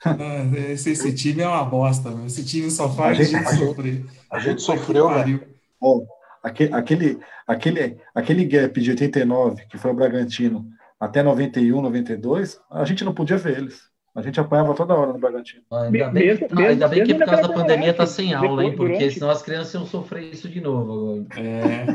Ah, 0.06 0.72
esse, 0.72 0.92
esse, 0.92 1.14
time 1.14 1.42
é 1.42 1.48
uma 1.48 1.64
bosta, 1.66 2.12
meu. 2.12 2.28
esse 2.28 2.46
time 2.46 2.70
só 2.70 2.88
faz 2.90 3.20
a 3.20 3.24
gente, 3.24 3.36
a 3.36 3.52
gente 3.52 3.66
sofrer. 3.66 4.06
A 4.32 4.40
gente 4.40 4.62
sofreu, 4.62 5.10
velho. 5.10 5.44
Bom, 5.82 6.06
aquele, 6.44 6.74
aquele, 6.74 7.20
aquele, 7.48 7.98
aquele 8.14 8.46
gap 8.46 8.80
de 8.80 8.92
89, 8.92 9.66
que 9.68 9.78
foi 9.78 9.92
o 9.92 9.96
Bragantino, 9.96 10.68
até 11.00 11.24
91, 11.24 11.82
92, 11.82 12.60
a 12.72 12.86
gente 12.86 13.04
não 13.04 13.14
podia 13.14 13.38
ver 13.38 13.58
eles. 13.58 13.82
A 14.16 14.22
gente 14.22 14.40
apanhava 14.40 14.74
toda 14.74 14.94
hora 14.94 15.12
no 15.12 15.20
Bragantino. 15.20 15.62
Ainda 15.74 16.10
bem, 16.10 16.28
mesmo, 16.28 16.48
que, 16.48 16.56
mesmo, 16.56 16.70
ainda 16.70 16.88
bem 16.88 17.04
que 17.04 17.16
por 17.16 17.26
causa 17.26 17.42
da 17.42 17.54
pandemia 17.54 17.94
tá 17.94 18.08
sem 18.08 18.34
aula, 18.34 18.64
hein? 18.64 18.74
Porque 18.74 18.94
durante... 18.94 19.14
senão 19.16 19.30
as 19.30 19.42
crianças 19.42 19.74
iam 19.74 19.86
sofrer 19.86 20.32
isso 20.32 20.48
de 20.48 20.62
novo 20.62 20.94
agora. 20.94 21.26
É. 21.38 21.86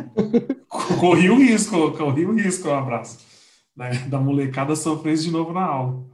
corri 1.01 1.31
o 1.31 1.39
risco, 1.39 1.93
corri 1.93 2.27
o 2.27 2.35
risco, 2.35 2.69
um 2.69 2.75
abraço. 2.75 3.19
Né? 3.75 3.91
Da 4.09 4.19
molecada 4.19 4.77
sofrer 4.77 5.15
isso 5.15 5.25
de 5.25 5.31
novo 5.31 5.55
na 5.55 5.65
aula. 5.65 6.05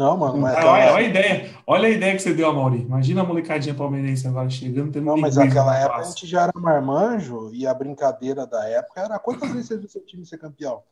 Não, 0.00 0.16
mano, 0.16 0.38
mas. 0.38 0.56
Ah, 0.56 0.60
olha, 0.60 0.92
olha, 0.94 0.96
a 0.96 1.02
ideia, 1.02 1.54
olha 1.66 1.86
a 1.86 1.90
ideia 1.90 2.16
que 2.16 2.22
você 2.22 2.32
deu, 2.32 2.50
Mauri. 2.54 2.80
Imagina 2.80 3.20
a 3.20 3.24
molecadinha 3.24 3.74
palmeirense 3.74 4.26
agora 4.26 4.48
chegando. 4.48 4.90
Tendo 4.90 5.04
não, 5.04 5.16
mas 5.18 5.36
naquela 5.36 5.78
época 5.78 6.00
a 6.00 6.02
gente 6.04 6.26
já 6.26 6.44
era 6.44 6.52
marmanjo 6.54 7.50
e 7.52 7.66
a 7.66 7.74
brincadeira 7.74 8.46
da 8.46 8.66
época 8.66 8.98
era 8.98 9.18
quantas 9.18 9.50
vezes 9.50 9.68
você 9.68 9.76
viu 9.76 9.88
seu 9.90 10.00
time 10.06 10.24
ser 10.24 10.38
campeão? 10.38 10.82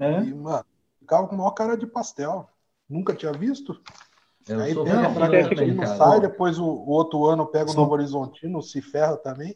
É. 0.00 0.22
E, 0.22 0.32
mano, 0.32 0.64
ficava 0.98 1.28
com 1.28 1.34
a 1.34 1.38
maior 1.38 1.50
cara 1.50 1.76
de 1.76 1.86
pastel. 1.86 2.48
Nunca 2.88 3.14
tinha 3.14 3.30
visto? 3.30 3.78
Eu 4.48 4.58
Aí 4.58 4.74
tem 4.74 4.90
a 4.90 5.08
Bragantino 5.10 5.74
não 5.74 5.86
sai, 5.98 6.18
depois 6.18 6.58
o, 6.58 6.64
o, 6.64 6.88
outro 6.88 7.26
ano 7.26 7.44
pega 7.44 7.70
o 7.70 7.74
Novo 7.74 7.92
Horizontino, 7.92 8.62
se 8.62 8.80
ferra 8.80 9.18
também. 9.18 9.54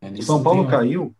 É, 0.00 0.14
São 0.22 0.40
Paulo 0.40 0.62
né? 0.62 0.70
caiu 0.70 1.12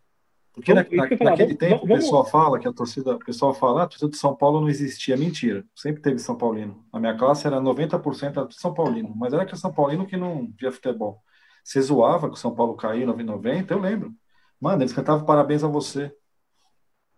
porque 0.57 0.73
na, 0.73 0.87
na, 0.91 1.07
naquele 1.23 1.55
tempo 1.55 1.85
o 1.85 1.87
pessoal 1.87 2.25
fala 2.25 2.59
que 2.59 2.67
a 2.67 2.73
torcida, 2.73 3.15
o 3.15 3.19
pessoal 3.19 3.53
fala, 3.53 3.83
ah, 3.83 3.85
a 3.85 3.87
torcida 3.87 4.11
de 4.11 4.17
São 4.17 4.35
Paulo 4.35 4.59
não 4.59 4.71
existia. 4.71 5.15
Mentira, 5.15 5.63
sempre 5.75 6.01
teve 6.01 6.19
São 6.19 6.35
Paulino. 6.35 6.83
A 6.91 6.99
minha 6.99 7.15
classe 7.15 7.47
era 7.47 7.61
90% 7.61 8.49
de 8.49 8.55
São 8.55 8.73
Paulino, 8.73 9.13
mas 9.15 9.35
era 9.35 9.45
que 9.45 9.55
São 9.55 9.71
Paulino 9.71 10.07
que 10.07 10.17
não 10.17 10.51
via 10.59 10.73
futebol. 10.73 11.23
Você 11.63 11.79
zoava 11.83 12.29
que 12.31 12.37
o 12.37 12.39
São 12.39 12.55
Paulo 12.55 12.75
caiu 12.75 13.03
em 13.03 13.23
90, 13.23 13.75
eu 13.75 13.79
lembro. 13.79 14.15
Mano, 14.59 14.83
eles 14.83 14.95
cantavam 14.95 15.27
parabéns 15.27 15.63
a 15.63 15.69
você. 15.69 16.11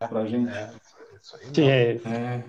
Pra 0.01 0.27
gente. 0.27 0.51
É, 0.51 0.70
isso 1.22 1.37
aí 1.37 1.64
é, 1.64 1.90
é, 2.05 2.44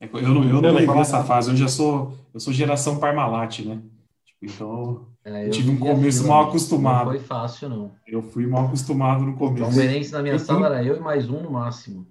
é, 0.00 0.08
eu 0.10 0.22
não, 0.22 0.42
eu 0.42 0.62
não 0.62 0.72
lembro 0.72 0.98
essa 1.00 1.22
fase, 1.22 1.50
eu 1.50 1.56
já 1.56 1.68
sou, 1.68 2.14
eu 2.32 2.40
sou 2.40 2.50
geração 2.50 2.98
Parmalat, 2.98 3.58
né? 3.58 3.82
Tipo, 4.24 4.46
então, 4.46 5.06
é, 5.24 5.46
eu 5.46 5.50
tive 5.50 5.70
um 5.70 5.78
começo 5.78 6.26
mal 6.26 6.48
acostumado. 6.48 7.06
Não 7.06 7.12
foi 7.12 7.20
fácil, 7.20 7.68
não. 7.68 7.92
Eu 8.06 8.22
fui 8.22 8.46
mal 8.46 8.66
acostumado 8.66 9.22
no 9.22 9.36
começo. 9.36 9.64
O 9.64 9.66
Palmeirense 9.66 10.12
na 10.12 10.22
minha 10.22 10.34
eu 10.34 10.38
sala 10.38 10.66
fui... 10.66 10.76
era 10.76 10.84
eu 10.84 10.96
e 10.96 11.00
mais 11.00 11.28
um 11.28 11.42
no 11.42 11.50
máximo. 11.50 12.06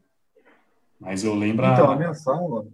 Mas 1.00 1.24
eu 1.24 1.34
lembro. 1.34 1.66
Então, 1.66 1.90
a 1.90 1.96
minha 1.96 2.14
sala, 2.14 2.68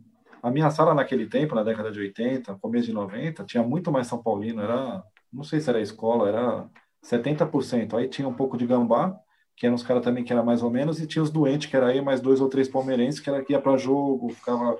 a 0.43 0.51
minha 0.51 0.69
sala 0.69 0.93
naquele 0.93 1.27
tempo, 1.27 1.55
na 1.55 1.63
década 1.63 1.91
de 1.91 1.99
80, 1.99 2.55
começo 2.55 2.87
de 2.87 2.93
90, 2.93 3.43
tinha 3.45 3.63
muito 3.63 3.91
mais 3.91 4.07
São 4.07 4.21
Paulino. 4.21 4.61
Era, 4.61 5.03
não 5.31 5.43
sei 5.43 5.61
se 5.61 5.69
era 5.69 5.79
escola, 5.79 6.27
era 6.27 6.69
70%. 7.03 7.93
Aí 7.93 8.09
tinha 8.09 8.27
um 8.27 8.33
pouco 8.33 8.57
de 8.57 8.65
gambá, 8.65 9.15
que 9.55 9.65
eram 9.65 9.75
os 9.75 9.83
caras 9.83 10.03
também 10.03 10.23
que 10.23 10.33
era 10.33 10.43
mais 10.43 10.61
ou 10.61 10.69
menos, 10.69 10.99
e 10.99 11.07
tinha 11.07 11.23
os 11.23 11.31
doentes, 11.31 11.69
que 11.69 11.77
era 11.77 11.87
aí 11.87 12.01
mais 12.01 12.19
dois 12.19 12.41
ou 12.41 12.49
três 12.49 12.67
palmeirenses, 12.67 13.21
que 13.21 13.29
era 13.29 13.41
que 13.41 13.53
ia 13.53 13.61
para 13.61 13.77
jogo, 13.77 14.29
ficava 14.29 14.77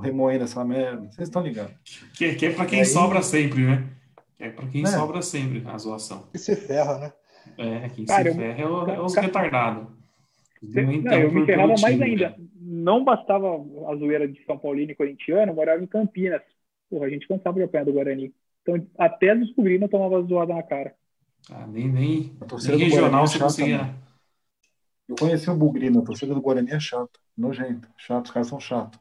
remoendo 0.00 0.44
essa 0.44 0.64
merda. 0.64 1.02
Vocês 1.10 1.28
estão 1.28 1.42
ligados? 1.42 1.74
Que, 2.14 2.34
que 2.34 2.46
é 2.46 2.52
para 2.52 2.66
quem 2.66 2.80
aí... 2.80 2.84
sobra 2.84 3.22
sempre, 3.22 3.64
né? 3.64 3.97
É 4.38 4.50
para 4.50 4.68
quem 4.68 4.84
é. 4.84 4.86
sobra 4.86 5.20
sempre 5.20 5.62
a 5.66 5.76
zoação. 5.76 6.28
E 6.32 6.38
se 6.38 6.54
ferra, 6.54 6.98
né? 6.98 7.12
É, 7.56 7.88
quem 7.88 8.04
cara, 8.04 8.30
se 8.30 8.36
ferra 8.36 8.62
é, 8.62 8.66
o, 8.66 8.90
é 8.90 9.00
os 9.00 9.14
cara, 9.14 9.26
retardados. 9.26 9.88
Não, 10.62 11.12
eu 11.12 11.32
me 11.32 11.46
ferrava 11.46 11.74
mais 11.80 12.02
ainda. 12.02 12.36
Não 12.60 13.04
bastava 13.04 13.48
a 13.88 13.96
zoeira 13.96 14.28
de 14.28 14.44
São 14.44 14.58
Paulino 14.58 14.92
e 14.92 14.94
corintiano, 14.94 15.52
eu 15.52 15.56
morava 15.56 15.82
em 15.82 15.86
Campinas. 15.86 16.42
Porra, 16.90 17.06
a 17.06 17.10
gente 17.10 17.26
cansava 17.26 17.58
de 17.58 17.64
apanhar 17.64 17.84
do 17.84 17.92
Guarani. 17.92 18.34
Então, 18.62 18.86
até 18.98 19.34
descobrir, 19.34 19.78
não 19.78 19.88
tomava 19.88 20.22
zoada 20.22 20.54
na 20.54 20.62
cara. 20.62 20.94
Ah, 21.50 21.66
nem, 21.66 21.88
nem, 21.88 22.36
nem 22.68 22.78
regional 22.78 23.26
você 23.26 23.38
conseguia. 23.38 23.94
Eu 25.08 25.16
conheci 25.16 25.48
o 25.48 25.56
Bugrino, 25.56 26.00
a 26.00 26.04
torcida 26.04 26.34
do 26.34 26.40
Guarani 26.40 26.70
é 26.70 26.80
chato, 26.80 27.18
nojento, 27.36 27.88
chato, 27.96 28.26
os 28.26 28.30
caras 28.30 28.48
são 28.48 28.60
chatos. 28.60 29.00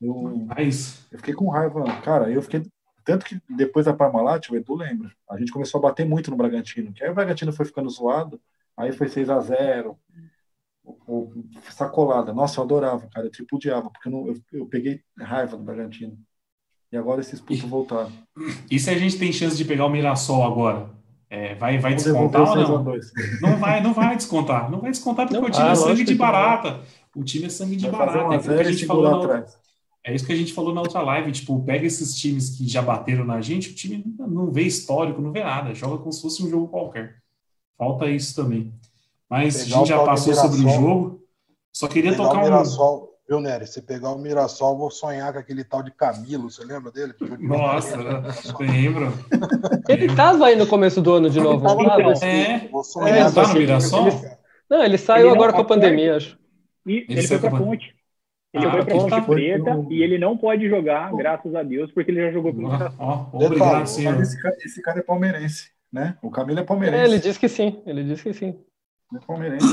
Eu, 0.00 0.46
Mas... 0.46 1.06
eu 1.12 1.18
fiquei 1.18 1.34
com 1.34 1.50
raiva, 1.50 1.84
cara, 2.00 2.30
eu 2.30 2.40
fiquei 2.40 2.62
tanto 3.04 3.24
que 3.24 3.40
depois 3.48 3.86
da 3.86 3.92
Parmalat, 3.92 4.48
o 4.50 4.56
Edu 4.56 4.74
lembra, 4.74 5.12
a 5.28 5.38
gente 5.38 5.52
começou 5.52 5.78
a 5.78 5.82
bater 5.82 6.06
muito 6.06 6.30
no 6.30 6.36
Bragantino, 6.36 6.92
que 6.92 7.02
aí 7.02 7.10
o 7.10 7.14
Bragantino 7.14 7.52
foi 7.52 7.66
ficando 7.66 7.88
zoado, 7.88 8.40
aí 8.76 8.92
foi 8.92 9.08
6 9.08 9.30
a 9.30 9.40
0 9.40 9.98
ou 11.06 11.32
sacolada. 11.70 12.32
Nossa, 12.32 12.60
eu 12.60 12.64
adorava, 12.64 13.08
cara. 13.12 13.26
Eu 13.26 13.30
tripudiava, 13.30 13.90
porque 13.90 14.08
eu, 14.08 14.12
não, 14.12 14.26
eu, 14.26 14.36
eu 14.52 14.66
peguei 14.66 15.00
raiva 15.18 15.56
do 15.56 15.62
Bragantino. 15.62 16.18
E 16.92 16.96
agora 16.96 17.20
esses 17.20 17.40
putos 17.40 17.62
voltaram. 17.62 18.12
E 18.70 18.78
se 18.78 18.90
a 18.90 18.98
gente 18.98 19.18
tem 19.18 19.32
chance 19.32 19.56
de 19.56 19.64
pegar 19.64 19.86
o 19.86 19.90
Mirassol 19.90 20.42
agora? 20.42 20.90
É, 21.28 21.54
vai 21.54 21.78
vai 21.78 21.94
descontar 21.94 22.42
ou 22.42 22.56
não? 22.56 22.84
Não 23.40 23.56
vai, 23.56 23.80
não 23.80 23.94
vai 23.94 24.16
descontar. 24.16 24.68
Não 24.68 24.80
vai 24.80 24.90
descontar 24.90 25.26
porque 25.26 25.40
não, 25.40 25.46
o 25.46 25.50
time 25.50 25.68
ah, 25.68 25.72
é 25.72 25.74
sangue 25.76 26.02
de 26.02 26.14
barata. 26.16 26.80
O 27.14 27.22
time 27.22 27.46
é 27.46 27.48
sangue 27.48 27.76
de 27.76 27.88
vai 27.88 28.06
barata. 28.06 28.52
É, 28.52 28.60
a 28.60 28.64
gente 28.64 28.84
falou 28.86 29.28
na, 29.28 29.46
é 30.04 30.14
isso 30.14 30.26
que 30.26 30.32
a 30.32 30.36
gente 30.36 30.52
falou 30.52 30.74
na 30.74 30.80
outra 30.80 31.02
live. 31.02 31.32
Tipo, 31.32 31.62
pega 31.62 31.86
esses 31.86 32.14
times 32.14 32.56
que 32.56 32.68
já 32.68 32.80
bateram 32.80 33.24
na 33.24 33.40
gente, 33.40 33.70
o 33.70 33.74
time 33.74 34.02
não 34.18 34.50
vê 34.50 34.62
histórico, 34.62 35.20
não 35.20 35.32
vê 35.32 35.42
nada. 35.42 35.74
Joga 35.74 35.98
como 35.98 36.12
se 36.12 36.22
fosse 36.22 36.42
um 36.42 36.48
jogo 36.48 36.68
qualquer. 36.68 37.16
Falta 37.76 38.06
isso 38.06 38.34
também. 38.34 38.72
Mas 39.28 39.64
pegar 39.64 39.76
a 39.76 39.78
gente 39.78 39.88
já 39.88 40.04
passou 40.04 40.34
sobre 40.34 40.60
o 40.60 40.68
jogo. 40.68 41.22
Só 41.72 41.86
queria 41.86 42.16
tocar 42.16 42.44
um. 42.44 43.10
Viu, 43.28 43.40
Nery? 43.40 43.64
Se 43.64 43.80
pegar 43.80 44.10
o 44.10 44.18
Mirassol, 44.18 44.76
vou 44.76 44.90
sonhar 44.90 45.32
com 45.32 45.38
aquele 45.38 45.62
tal 45.62 45.84
de 45.84 45.92
Camilo. 45.92 46.50
Você 46.50 46.64
lembra 46.64 46.90
dele? 46.90 47.14
Nossa, 47.38 47.96
lembro. 48.58 49.12
Ele 49.88 50.06
estava 50.06 50.46
aí 50.46 50.56
no 50.56 50.66
começo 50.66 51.00
do 51.00 51.12
ano 51.12 51.30
de 51.30 51.40
novo. 51.40 51.64
Então, 51.64 52.12
é, 52.28 52.66
vou 52.66 52.82
sonhar 52.82 53.16
é, 53.16 53.30
tá 53.30 53.46
no 53.46 53.54
Mirassol? 53.54 54.08
Ele, 54.08 54.30
não, 54.68 54.82
ele 54.82 54.98
saiu 54.98 55.26
ele 55.26 55.34
agora 55.36 55.52
com 55.52 55.60
a 55.60 55.64
pandemia, 55.64 56.16
acho. 56.16 56.36
E 56.84 56.92
ele, 56.92 57.06
ele 57.08 57.22
foi 57.28 57.38
pra 57.38 57.50
ponte. 57.50 57.94
Ele 58.52 58.66
ah, 58.66 58.70
foi 58.72 58.84
pra 58.84 58.94
Ponte 58.96 59.26
Preta 59.26 59.70
eu... 59.70 59.86
e 59.90 60.02
ele 60.02 60.18
não 60.18 60.36
pode 60.36 60.68
jogar, 60.68 61.12
graças 61.14 61.54
a 61.54 61.62
Deus, 61.62 61.92
porque 61.92 62.10
ele 62.10 62.20
já 62.20 62.32
jogou 62.32 62.52
com 62.52 62.62
Mirassol. 62.62 63.30
obrigado, 63.32 63.86
senhor. 63.86 64.20
Esse 64.20 64.40
cara, 64.42 64.56
esse 64.64 64.82
cara 64.82 64.98
é 64.98 65.02
palmeirense, 65.02 65.70
né? 65.92 66.16
O 66.20 66.30
Camilo 66.30 66.58
é 66.58 66.64
palmeirense. 66.64 67.02
É, 67.02 67.06
ele 67.06 67.20
disse 67.20 67.38
que 67.38 67.48
sim, 67.48 67.80
ele 67.86 68.02
disse 68.02 68.24
que 68.24 68.32
sim. 68.32 68.58
Ele 69.12 69.22
é 69.22 69.24
palmeirense. 69.24 69.66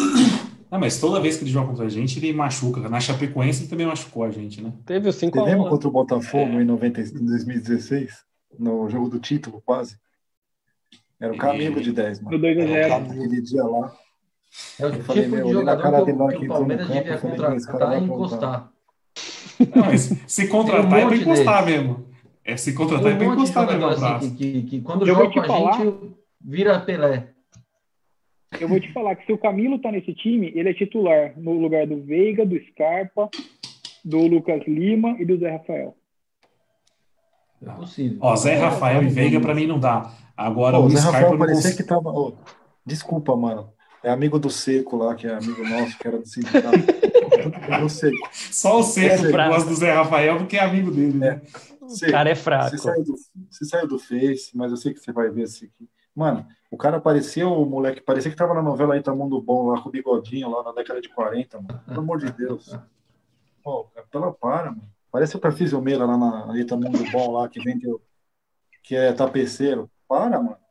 Não, 0.69 0.77
mas 0.79 0.99
toda 0.99 1.19
vez 1.19 1.37
que 1.37 1.43
ele 1.43 1.51
joga 1.51 1.69
contra 1.69 1.85
a 1.85 1.89
gente, 1.89 2.19
ele 2.19 2.31
machuca. 2.33 2.87
Na 2.87 2.99
Chapecoense 2.99 3.63
ele 3.63 3.69
também 3.69 3.87
machucou 3.87 4.23
a 4.23 4.29
gente, 4.29 4.61
né? 4.61 4.71
Teve 4.85 5.09
o 5.09 5.13
5 5.13 5.35
Você 5.35 5.43
lembra 5.43 5.69
contra 5.69 5.87
o 5.87 5.91
Botafogo 5.91 6.59
é. 6.59 6.61
em, 6.61 6.65
90, 6.65 7.01
em 7.01 7.25
2016? 7.25 8.25
No 8.59 8.87
jogo 8.89 9.09
do 9.09 9.19
título, 9.19 9.61
quase? 9.65 9.97
Era 11.19 11.33
o 11.33 11.37
Camilo 11.37 11.81
de 11.81 11.91
10, 11.91 12.21
mano. 12.21 12.37
Do 12.37 12.41
2 12.41 12.59
a 12.59 12.67
0. 12.67 12.93
Aquele 12.93 13.41
dia 13.41 13.63
lá. 13.63 13.91
É 14.79 14.85
o 14.85 14.87
eu 14.87 14.91
tipo 14.91 15.03
falei, 15.03 15.29
de 15.29 15.51
jogador 15.51 16.05
que, 16.05 16.11
o, 16.11 16.27
que 16.27 16.45
o 16.45 16.47
Palmeiras 16.47 16.87
devia 16.87 17.17
contratar 17.17 18.01
e 18.01 18.05
encostar. 18.05 18.71
Não, 19.75 19.85
mas 19.85 20.01
se 20.27 20.47
contratar 20.47 20.85
um 20.85 20.97
é 20.97 21.05
pra 21.07 21.15
encostar 21.15 21.65
desse. 21.65 21.77
mesmo. 21.77 22.05
É, 22.45 22.57
se 22.57 22.73
contratar 22.73 23.05
um 23.05 23.09
é 23.09 23.15
pra 23.15 23.25
encostar 23.25 23.67
mesmo. 23.67 23.85
Assim, 23.87 24.35
que, 24.35 24.51
que, 24.51 24.63
que, 24.63 24.81
quando 24.81 25.07
eu 25.07 25.15
joga 25.15 25.33
com 25.33 25.39
a 25.39 25.43
falar... 25.45 25.71
gente, 25.73 26.11
vira 26.41 26.79
Pelé. 26.79 27.29
Eu 28.59 28.67
vou 28.67 28.79
te 28.79 28.91
falar 28.93 29.15
que 29.15 29.25
se 29.25 29.33
o 29.33 29.37
Camilo 29.37 29.79
tá 29.79 29.91
nesse 29.91 30.13
time, 30.13 30.51
ele 30.55 30.69
é 30.69 30.73
titular 30.73 31.33
no 31.37 31.59
lugar 31.59 31.85
do 31.85 32.01
Veiga, 32.01 32.45
do 32.45 32.57
Scarpa, 32.71 33.29
do 34.03 34.25
Lucas 34.25 34.63
Lima 34.65 35.17
e 35.19 35.25
do 35.25 35.37
Zé 35.37 35.51
Rafael. 35.51 35.95
É 37.61 37.69
possível. 37.71 38.17
Ó, 38.21 38.35
Zé 38.35 38.55
Rafael 38.55 39.03
e 39.03 39.09
Veiga 39.09 39.39
para 39.39 39.53
mim 39.53 39.67
não 39.67 39.79
dá. 39.79 40.11
Agora 40.35 40.77
Pô, 40.77 40.85
o 40.85 40.89
Zé 40.89 40.99
Scarpa 40.99 41.19
Rafael 41.19 41.37
parecia 41.39 41.75
que 41.75 41.83
tava. 41.83 42.33
Desculpa, 42.85 43.35
mano. 43.35 43.73
É 44.07 44.09
amigo 44.09 44.39
do 44.39 44.49
Seco 44.49 44.95
lá, 44.95 45.13
que 45.15 45.27
é 45.27 45.33
amigo 45.33 45.61
nosso, 45.67 45.97
que 45.97 46.07
era 46.07 46.17
do 46.17 46.25
sindicato. 46.25 46.77
eu 47.81 47.89
sei. 47.89 48.13
Só 48.31 48.79
o 48.79 48.83
Seco 48.83 49.25
é, 49.25 49.49
gosta 49.49 49.69
do 49.69 49.75
Zé 49.75 49.91
Rafael 49.91 50.37
porque 50.37 50.55
é 50.55 50.61
amigo 50.61 50.89
dele, 50.89 51.17
né? 51.17 51.41
É. 51.41 52.07
O 52.07 52.11
cara 52.11 52.29
é 52.29 52.35
fraco. 52.35 52.69
Você 52.69 52.77
saiu, 52.77 53.03
do, 53.03 53.15
você 53.49 53.65
saiu 53.65 53.85
do 53.85 53.99
Face, 53.99 54.51
mas 54.55 54.71
eu 54.71 54.77
sei 54.77 54.93
que 54.93 55.01
você 55.01 55.11
vai 55.11 55.29
ver 55.29 55.41
esse 55.41 55.65
aqui. 55.65 55.89
Mano, 56.15 56.47
o 56.71 56.77
cara 56.77 57.01
parecia 57.01 57.45
o 57.49 57.65
moleque, 57.65 57.99
parecia 57.99 58.31
que 58.31 58.37
tava 58.37 58.53
na 58.53 58.61
novela 58.61 58.93
aí, 58.93 59.03
tá 59.03 59.13
Mundo 59.13 59.41
Bom, 59.41 59.67
lá 59.67 59.81
com 59.81 59.89
o 59.89 59.91
bigodinho, 59.91 60.49
lá 60.49 60.63
na 60.63 60.71
década 60.71 61.01
de 61.01 61.09
40, 61.09 61.59
mano. 61.59 61.81
Pelo 61.85 61.99
amor 61.99 62.17
de 62.17 62.31
Deus. 62.31 62.79
Pô, 63.61 63.89
pela 64.09 64.31
para, 64.31 64.71
mano. 64.71 64.89
Parece 65.11 65.35
o 65.35 65.39
perfil 65.39 65.81
Meira 65.81 66.05
lá 66.05 66.17
na 66.17 66.57
Ita 66.57 66.77
Mundo 66.77 67.03
Bom, 67.11 67.33
lá, 67.33 67.49
que 67.49 67.61
vende, 67.61 67.87
que 68.83 68.95
é 68.95 69.11
tapeceiro. 69.11 69.91
Para, 70.07 70.41
mano. 70.41 70.66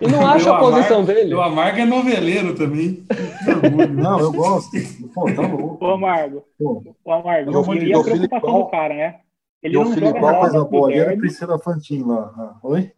E 0.00 0.08
não 0.08 0.26
acha 0.26 0.54
a 0.54 0.58
posição 0.58 1.04
dele. 1.04 1.34
O 1.34 1.42
Amargo 1.42 1.78
é 1.78 1.84
noveleiro 1.84 2.54
também. 2.54 3.04
não, 3.94 4.18
eu 4.18 4.32
gosto. 4.32 4.70
Pô, 5.14 5.26
tá 5.34 5.46
louco. 5.46 5.84
O 5.84 5.90
Amargo. 5.90 6.44
Pô, 6.58 6.82
o 7.04 7.12
Amargo. 7.12 7.50
Eu, 7.50 7.64
eu, 7.64 7.82
eu 7.82 8.00
a 8.00 8.04
preocupação 8.04 8.58
do 8.60 8.66
cara, 8.68 8.94
né? 8.94 9.20
Ele 9.62 9.74
não 9.74 9.82
o 9.82 9.92
Filipão 9.92 10.40
coisa 10.40 10.64
boa. 10.64 10.90
Ele 10.90 11.00
era 11.00 11.16
Priscila 11.16 11.58
Fantin 11.58 12.02
lá. 12.02 12.32
Ah, 12.36 12.58
oi? 12.62 12.92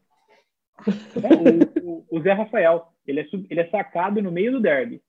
o, 1.83 2.05
o, 2.11 2.21
Zé 2.21 2.33
Rafael, 2.33 2.87
ele 3.07 3.21
é, 3.21 3.27
ele 3.51 3.61
é 3.61 3.69
sacado 3.69 4.23
no 4.23 4.31
meio 4.31 4.53
do 4.53 4.61
derby. 4.61 5.03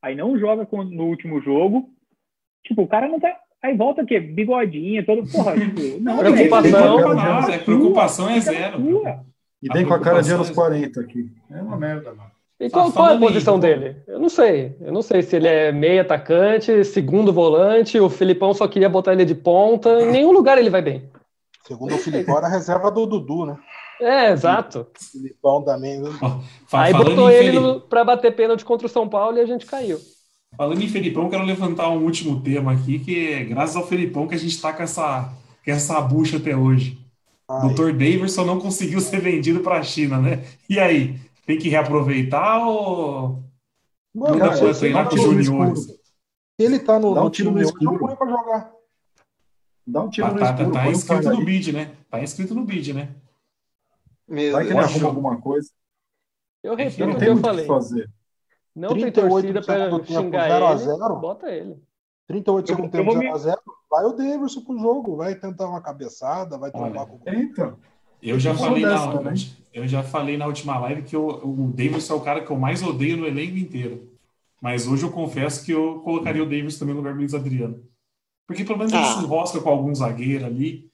Aí 0.00 0.14
não 0.14 0.38
joga 0.38 0.64
com, 0.64 0.82
no 0.84 1.04
último 1.04 1.40
jogo. 1.40 1.90
Tipo, 2.64 2.82
o 2.82 2.88
cara 2.88 3.08
não 3.08 3.18
tá. 3.18 3.36
Aí 3.62 3.76
volta 3.76 4.02
o 4.02 4.06
quê? 4.06 4.18
Bigodinha, 4.20 5.04
todo. 5.04 5.28
Porra, 5.30 5.54
tipo, 5.54 6.00
não, 6.00 6.18
preocupação, 6.18 6.98
é, 6.98 7.14
não, 7.14 7.50
é, 7.50 7.58
preocupação 7.58 8.30
é 8.30 8.40
zero. 8.40 8.80
E 9.62 9.72
vem 9.72 9.86
com 9.86 9.94
a 9.94 10.00
cara 10.00 10.22
de 10.22 10.32
anos 10.32 10.50
40 10.50 11.00
aqui. 11.00 11.30
É 11.50 11.62
uma 11.62 11.76
merda, 11.76 12.12
mano. 12.12 12.30
E 12.62 12.70
qual, 12.70 12.92
qual 12.92 13.10
é 13.10 13.14
a 13.16 13.18
posição 13.18 13.58
dele? 13.58 13.96
Eu 14.06 14.20
não 14.20 14.28
sei. 14.28 14.76
Eu 14.80 14.92
não 14.92 15.02
sei 15.02 15.22
se 15.22 15.34
ele 15.34 15.48
é 15.48 15.72
meio 15.72 16.00
atacante, 16.00 16.84
segundo 16.84 17.32
volante, 17.32 17.98
o 17.98 18.08
Filipão 18.08 18.54
só 18.54 18.68
queria 18.68 18.88
botar 18.88 19.12
ele 19.12 19.24
de 19.24 19.34
ponta. 19.34 20.00
Em 20.00 20.12
nenhum 20.12 20.30
lugar 20.30 20.58
ele 20.58 20.70
vai 20.70 20.80
bem. 20.80 21.10
Segundo 21.66 21.94
o 21.94 21.98
Filipão, 21.98 22.36
era 22.38 22.46
a 22.46 22.50
reserva 22.50 22.90
do 22.90 23.04
Dudu, 23.04 23.46
né? 23.46 23.56
É, 24.00 24.30
exato. 24.30 24.86
Filipão 25.10 25.62
também. 25.62 26.02
Viu? 26.02 26.12
Aí 26.72 26.92
botou 26.92 27.30
ele 27.30 27.60
Felipe... 27.60 27.86
para 27.88 28.04
bater 28.04 28.34
pênalti 28.34 28.64
contra 28.64 28.86
o 28.86 28.90
São 28.90 29.08
Paulo 29.08 29.38
e 29.38 29.40
a 29.40 29.46
gente 29.46 29.66
caiu. 29.66 29.98
Falando 30.56 30.82
em 30.82 30.88
Felipão, 30.88 31.30
quero 31.30 31.44
levantar 31.44 31.88
um 31.88 32.04
último 32.04 32.42
tema 32.42 32.72
aqui, 32.72 32.98
que 32.98 33.32
é 33.32 33.44
graças 33.44 33.74
ao 33.74 33.86
Felipão 33.86 34.28
que 34.28 34.34
a 34.34 34.38
gente 34.38 34.54
está 34.54 34.72
com 34.72 34.82
essa, 34.82 35.32
com 35.64 35.70
essa 35.70 36.00
bucha 36.00 36.36
até 36.36 36.54
hoje. 36.54 37.01
Ai. 37.48 37.74
Dr. 37.74 37.92
Davidson 37.92 38.44
não 38.44 38.60
conseguiu 38.60 39.00
ser 39.00 39.20
vendido 39.20 39.60
para 39.60 39.78
a 39.78 39.82
China, 39.82 40.18
né? 40.18 40.44
E 40.68 40.78
aí, 40.78 41.20
tem 41.46 41.58
que 41.58 41.68
reaproveitar 41.68 42.66
ou 42.66 43.42
Mano, 44.14 44.36
não 44.36 44.48
dá 44.48 44.58
com 45.08 45.14
os 45.14 45.44
juniores? 45.44 46.02
Ele 46.58 46.78
tá 46.78 46.98
no, 46.98 47.14
no 47.14 47.30
time 47.30 47.50
no 47.50 47.60
escuro. 47.62 48.06
Não 48.06 48.16
para 48.16 48.30
jogar. 48.30 48.72
Dá 49.86 50.02
um 50.02 50.08
tiro 50.10 50.26
ah, 50.28 50.32
no 50.32 50.38
tá, 50.38 50.50
escuro. 50.52 50.72
Tá, 50.72 50.82
tá 50.82 50.90
inscrito 50.90 51.30
no 51.30 51.44
bid, 51.44 51.72
né? 51.72 51.96
Tá 52.08 52.22
inscrito 52.22 52.54
no 52.54 52.64
bid, 52.64 52.92
né? 52.92 53.14
Mesmo. 54.28 54.52
Vai 54.52 54.66
que 54.66 54.72
ele 54.72 54.78
arruma 54.78 55.08
alguma 55.08 55.40
coisa. 55.40 55.70
Eu 56.62 56.74
repito 56.74 57.10
o 57.10 57.18
que 57.18 57.24
eu 57.24 57.36
falei. 57.38 57.66
Fazer. 57.66 58.10
Não 58.74 58.94
tem 58.94 59.10
torcida 59.12 59.60
para 59.60 60.04
xingar 60.04 60.46
ele, 60.46 60.64
a 60.64 60.76
0, 60.76 61.16
bota 61.16 61.50
ele. 61.50 61.82
38 62.26 62.66
segundos 62.66 62.90
tempo 62.90 63.10
0x0, 63.12 63.58
vai 63.92 64.06
o 64.06 64.14
Davidson 64.14 64.62
pro 64.62 64.78
jogo, 64.78 65.16
vai 65.16 65.34
tentar 65.34 65.68
uma 65.68 65.82
cabeçada, 65.82 66.56
vai 66.56 66.70
trombar 66.70 67.06
com 67.06 67.16
o 67.16 67.20
Então. 67.26 67.76
Eu 68.22 68.40
já, 68.40 68.54
falei 68.54 68.82
dessa, 68.82 69.06
na, 69.06 69.20
né? 69.20 69.34
eu 69.74 69.86
já 69.86 70.02
falei 70.02 70.38
na 70.38 70.46
última 70.46 70.78
live 70.78 71.02
que 71.02 71.14
eu, 71.14 71.26
o 71.26 71.72
Davidson 71.74 72.14
é 72.14 72.16
o 72.16 72.20
cara 72.20 72.40
que 72.42 72.50
eu 72.50 72.56
mais 72.56 72.82
odeio 72.82 73.18
no 73.18 73.26
elenco 73.26 73.58
inteiro. 73.58 74.08
Mas 74.62 74.86
hoje 74.86 75.02
eu 75.02 75.10
confesso 75.10 75.62
que 75.64 75.72
eu 75.72 76.00
colocaria 76.00 76.42
o 76.42 76.48
Davidson 76.48 76.78
também 76.78 76.94
no 76.94 77.00
lugar 77.00 77.12
do 77.12 77.18
Luiz 77.18 77.34
Adriano. 77.34 77.82
Porque 78.46 78.64
pelo 78.64 78.78
menos 78.78 78.94
ah. 78.94 78.96
ele 78.96 79.06
se 79.06 79.24
enrosca 79.24 79.60
com 79.60 79.68
algum 79.68 79.94
zagueiro 79.94 80.46
ali. 80.46 80.88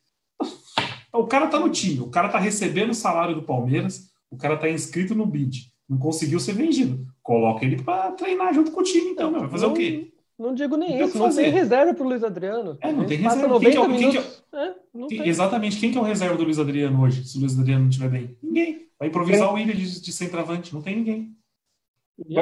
O 1.13 1.27
cara 1.27 1.47
tá 1.47 1.61
no 1.61 1.71
time, 1.71 2.01
o 2.01 2.11
cara 2.11 2.29
tá 2.29 2.39
recebendo 2.39 2.91
o 2.91 2.95
salário 2.95 3.35
do 3.35 3.43
Palmeiras, 3.43 4.11
o 4.31 4.37
cara 4.37 4.57
tá 4.57 4.69
inscrito 4.69 5.15
no 5.15 5.27
bid, 5.27 5.71
não 5.89 5.99
conseguiu 5.99 6.41
ser 6.41 6.55
vendido. 6.55 7.07
Coloca 7.23 7.65
ele 7.65 7.83
para 7.83 8.11
treinar 8.13 8.53
junto 8.55 8.73
com 8.73 8.81
o 8.81 8.85
time, 8.85 9.11
então, 9.11 9.31
meu. 9.31 9.41
Vai 9.41 9.51
fazer 9.51 9.67
o 9.67 9.75
quê? 9.75 10.13
Não 10.39 10.55
digo 10.55 10.77
nem 10.77 11.03
isso, 11.03 11.19
não 11.19 11.35
tem 11.35 11.51
reserva 11.51 11.93
pro 11.93 12.09
Luiz 12.09 12.23
Adriano. 12.23 12.79
É, 12.81 12.93
não 12.93 13.05
tem 13.05 13.19
reserva. 13.19 13.59
Quem 13.59 13.71
que 13.73 13.79
é, 13.79 13.89
quem 13.89 14.11
que 14.11 15.21
é, 15.21 15.27
é, 15.27 15.29
exatamente, 15.29 15.81
quem 15.81 15.91
que 15.91 15.99
é 15.99 16.01
o 16.01 16.05
reserva 16.05 16.37
do 16.37 16.45
Luiz 16.45 16.61
Adriano 16.61 17.03
hoje, 17.03 17.25
se 17.25 17.37
o 17.37 17.41
Luiz 17.41 17.59
Adriano 17.59 17.83
não 17.83 17.91
estiver 17.91 18.09
bem? 18.09 18.37
Ninguém. 18.41 18.87
Vai 18.99 19.09
improvisar 19.09 19.51
o 19.51 19.55
William 19.55 19.75
de, 19.75 20.01
de 20.01 20.13
centroavante, 20.13 20.73
não 20.73 20.81
tem 20.81 20.97
ninguém. 20.97 21.37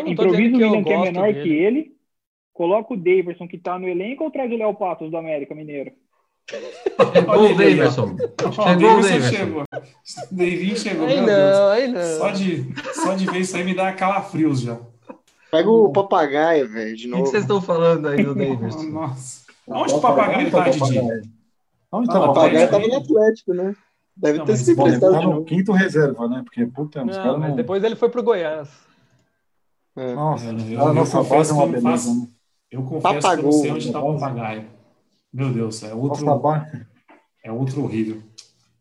Improvisa 0.07 0.57
o 0.57 0.61
William 0.61 0.85
que 0.85 0.93
é 0.93 0.99
menor 0.99 1.33
dele. 1.33 1.43
que 1.43 1.55
ele, 1.55 1.97
coloca 2.53 2.93
o 2.93 2.97
Daverson 2.97 3.49
que 3.49 3.59
tá 3.59 3.79
no 3.79 3.89
elenco 3.89 4.25
ou 4.25 4.31
traz 4.31 4.51
o 4.53 4.57
Léo 4.57 4.75
Patos 4.75 5.11
do 5.11 5.17
América 5.17 5.55
Mineiro? 5.55 5.93
Olha 7.27 7.53
o 7.53 7.57
Davidson. 7.57 8.17
Chegou 8.53 8.99
o 8.99 9.03
Davidson. 9.03 9.37
Chegou. 9.37 9.65
Davinho 10.31 10.77
chegou. 10.77 11.07
Aí 11.07 11.21
não, 11.21 11.69
aí 11.69 11.89
não. 11.89 12.19
Só 12.19 12.31
de, 12.31 12.75
só 12.95 13.15
de 13.15 13.27
ver 13.27 13.41
isso 13.41 13.57
aí 13.57 13.65
me 13.65 13.75
dá 13.75 13.93
calafrios 13.93 14.61
já. 14.61 14.79
Pega 15.57 15.71
o 15.71 15.91
papagaio, 15.91 16.69
velho, 16.69 16.97
de 16.97 17.09
novo. 17.09 17.23
O 17.23 17.25
que 17.25 17.31
vocês 17.31 17.45
estão 17.45 17.63
falando 17.63 18.09
aí 18.09 18.23
do 18.23 18.35
Davidson? 18.35 18.83
Nossa. 18.91 19.47
Onde 19.67 19.95
o 19.95 20.01
papagaio 20.01 20.51
tá, 20.51 20.69
Didi? 20.69 21.01
Onde 21.91 22.09
tá 22.09 22.21
o 22.21 22.27
papagaio? 22.27 22.71
Tava 22.71 22.87
no 22.87 22.97
Atlético, 22.97 23.55
né? 23.55 23.75
Deve 24.17 24.39
não, 24.39 24.47
ter 24.47 24.57
se 24.57 24.73
emprestado 24.73 25.13
tá 25.13 25.21
no 25.21 25.45
quinto 25.45 25.73
reserva, 25.73 26.29
né? 26.29 26.43
Porque, 26.45 26.65
puta, 26.67 27.05
não, 27.05 27.13
caras 27.13 27.41
não... 27.41 27.57
depois 27.57 27.83
ele 27.85 27.97
foi 27.97 28.09
pro 28.09 28.23
Goiás. 28.23 28.69
É. 29.97 30.15
Nossa, 30.15 30.47
eu, 30.47 30.87
a 30.87 30.93
nossa 30.93 31.23
base 31.23 31.51
é 31.51 31.55
uma 31.55 31.67
beleza, 31.67 32.15
né? 32.15 32.29
Eu 32.71 32.83
confesso 32.83 33.03
Papagou, 33.03 33.37
que 33.37 33.47
eu 33.47 33.53
não 33.53 33.53
sei 33.53 33.73
onde 33.73 33.93
tá 33.93 34.01
o 34.01 34.19
papagaio. 34.19 34.65
Meu 35.33 35.53
Deus, 35.53 35.83
é 35.83 35.95
outro, 35.95 36.27
é 37.45 37.53
outro 37.53 37.85
horrível. 37.85 38.23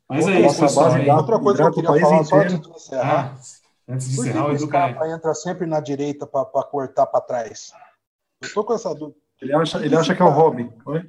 Mas 0.09 0.27
é 0.27 0.41
isso, 0.41 0.59
pessoal. 0.59 0.91
Base, 0.91 1.09
outra 1.09 1.39
coisa 1.39 1.71
que 1.71 1.79
eu 1.79 1.83
queria 1.83 2.01
falar 2.01 2.23
só 2.23 2.39
antes 2.41 2.59
de 2.59 2.69
encerrar. 2.69 3.35
Ah, 3.35 3.41
antes 3.87 4.09
de 4.09 4.19
encerrar, 4.19 4.47
o 4.47 4.51
Edu 4.53 4.69
entra 5.05 5.33
sempre 5.33 5.65
na 5.65 5.79
direita 5.79 6.25
para 6.25 6.45
cortar 6.45 7.05
para 7.05 7.21
trás. 7.21 7.71
Eu 8.41 8.53
tô 8.53 8.63
com 8.63 8.73
essa 8.73 8.93
dúvida. 8.93 9.17
Ele 9.41 9.53
acha, 9.53 9.85
ele 9.85 9.95
acha 9.95 10.15
que 10.15 10.21
é 10.21 10.25
o 10.25 10.29
Robin. 10.29 10.71
Oi? 10.85 11.03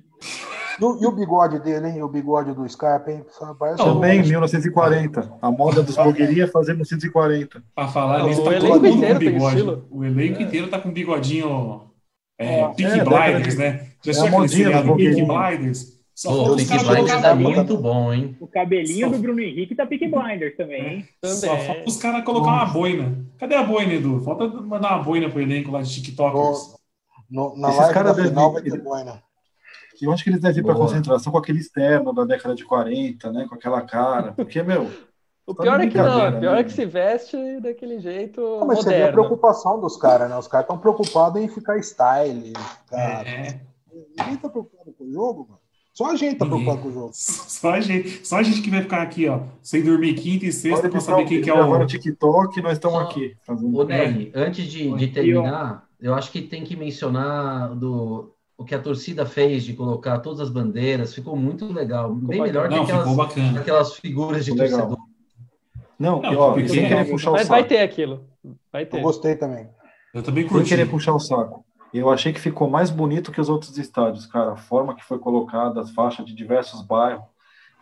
E 0.79 0.85
o, 0.85 1.03
e 1.03 1.07
o 1.07 1.12
bigode 1.12 1.59
dele, 1.61 1.89
hein? 1.89 2.03
O 2.03 2.09
bigode 2.09 2.53
do 2.53 2.68
Scarpa, 2.68 3.11
hein? 3.11 3.24
Parece 3.59 3.83
Também, 3.83 4.20
um... 4.20 4.27
1940. 4.27 5.39
A 5.41 5.51
moda 5.51 5.83
dos 5.83 5.97
blogueirinhos 5.97 6.49
é 6.49 6.53
fazer 6.53 6.72
1940. 6.72 7.62
Pra 7.74 7.89
falar 7.89 8.24
nisso, 8.24 8.45
tá 8.45 8.59
todo 8.59 8.83
mundo 8.83 9.07
com 9.07 9.18
bigode. 9.18 9.62
O 9.91 10.05
elenco 10.05 10.43
inteiro 10.43 10.68
tá 10.68 10.79
com 10.79 10.93
bigodinho 10.93 11.91
é, 12.39 12.61
é, 12.61 12.68
Peak 12.74 13.01
é, 13.01 13.05
Blinders, 13.05 13.57
né? 13.57 13.87
Já 14.03 14.12
é 14.24 14.29
a 14.29 14.31
modinha 14.31 14.83
do 14.83 14.97
Peak 14.97 15.22
Blinders. 15.24 15.96
Só 16.17 16.33
o 16.33 16.57
Peak 16.57 16.83
Blinders 16.83 17.21
tá 17.21 17.35
muito 17.35 17.77
bom, 17.77 18.11
hein? 18.11 18.35
O 18.41 18.49
cabelinho 18.49 19.11
Só... 19.11 19.12
do 19.12 19.19
Bruno 19.19 19.39
Henrique 19.39 19.75
tá 19.75 19.85
Peak 19.85 20.09
Blinders 20.09 20.57
também, 20.57 20.81
hein? 20.81 21.09
Também. 21.21 21.37
Só 21.37 21.59
falta 21.59 21.83
os 21.87 21.97
caras 21.99 22.25
colocar 22.25 22.53
uma 22.53 22.64
boina. 22.64 23.23
Cadê 23.39 23.55
a 23.55 23.62
boina, 23.62 23.93
Edu? 23.93 24.23
Falta 24.23 24.49
mandar 24.49 24.97
uma 24.97 25.05
boina 25.05 25.29
pro 25.29 25.43
elenco 25.43 25.71
lá 25.71 25.83
de 25.83 25.93
TikTokers. 25.93 26.75
No, 27.31 27.55
na 27.59 27.69
Esses 27.69 27.93
caras 27.93 28.17
final 28.19 28.51
vai 28.51 28.62
ter 28.62 28.81
boina. 28.81 29.23
Eu 30.01 30.11
acho 30.11 30.25
que 30.25 30.31
eles 30.31 30.41
devem 30.41 30.59
ir 30.59 30.64
para 30.64 30.75
concentração 30.75 31.31
com 31.31 31.39
aquele 31.39 31.59
externo 31.59 32.14
da 32.14 32.25
década 32.25 32.55
de 32.55 32.64
40, 32.64 33.31
né? 33.33 33.47
Com 33.47 33.55
aquela 33.55 33.83
cara. 33.83 34.33
Porque, 34.33 34.62
meu. 34.62 34.91
O 35.47 35.55
tá 35.55 35.64
pior 35.64 35.81
é 35.81 35.87
que 35.87 35.99
não, 35.99 36.29
o 36.29 36.41
pior 36.41 36.55
né? 36.55 36.61
é 36.61 36.64
que 36.64 36.73
se 36.73 36.87
veste 36.87 37.61
daquele 37.61 38.01
jeito. 38.01 38.41
Não, 38.41 38.67
mas 38.67 38.79
moderno. 38.79 39.05
vê 39.05 39.09
a 39.11 39.12
preocupação 39.12 39.79
dos 39.79 39.99
caras, 39.99 40.31
né? 40.31 40.37
Os 40.39 40.49
caras 40.49 40.64
estão 40.64 40.79
preocupados 40.79 41.43
em 41.43 41.47
ficar 41.47 41.79
style. 41.79 42.55
Cara. 42.89 43.29
É. 43.29 43.61
Ninguém 44.19 44.37
tá 44.39 44.49
preocupado 44.49 44.93
com 44.93 45.05
o 45.05 45.12
jogo, 45.12 45.47
mano. 45.51 45.66
Só 45.97 46.11
a 46.11 46.15
gente 46.15 46.37
tá 46.37 46.45
preocupado 46.45 46.83
com 46.83 46.89
o 46.89 46.93
jogo. 46.93 47.11
Só 47.15 47.73
a 47.73 47.81
gente, 47.81 48.27
só 48.27 48.37
a 48.37 48.43
gente 48.43 48.61
que 48.61 48.69
vai 48.69 48.83
ficar 48.83 49.01
aqui, 49.01 49.27
ó, 49.29 49.41
sem 49.63 49.83
dormir 49.83 50.13
quinta 50.13 50.45
e 50.45 50.53
sexta 50.53 50.91
para 50.91 51.01
saber 51.01 51.25
quem 51.25 51.41
que 51.41 51.49
é 51.49 51.55
o. 51.55 51.57
Agora 51.57 51.87
TikTok, 51.87 52.61
nós 52.61 52.75
estamos 52.75 53.01
aqui. 53.01 53.35
Fazendo... 53.43 53.75
Ô, 53.75 53.83
Neg, 53.83 54.31
antes 54.35 54.67
de, 54.67 54.95
de 54.95 55.07
terminar, 55.09 55.89
eu 55.99 56.13
acho 56.13 56.31
que 56.31 56.43
tem 56.43 56.65
que 56.65 56.77
mencionar 56.77 57.75
do, 57.75 58.31
o 58.59 58.63
que 58.63 58.75
a 58.75 58.79
torcida 58.79 59.25
fez 59.25 59.65
de 59.65 59.73
colocar 59.73 60.19
todas 60.19 60.41
as 60.41 60.51
bandeiras, 60.51 61.15
ficou 61.15 61.35
muito 61.35 61.73
legal. 61.73 62.13
Ficou 62.13 62.29
bem 62.29 62.43
melhor 62.43 62.69
não, 62.69 62.85
que 62.85 62.93
aquelas, 62.93 63.57
aquelas 63.57 63.95
figuras 63.95 64.45
de 64.45 64.51
ficou 64.51 64.67
torcedor. 64.67 64.91
Legal. 64.91 65.07
Não, 65.99 66.21
não 66.21 66.39
ó, 66.39 66.55
sem 66.57 66.89
querer 66.89 67.09
puxar 67.09 67.31
o 67.31 67.39
saco. 67.39 67.49
Vai 67.49 67.65
ter 67.65 67.79
aquilo. 67.79 68.23
Vai 68.71 68.85
ter. 68.85 68.99
Eu 68.99 69.03
gostei 69.03 69.35
também. 69.35 69.67
Eu 70.13 70.23
também 70.23 70.47
curti. 70.47 70.69
Sem 70.69 70.77
querer 70.77 70.91
puxar 70.91 71.15
o 71.15 71.19
saco. 71.19 71.65
Eu 71.97 72.11
achei 72.11 72.33
que 72.33 72.41
ficou 72.41 72.69
mais 72.69 72.91
bonito 72.91 73.33
que 73.33 73.41
os 73.41 73.49
outros 73.49 73.77
estádios, 73.79 74.27
cara. 74.27 74.53
A 74.53 74.57
forma 74.57 74.95
que 74.95 75.05
foi 75.05 75.19
colocada, 75.19 75.81
as 75.81 75.91
faixas 75.91 76.27
de 76.27 76.35
diversos 76.35 76.83
bairros. 76.83 77.25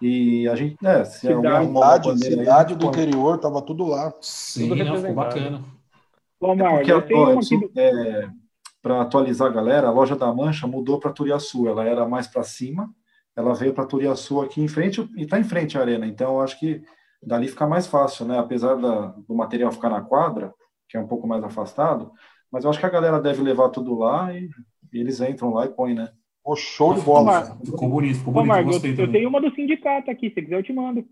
E 0.01 0.47
a 0.49 0.55
gente, 0.55 0.77
né, 0.83 1.05
se 1.05 1.27
cidade, 1.27 1.67
cidade, 1.67 2.19
cidade 2.19 2.75
do 2.75 2.87
interior, 2.87 3.39
tava 3.39 3.63
tudo 3.63 3.87
lá. 3.87 4.13
Sim, 4.21 4.69
tudo 4.69 4.85
não, 4.85 4.97
ficou 4.97 5.15
bacana. 5.15 5.65
É 6.43 6.93
porque, 6.93 7.15
ó, 7.15 7.41
é, 7.77 8.29
para 8.83 9.01
atualizar 9.01 9.49
a 9.49 9.53
galera, 9.53 9.89
a 9.89 9.91
loja 9.91 10.15
da 10.15 10.33
Mancha 10.33 10.67
mudou 10.67 11.01
para 11.01 11.13
Turiaçu. 11.13 11.67
Ela 11.67 11.85
era 11.85 12.07
mais 12.07 12.27
para 12.27 12.43
cima, 12.43 12.91
ela 13.35 13.55
veio 13.55 13.73
para 13.73 13.87
Turiaçu 13.87 14.43
aqui 14.43 14.61
em 14.61 14.69
frente 14.69 15.09
e 15.17 15.23
está 15.23 15.39
em 15.39 15.45
frente 15.45 15.79
à 15.79 15.81
arena. 15.81 16.07
Então, 16.07 16.35
eu 16.35 16.41
acho 16.43 16.59
que 16.59 16.83
dali 17.23 17.49
fica 17.49 17.67
mais 17.67 17.87
fácil, 17.87 18.27
né? 18.27 18.39
Apesar 18.39 18.75
da, 18.75 19.07
do 19.27 19.35
material 19.35 19.73
ficar 19.73 19.89
na 19.89 20.03
quadra, 20.03 20.53
que 20.89 20.99
é 20.99 21.01
um 21.01 21.07
pouco 21.07 21.27
mais 21.27 21.43
afastado, 21.43 22.13
mas 22.55 22.63
eu 22.63 22.71
acho 22.71 22.79
que 22.79 22.87
a 22.87 22.91
galera 22.91 23.21
deve 23.21 23.43
levar 23.43 23.69
tudo 23.71 23.99
lá 23.99 24.33
e, 24.33 24.49
e 24.93 25.01
eles 25.01 25.21
entram 25.21 25.53
lá 25.53 25.67
e 25.67 25.71
põem, 25.71 25.93
né? 25.93 26.09
O 26.45 26.55
show 26.55 26.95
de 26.95 27.01
bola. 27.01 27.59
Ficou 27.65 27.89
bonito, 27.89 28.19
ficou 28.19 28.33
bonito. 28.33 28.53
Ô, 28.53 28.55
Marco, 28.55 28.71
eu, 28.71 28.95
eu 28.97 29.11
tenho 29.11 29.29
uma 29.29 29.41
do 29.41 29.53
sindicato 29.57 30.09
aqui, 30.09 30.31
se 30.31 30.41
quiser 30.41 30.57
eu 30.57 30.63
te 30.63 30.73
mando. 30.73 31.05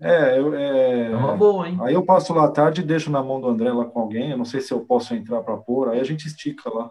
É, 0.00 0.36
eu, 0.36 0.52
é... 0.56 1.12
é 1.12 1.16
uma 1.16 1.36
boa, 1.36 1.68
hein? 1.68 1.78
Aí 1.82 1.94
eu 1.94 2.04
passo 2.04 2.34
lá 2.34 2.46
à 2.46 2.50
tarde 2.50 2.80
e 2.80 2.84
deixo 2.84 3.12
na 3.12 3.22
mão 3.22 3.40
do 3.40 3.46
André 3.46 3.72
lá 3.72 3.84
com 3.84 4.00
alguém. 4.00 4.32
Eu 4.32 4.36
não 4.36 4.44
sei 4.44 4.60
se 4.60 4.72
eu 4.72 4.80
posso 4.80 5.14
entrar 5.14 5.40
para 5.42 5.56
pôr. 5.56 5.88
Aí 5.90 6.00
a 6.00 6.04
gente 6.04 6.26
estica 6.26 6.68
lá. 6.68 6.90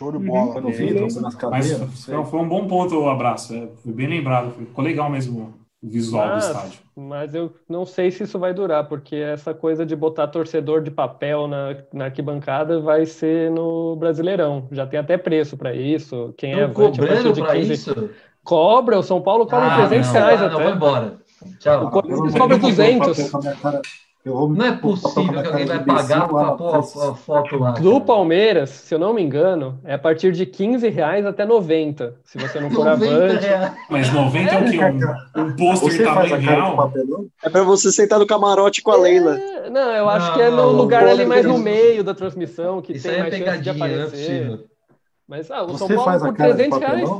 Show 0.00 0.10
de 0.10 0.18
bola. 0.18 0.60
No 0.60 0.72
vidro, 0.72 1.06
nas 1.20 1.36
cadeiras. 1.36 1.78
Mas, 1.78 2.28
foi 2.28 2.40
um 2.40 2.48
bom 2.48 2.66
ponto 2.66 2.98
o 2.98 3.08
abraço. 3.08 3.54
É, 3.54 3.68
foi 3.84 3.92
bem 3.92 4.08
lembrado. 4.08 4.50
Ficou 4.50 4.82
legal 4.82 5.08
mesmo 5.08 5.54
o 5.82 5.88
visual 5.88 6.28
mas, 6.28 6.44
do 6.44 6.52
estádio. 6.52 6.78
Mas 6.94 7.34
eu 7.34 7.54
não 7.68 7.84
sei 7.84 8.10
se 8.10 8.22
isso 8.22 8.38
vai 8.38 8.54
durar, 8.54 8.88
porque 8.88 9.16
essa 9.16 9.52
coisa 9.52 9.84
de 9.84 9.96
botar 9.96 10.28
torcedor 10.28 10.82
de 10.82 10.90
papel 10.90 11.48
na, 11.48 11.76
na 11.92 12.04
arquibancada 12.04 12.80
vai 12.80 13.04
ser 13.04 13.50
no 13.50 13.96
Brasileirão. 13.96 14.68
Já 14.70 14.86
tem 14.86 15.00
até 15.00 15.18
preço 15.18 15.56
para 15.56 15.74
isso. 15.74 16.32
Quem 16.36 16.52
é 16.52 16.64
avante 16.64 17.00
a 17.00 17.06
partir 17.06 17.32
de 17.32 17.42
15... 17.42 17.72
Isso? 17.72 18.10
Cobra, 18.44 18.98
o 18.98 19.02
São 19.02 19.20
Paulo 19.20 19.46
cobra 19.46 19.66
ah, 19.66 19.88
300 19.88 20.06
não, 20.06 20.12
reais 20.14 20.40
não, 20.40 20.46
até. 20.46 20.56
Não, 20.56 20.64
vai 20.64 20.72
embora. 20.72 21.18
Tchau. 21.58 21.86
O 21.86 21.90
Corinthians 21.90 22.34
cobra 22.34 22.58
200. 22.58 23.32
Não 24.24 24.64
é 24.64 24.70
possível 24.76 25.42
que 25.42 25.48
alguém 25.48 25.66
vai 25.66 25.84
pagar 25.84 26.28
para 26.28 26.52
pôr 26.52 26.76
a 26.76 26.82
foto 26.82 27.58
lá. 27.58 27.72
Do 27.72 28.00
Palmeiras, 28.00 28.70
se 28.70 28.94
eu 28.94 28.98
não 28.98 29.12
me 29.12 29.20
engano, 29.20 29.80
é 29.82 29.94
a 29.94 29.98
partir 29.98 30.30
de 30.30 30.46
15 30.46 30.88
reais 30.90 31.26
até 31.26 31.44
90. 31.44 32.14
Se 32.22 32.38
você 32.38 32.60
não 32.60 32.70
for 32.70 32.86
avante. 32.86 33.46
Mas 33.90 34.12
90 34.12 34.54
é, 34.54 34.58
o 34.58 34.70
quê? 34.70 34.78
Um, 35.36 35.40
um 35.42 35.56
pôster 35.56 36.00
em 36.00 36.04
tamanho 36.04 36.36
real? 36.36 36.92
É 37.42 37.50
para 37.50 37.64
você 37.64 37.90
sentar 37.90 38.20
no 38.20 38.26
camarote 38.26 38.80
com 38.80 38.92
a 38.92 38.96
Leila. 38.96 39.36
É, 39.36 39.68
não, 39.68 39.90
eu 39.90 40.08
acho 40.08 40.28
não, 40.28 40.34
que 40.34 40.42
é 40.42 40.50
no 40.50 40.56
não, 40.56 40.72
lugar 40.72 41.04
ali 41.04 41.26
mais 41.26 41.44
no 41.44 41.58
meio 41.58 42.04
da 42.04 42.14
transmissão, 42.14 42.80
que 42.80 42.92
Isso 42.92 43.08
tem 43.08 43.16
é 43.16 43.20
mais 43.22 43.34
chance 43.34 43.60
de 43.60 43.68
é 43.68 43.72
aparecer. 43.72 44.60
Mas 45.26 45.50
ah, 45.50 45.64
o 45.64 45.68
você 45.68 45.78
São 45.78 46.04
Paulo 46.04 46.20
por 46.20 46.34
300 46.34 46.78
reais. 46.78 47.10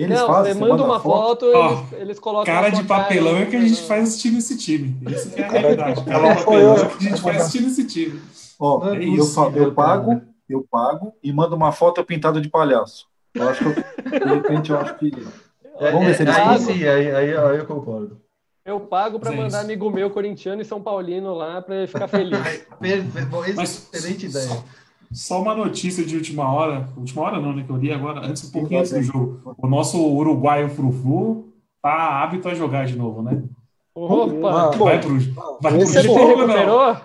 Eles 0.00 0.18
não, 0.18 0.26
fazem, 0.26 0.54
você 0.54 0.60
manda 0.60 0.82
uma 0.82 0.98
foto, 0.98 1.52
foto 1.52 1.52
oh, 1.54 1.94
eles, 1.94 2.02
eles 2.02 2.18
colocam. 2.18 2.54
Cara 2.54 2.70
de 2.70 2.84
papelão 2.84 3.36
é 3.36 3.46
que 3.46 3.56
a 3.56 3.60
gente 3.60 3.82
faz 3.82 4.04
assistindo 4.04 4.38
esse 4.38 4.56
time. 4.56 4.96
Isso 5.10 5.30
que 5.30 5.42
é 5.42 5.44
a 5.44 5.50
realidade. 5.52 6.04
Cara 6.04 6.34
de 6.34 6.44
papelão 6.44 6.74
é 6.74 6.86
que 6.86 7.06
a 7.06 7.10
gente 7.10 7.20
faz 7.20 7.36
assistindo 7.36 7.66
esse 7.66 7.86
time. 7.86 8.20
Ó, 8.58 8.78
oh, 8.78 8.94
é 8.94 9.04
eu, 9.04 9.62
eu 9.62 9.74
pago, 9.74 10.22
eu 10.48 10.66
pago 10.70 11.12
e 11.22 11.30
mando 11.32 11.54
uma 11.54 11.70
foto 11.70 12.02
pintada 12.02 12.40
de 12.40 12.48
palhaço. 12.48 13.06
Eu 13.34 13.48
acho 13.48 13.62
que 13.62 13.66
eu, 13.66 14.20
de 14.20 14.34
repente 14.34 14.70
eu 14.70 14.78
acho 14.78 14.94
que. 14.96 15.12
É, 15.78 15.90
Vamos 15.92 16.06
ver 16.06 16.14
se 16.14 16.22
eles 16.22 16.36
aí 16.36 16.58
sim, 16.58 16.84
aí, 16.84 17.14
aí, 17.14 17.36
aí 17.36 17.58
eu 17.58 17.66
concordo. 17.66 18.20
Eu 18.64 18.80
pago 18.80 19.18
para 19.18 19.32
mandar 19.32 19.60
amigo 19.60 19.90
meu 19.90 20.10
corintiano 20.10 20.62
e 20.62 20.64
São 20.64 20.80
Paulino 20.82 21.34
lá 21.34 21.60
para 21.60 21.76
ele 21.76 21.86
ficar 21.86 22.08
feliz. 22.08 22.38
Mas, 23.56 23.92
excelente 23.92 24.26
ideia. 24.26 24.64
Só 25.12 25.42
uma 25.42 25.54
notícia 25.54 26.04
de 26.04 26.16
última 26.16 26.52
hora, 26.52 26.88
última 26.96 27.22
hora 27.22 27.40
não, 27.40 27.52
né, 27.52 27.64
que 27.64 27.70
eu 27.70 27.76
li 27.76 27.92
agora, 27.92 28.24
antes 28.24 28.44
um 28.44 28.52
pouquinho 28.52 28.80
antes 28.80 28.92
do 28.92 29.02
jogo. 29.02 29.54
O 29.58 29.66
nosso 29.66 30.00
uruguaio 30.00 30.68
Frufru 30.68 31.52
tá 31.82 32.22
hábito 32.22 32.48
a 32.48 32.54
jogar 32.54 32.86
de 32.86 32.96
novo, 32.96 33.20
né? 33.22 33.42
Opa! 33.94 34.70
Vai 34.78 35.00
pro, 35.00 35.18
vai 35.60 35.78
pro 35.78 35.86
jogo, 35.86 36.46
não. 36.46 37.00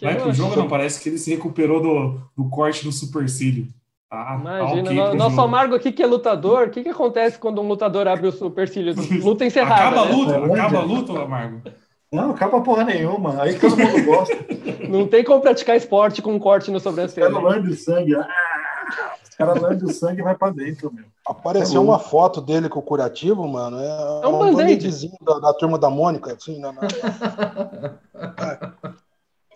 Vai 0.00 0.16
pro 0.16 0.32
jogo, 0.32 0.56
não. 0.56 0.68
Parece 0.68 1.02
que 1.02 1.08
ele 1.08 1.18
se 1.18 1.30
recuperou 1.30 1.82
do, 1.82 2.20
do 2.36 2.48
corte 2.48 2.84
do 2.84 2.92
supercílio. 2.92 3.68
Ah, 4.10 4.38
Imagina, 4.40 4.94
tá 4.94 5.08
okay 5.08 5.18
nosso 5.18 5.40
Amargo 5.40 5.74
aqui 5.74 5.92
que 5.92 6.02
é 6.02 6.06
lutador, 6.06 6.68
o 6.68 6.70
que, 6.70 6.82
que 6.82 6.88
acontece 6.88 7.38
quando 7.38 7.60
um 7.60 7.68
lutador 7.68 8.08
abre 8.08 8.28
o 8.28 8.32
supercílio? 8.32 8.94
Luta 9.22 9.44
encerrada. 9.44 9.98
Acaba 9.98 10.00
a 10.00 10.04
né? 10.06 10.12
luta, 10.12 10.40
né? 10.40 10.54
acaba 10.54 10.78
a 10.78 10.82
luta, 10.82 11.22
Amargo. 11.22 11.62
Não, 12.12 12.30
acaba 12.30 12.60
porra 12.62 12.84
nenhuma. 12.84 13.42
Aí 13.42 13.58
todo 13.58 13.76
mundo 13.76 14.04
gosta. 14.04 14.34
Não 14.88 15.06
tem 15.06 15.22
como 15.22 15.42
praticar 15.42 15.76
esporte 15.76 16.22
com 16.22 16.32
um 16.32 16.38
corte 16.38 16.70
no 16.70 16.80
sobrancelha. 16.80 17.28
Os 17.28 17.34
caras 17.34 17.50
lambem 17.50 17.70
o 17.72 17.76
sangue. 17.76 18.14
Ah, 18.14 19.14
os 19.22 19.34
caras 19.36 19.60
lambem 19.60 19.84
o 19.84 19.92
sangue 19.92 20.20
e 20.20 20.24
vai 20.24 20.34
pra 20.34 20.50
dentro, 20.50 20.90
meu. 20.92 21.04
Apareceu 21.26 21.82
é 21.82 21.84
uma 21.84 21.98
foto 21.98 22.40
dele 22.40 22.70
com 22.70 22.78
o 22.78 22.82
curativo, 22.82 23.46
mano. 23.46 23.78
É, 23.78 23.86
é 24.24 24.26
um, 24.26 24.42
um 24.42 24.56
da, 24.56 25.38
da, 25.38 25.52
turma 25.52 25.78
da 25.78 25.90
Mônica, 25.90 26.32
assim, 26.32 26.58
na, 26.58 26.72
na... 26.72 26.80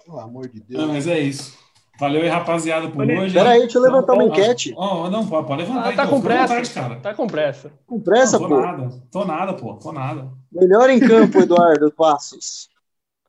Pelo 0.05 0.21
amor 0.21 0.49
de 0.49 0.61
Deus. 0.61 0.83
Não, 0.83 0.93
mas 0.93 1.07
é 1.07 1.19
isso. 1.19 1.62
Valeu 1.99 2.23
aí, 2.23 2.29
rapaziada, 2.29 2.89
por 2.89 3.05
hoje. 3.05 3.35
Peraí, 3.35 3.61
deixa 3.61 3.79
eu 3.79 3.83
levantar 3.83 4.15
uma 4.15 4.25
enquete. 4.25 4.75
Oh, 4.77 5.09
não, 5.11 5.27
pode, 5.27 5.47
pode 5.47 5.63
levantar. 5.63 5.81
Ah, 5.81 5.85
tá 5.85 5.93
então, 5.93 6.09
com 6.09 6.21
pressa. 6.21 6.49
Vontade, 6.49 6.71
cara. 6.71 6.97
Tá 6.97 7.15
com 7.15 7.27
pressa. 7.27 7.73
Com 7.87 8.01
pressa, 8.01 8.39
não, 8.39 8.49
tô 8.49 8.55
pô. 8.55 8.61
Nada. 8.61 9.03
Tô 9.11 9.25
nada, 9.25 9.55
pô. 9.55 9.75
Tô 9.75 9.93
nada. 9.93 10.31
Melhor 10.51 10.91
em 10.91 10.99
campo, 10.99 11.39
Eduardo 11.39 11.93
Passos. 11.93 12.69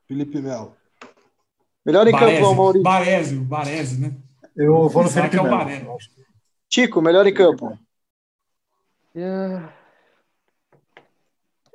Felipe 0.07 0.41
Melo. 0.41 0.76
Melhor 1.86 2.07
em 2.07 2.11
Baresi, 2.11 2.41
campo, 2.41 2.55
Maurício. 2.55 2.84
Baresi, 2.84 3.36
Baresi, 3.36 4.01
né? 4.01 4.16
Eu 4.55 4.88
vou 4.88 5.03
no 5.03 5.09
Felipe 5.09 5.38
é 5.38 5.41
Melo. 5.43 5.97
Chico, 6.70 7.01
melhor 7.01 7.28
em 7.28 7.34
campo. 7.34 7.78
É, 9.16 9.61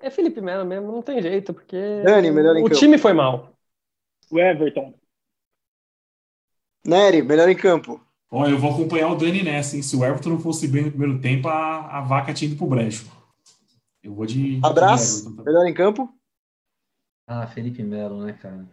é 0.01 0.11
Felipe 0.11 0.41
Melo 0.41 0.65
mesmo, 0.65 0.91
não 0.91 1.03
tem 1.03 1.21
jeito, 1.21 1.53
porque 1.53 2.03
Dani, 2.05 2.31
melhor 2.31 2.57
em 2.57 2.61
o 2.61 2.65
campo. 2.65 2.77
time 2.77 2.99
foi 2.99 3.13
mal. 3.13 3.53
O 4.31 4.39
Everton. 4.39 4.95
Nery, 6.85 7.23
melhor 7.23 7.49
em 7.49 7.57
campo. 7.57 8.01
Olha, 8.31 8.51
eu 8.51 8.59
vou 8.59 8.71
acompanhar 8.71 9.09
o 9.11 9.15
Dani 9.15 9.43
nessa, 9.43 9.77
hein? 9.77 9.83
Se 9.83 9.97
o 9.97 10.05
Everton 10.05 10.31
não 10.31 10.39
fosse 10.39 10.69
bem 10.69 10.85
no 10.85 10.91
primeiro 10.91 11.19
tempo, 11.19 11.49
a, 11.49 11.99
a 11.99 12.01
vaca 12.03 12.33
tinha 12.33 12.51
ido 12.51 12.59
pro 12.59 12.67
brejo. 12.67 13.07
Eu 14.03 14.15
vou 14.15 14.27
de. 14.27 14.61
Abraço, 14.63 15.31
de 15.35 15.43
melhor 15.43 15.67
em 15.67 15.75
campo. 15.75 16.09
Ah, 17.27 17.47
Felipe 17.47 17.83
Melo, 17.83 18.23
né, 18.25 18.35
cara? 18.41 18.67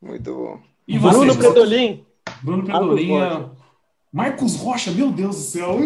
Muito 0.00 0.34
bom. 0.34 0.60
E 0.86 0.98
você, 0.98 1.18
Bruno 1.18 1.36
Predolin. 1.36 2.04
Bruno 2.42 2.64
Predolin. 2.64 3.50
Marcos 4.12 4.54
Rocha, 4.56 4.92
meu 4.92 5.10
Deus 5.10 5.36
do 5.36 5.42
céu. 5.42 5.76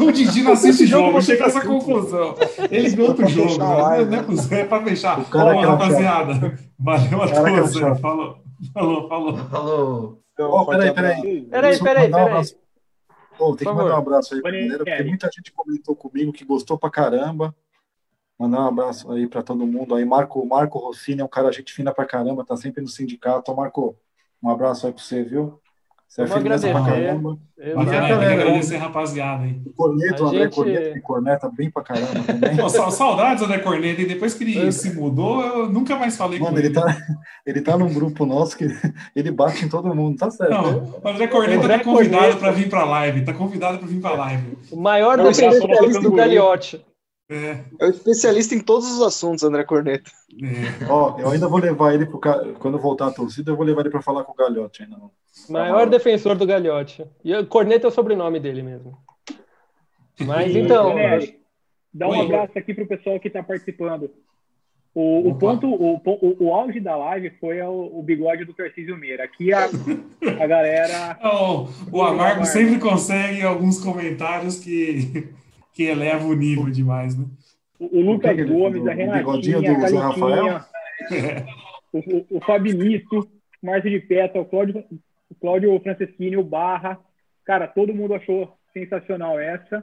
O 0.00 0.12
Didi 0.12 0.42
não 0.42 0.52
assiste 0.52 0.86
jogo, 0.86 1.20
chega 1.20 1.44
a 1.44 1.48
essa 1.48 1.60
conclusão. 1.60 2.34
Ele 2.70 2.88
viu 2.88 3.06
outro 3.06 3.28
jogo. 3.28 3.58
Né? 3.58 4.04
Não 4.06 4.18
é 4.18 4.22
possível, 4.22 4.58
é 4.58 4.64
pra 4.64 4.82
fechar. 4.82 5.18
Ô, 5.18 5.60
rapaziada. 5.60 6.58
Valeu 6.78 7.22
a 7.22 7.28
todos. 7.28 8.00
Falou, 8.00 8.38
falou, 8.72 9.08
falou. 9.08 9.36
Falou. 9.48 10.22
Oh, 10.38 10.66
peraí, 10.66 10.94
peraí. 10.94 11.42
Peraí, 11.46 11.78
peraí, 11.78 12.10
peraí. 12.10 12.44
Oh, 13.38 13.56
tem 13.56 13.66
que 13.66 13.74
mandar 13.74 13.94
um 13.94 13.98
abraço 13.98 14.34
aí 14.34 14.42
pra 14.42 14.50
galera, 14.50 14.84
porque 14.84 15.02
muita 15.04 15.30
gente 15.32 15.52
comentou 15.52 15.96
comigo 15.96 16.32
que 16.32 16.44
gostou 16.44 16.78
pra 16.78 16.90
caramba. 16.90 17.54
Mandar 18.38 18.60
um 18.60 18.68
abraço 18.68 19.10
aí 19.12 19.28
para 19.28 19.42
todo 19.42 19.66
mundo. 19.66 19.94
Aí, 19.94 20.04
Marco, 20.04 20.44
Marco 20.44 20.78
Rossini 20.78 21.20
é 21.20 21.24
um 21.24 21.28
cara 21.28 21.52
gente 21.52 21.72
fina 21.72 21.94
pra 21.94 22.04
caramba, 22.04 22.44
tá 22.44 22.56
sempre 22.56 22.82
no 22.82 22.88
sindicato. 22.88 23.54
Marco, 23.54 23.96
um 24.42 24.50
abraço 24.50 24.86
aí 24.86 24.92
pra 24.92 25.02
você, 25.02 25.22
viu? 25.22 25.61
Você 26.12 26.20
é 26.20 26.26
firmeza 26.26 26.70
pra 26.70 26.84
caramba. 26.84 27.38
É, 27.58 27.74
tem 27.74 27.86
que 27.86 27.94
agradecer, 27.94 28.76
rapaziada. 28.76 29.46
Hein? 29.46 29.62
O 29.64 29.72
Corneto, 29.72 30.24
o 30.24 30.28
André 30.28 30.42
gente... 30.42 30.54
Corneto, 30.54 30.92
que 30.92 31.00
corneta 31.00 31.50
bem 31.56 31.70
pra 31.70 31.82
caramba 31.82 32.20
também. 32.26 32.54
Pô, 32.54 32.68
saudades, 32.68 33.42
André 33.42 33.60
Corneto. 33.60 34.02
E 34.02 34.04
depois 34.04 34.34
que 34.34 34.44
ele 34.44 34.70
se 34.72 34.92
mudou, 34.92 35.40
eu 35.40 35.70
nunca 35.70 35.96
mais 35.96 36.14
falei 36.14 36.38
Mano, 36.38 36.52
com 36.52 36.58
ele. 36.58 36.68
Mano, 36.68 36.86
ele 36.86 36.98
tá, 36.98 37.16
ele 37.46 37.60
tá 37.62 37.78
num 37.78 37.94
grupo 37.94 38.26
nosso 38.26 38.58
que 38.58 38.66
ele 39.16 39.30
bate 39.30 39.64
em 39.64 39.70
todo 39.70 39.94
mundo, 39.94 40.18
tá 40.18 40.30
certo. 40.30 40.50
Não, 40.50 41.00
o 41.02 41.08
André 41.08 41.28
Corneto 41.28 41.66
tá 41.66 41.78
convidado 41.78 42.36
para 42.36 42.50
vir 42.52 42.68
pra 42.68 42.84
live. 42.84 43.24
Tá 43.24 43.32
convidado 43.32 43.78
para 43.78 43.88
vir 43.88 44.00
pra 44.02 44.12
live. 44.12 44.58
O 44.70 44.76
maior 44.76 45.16
defensor 45.16 46.02
do 46.02 46.12
Galiote. 46.12 46.84
É. 47.32 47.64
é 47.80 47.86
o 47.86 47.90
especialista 47.90 48.54
em 48.54 48.60
todos 48.60 48.90
os 48.90 49.00
assuntos, 49.00 49.42
André 49.42 49.64
Corneto. 49.64 50.10
É. 50.42 50.84
Ó, 50.88 51.18
eu 51.18 51.30
ainda 51.30 51.48
vou 51.48 51.58
levar 51.58 51.94
ele 51.94 52.04
pro 52.04 52.20
quando 52.58 52.78
voltar 52.78 53.08
a 53.08 53.12
torcida, 53.12 53.50
eu 53.50 53.56
vou 53.56 53.64
levar 53.64 53.80
ele 53.80 53.90
para 53.90 54.02
falar 54.02 54.24
com 54.24 54.32
o 54.32 54.36
Galhote 54.36 54.82
ainda. 54.82 54.96
Maior 55.48 55.88
defensor 55.88 56.36
do 56.36 56.46
Galhote. 56.46 57.04
E 57.24 57.44
Corneto 57.44 57.86
é 57.86 57.88
o 57.88 57.92
sobrenome 57.92 58.38
dele 58.38 58.62
mesmo. 58.62 58.98
Mas 60.20 60.54
então. 60.54 60.94
dá 61.92 62.08
um 62.08 62.22
abraço 62.22 62.58
aqui 62.58 62.74
pro 62.74 62.86
pessoal 62.86 63.18
que 63.18 63.28
está 63.28 63.42
participando. 63.42 64.10
O, 64.94 65.30
o 65.30 65.34
ponto, 65.36 65.66
o, 65.66 65.94
o, 66.04 66.36
o, 66.44 66.54
auge 66.54 66.78
da 66.78 66.94
live 66.94 67.30
foi 67.40 67.62
o, 67.62 67.98
o 67.98 68.02
bigode 68.02 68.44
do 68.44 68.52
Tarcísio 68.52 68.94
Meira. 68.94 69.24
Aqui 69.24 69.50
a, 69.50 69.64
a 70.38 70.46
galera. 70.46 71.18
Oh, 71.24 71.66
o 71.90 72.02
Amargo 72.02 72.44
sempre 72.44 72.78
consegue 72.78 73.40
alguns 73.42 73.82
comentários 73.82 74.58
que 74.58 75.32
que 75.72 75.84
eleva 75.84 76.24
o 76.24 76.34
nível 76.34 76.70
demais, 76.70 77.16
né? 77.16 77.24
O, 77.78 77.98
o 77.98 78.00
Lucas 78.00 78.36
que 78.36 78.44
Gomes, 78.44 78.86
a 78.86 78.92
Renatinha, 78.92 79.58
a 79.58 80.08
Rafael? 80.08 80.60
o, 81.92 81.98
o, 81.98 82.26
o 82.36 82.40
Fabinito, 82.40 83.28
Márcio 83.62 83.90
de 83.90 84.00
Peta, 84.00 84.40
o 84.40 84.44
Cláudio, 84.44 84.84
o 85.30 85.34
Cláudio 85.34 85.80
Franceschini, 85.80 86.36
o 86.36 86.44
Barra. 86.44 86.98
Cara, 87.44 87.66
todo 87.66 87.94
mundo 87.94 88.14
achou 88.14 88.56
sensacional 88.72 89.38
essa. 89.38 89.82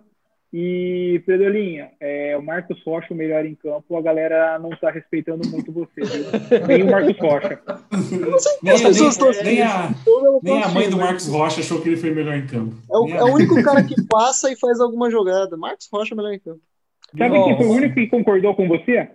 E, 0.51 1.21
Pedrolinha, 1.27 1.91
é, 1.99 2.35
o 2.35 2.41
Marcos 2.41 2.81
Rocha, 2.83 3.13
o 3.13 3.17
melhor 3.17 3.45
em 3.45 3.53
campo, 3.53 3.95
a 3.95 4.01
galera 4.01 4.57
não 4.57 4.71
está 4.73 4.89
respeitando 4.89 5.47
muito 5.47 5.71
você, 5.71 6.01
viu? 6.01 6.67
Nem 6.67 6.81
o 6.81 6.89
Marcos 6.89 7.17
Rocha. 7.19 7.61
nem, 8.63 8.79
nem, 9.43 9.53
nem, 9.53 9.61
a, 9.61 9.93
nem 10.41 10.63
a 10.63 10.67
mãe 10.69 10.89
do 10.89 10.97
Marcos 10.97 11.27
Rocha 11.27 11.59
achou 11.59 11.79
que 11.81 11.89
ele 11.89 11.97
foi 11.97 12.09
melhor 12.11 12.35
em 12.35 12.47
campo. 12.47 12.75
É 12.91 12.97
o, 12.97 13.09
é 13.09 13.23
o 13.23 13.33
único 13.35 13.61
cara 13.61 13.83
que 13.83 14.01
passa 14.07 14.51
e 14.51 14.57
faz 14.57 14.79
alguma 14.79 15.11
jogada. 15.11 15.55
Marcos 15.55 15.87
Rocha 15.91 16.15
é 16.15 16.17
melhor 16.17 16.33
em 16.33 16.39
campo. 16.39 16.61
Sabe 17.15 17.37
Nossa. 17.37 17.47
quem 17.47 17.57
foi 17.57 17.65
o 17.67 17.71
único 17.71 17.95
que 17.95 18.07
concordou 18.07 18.55
com 18.55 18.67
você? 18.67 19.07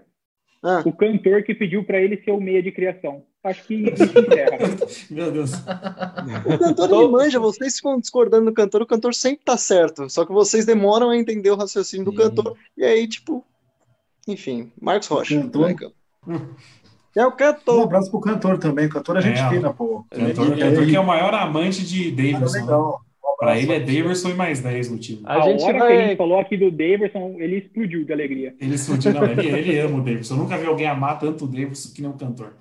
Ah. 0.62 0.82
O 0.84 0.92
cantor 0.92 1.42
que 1.42 1.54
pediu 1.54 1.84
para 1.84 2.00
ele 2.00 2.22
ser 2.22 2.30
o 2.30 2.40
meia 2.40 2.62
de 2.62 2.70
criação. 2.70 3.24
Acho 3.44 3.62
que 3.64 3.74
encerra. 3.74 4.58
Meu 5.10 5.30
Deus. 5.30 5.52
O 5.52 6.58
cantor 6.58 6.88
Tô... 6.88 7.10
manja, 7.10 7.38
vocês 7.38 7.76
ficam 7.76 8.00
discordando 8.00 8.46
do 8.46 8.54
cantor, 8.54 8.80
o 8.80 8.86
cantor 8.86 9.14
sempre 9.14 9.44
tá 9.44 9.58
certo. 9.58 10.08
Só 10.08 10.24
que 10.24 10.32
vocês 10.32 10.64
demoram 10.64 11.10
a 11.10 11.16
entender 11.16 11.50
o 11.50 11.56
raciocínio 11.56 12.06
do 12.06 12.12
Sim. 12.12 12.16
cantor. 12.16 12.56
E 12.74 12.82
aí, 12.82 13.06
tipo. 13.06 13.44
Enfim, 14.26 14.72
Marcos 14.80 15.08
Rocha. 15.08 15.38
Cantor. 15.38 15.94
É 17.14 17.26
o 17.26 17.32
cantor. 17.32 17.80
Um 17.80 17.82
abraço 17.84 18.10
pro 18.10 18.20
cantor 18.20 18.58
também. 18.58 18.86
O 18.86 18.90
cantor 18.90 19.18
é 19.18 19.20
gente 19.20 19.38
é, 19.38 19.50
fina, 19.50 19.72
pô. 19.74 20.06
Cantor, 20.10 20.52
é, 20.52 20.56
cantor 20.58 20.86
que 20.86 20.96
é 20.96 21.00
o 21.00 21.06
maior 21.06 21.34
amante 21.34 21.84
de 21.84 22.10
Davidson. 22.10 22.58
Ah, 22.58 22.60
legal. 22.62 23.03
Para 23.44 23.58
ele 23.58 23.72
é 23.72 23.80
Daverson 23.80 24.30
e 24.30 24.34
mais 24.34 24.60
10 24.60 24.90
no 24.90 24.98
time. 24.98 25.20
A, 25.24 25.36
a 25.36 25.40
gente 25.42 25.62
hora 25.62 25.78
vai... 25.78 25.88
que 25.88 26.02
a 26.02 26.06
gente 26.08 26.16
falou 26.16 26.38
aqui 26.38 26.56
do 26.56 26.70
Daverson, 26.70 27.36
ele 27.38 27.58
explodiu 27.58 28.04
de 28.04 28.12
alegria. 28.12 28.54
Ele 28.60 28.74
explodiu, 28.74 29.12
não, 29.12 29.24
ele, 29.24 29.46
ele 29.46 29.78
ama 29.78 29.98
o 29.98 30.02
Daverson. 30.02 30.34
Eu 30.34 30.38
nunca 30.38 30.58
vi 30.58 30.66
alguém 30.66 30.86
amar 30.86 31.18
tanto 31.18 31.44
o 31.44 31.48
Daverson 31.48 31.92
que 31.94 32.02
nem 32.02 32.10
o 32.10 32.14
cantor. 32.14 32.54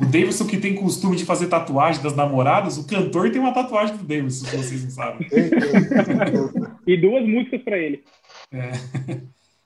O 0.00 0.06
Daverson 0.06 0.46
que 0.46 0.56
tem 0.56 0.74
costume 0.74 1.16
de 1.16 1.24
fazer 1.24 1.48
tatuagem 1.48 2.02
das 2.02 2.16
namoradas, 2.16 2.78
o 2.78 2.86
cantor 2.86 3.30
tem 3.30 3.40
uma 3.40 3.52
tatuagem 3.52 3.96
do 3.96 4.04
Daverson, 4.04 4.46
se 4.46 4.56
vocês 4.56 4.84
não 4.84 4.90
sabem. 4.90 5.26
e 6.86 6.96
duas 6.96 7.26
músicas 7.26 7.62
para 7.62 7.78
ele. 7.78 8.02
É. 8.52 8.72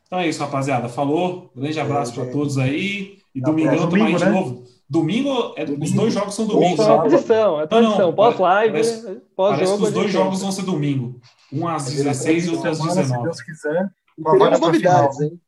Então 0.07 0.19
é 0.19 0.27
isso, 0.27 0.41
rapaziada. 0.41 0.89
Falou. 0.89 1.53
Grande 1.55 1.79
abraço 1.79 2.13
é, 2.13 2.25
para 2.25 2.33
todos 2.33 2.59
aí. 2.59 3.19
E 3.35 3.41
domingão 3.41 3.89
também 3.89 4.17
de 4.17 4.25
né? 4.25 4.31
novo. 4.31 4.65
Domingo, 4.91 5.55
é, 5.57 5.67
domingo. 5.67 5.85
os 5.85 5.93
dois 5.93 6.15
jogos 6.15 6.35
são 6.35 6.47
domingo. 6.47 6.83
É 6.83 6.87
tradição, 6.87 7.61
é 7.61 7.67
tradição. 7.67 8.13
Pós-live, 8.15 8.73
pós-jogo. 8.73 9.21
Parece 9.37 9.77
que 9.77 9.83
os 9.83 9.93
dois 9.93 10.11
jogos 10.11 10.41
vão 10.41 10.51
ser 10.51 10.63
domingo. 10.63 11.21
Um 11.53 11.69
às 11.69 11.93
16 11.93 12.47
e 12.47 12.51
outro 12.51 12.71
às 12.71 12.79
19. 12.79 13.05
Se 13.07 13.23
Deus 13.23 13.43
quiser. 13.43 13.91
Teremos 14.25 14.61
novidades, 14.61 15.21
hein? 15.21 15.41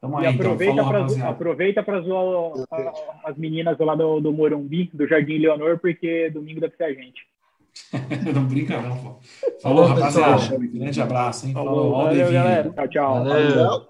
Tamo 0.00 0.18
aí, 0.18 0.26
e 0.26 0.28
então. 0.28 0.40
aproveita 0.46 0.72
então. 0.72 0.88
para 0.88 1.28
aproveita 1.28 1.82
para 1.82 2.00
zoar 2.00 2.52
as 3.24 3.36
meninas 3.36 3.78
lá 3.78 3.94
do, 3.94 4.20
do 4.20 4.32
Morumbi, 4.32 4.90
do 4.92 5.06
Jardim 5.06 5.38
Leonor, 5.38 5.78
porque 5.78 6.30
domingo 6.30 6.60
deve 6.60 6.76
ser 6.76 6.84
a 6.84 6.92
gente. 6.92 7.22
não 8.34 8.44
brinca, 8.44 8.80
não, 8.80 8.96
pô. 8.96 9.18
Falou, 9.60 9.86
Falou 9.86 9.86
rapaziada. 9.86 10.58
Grande 10.58 11.00
abraço, 11.00 11.46
hein? 11.46 11.52
Falou, 11.52 11.74
Falou 11.74 12.04
valeu, 12.04 12.32
galera. 12.32 12.70
Tchau, 12.70 12.88
tchau. 12.88 13.24
Valeu. 13.24 13.86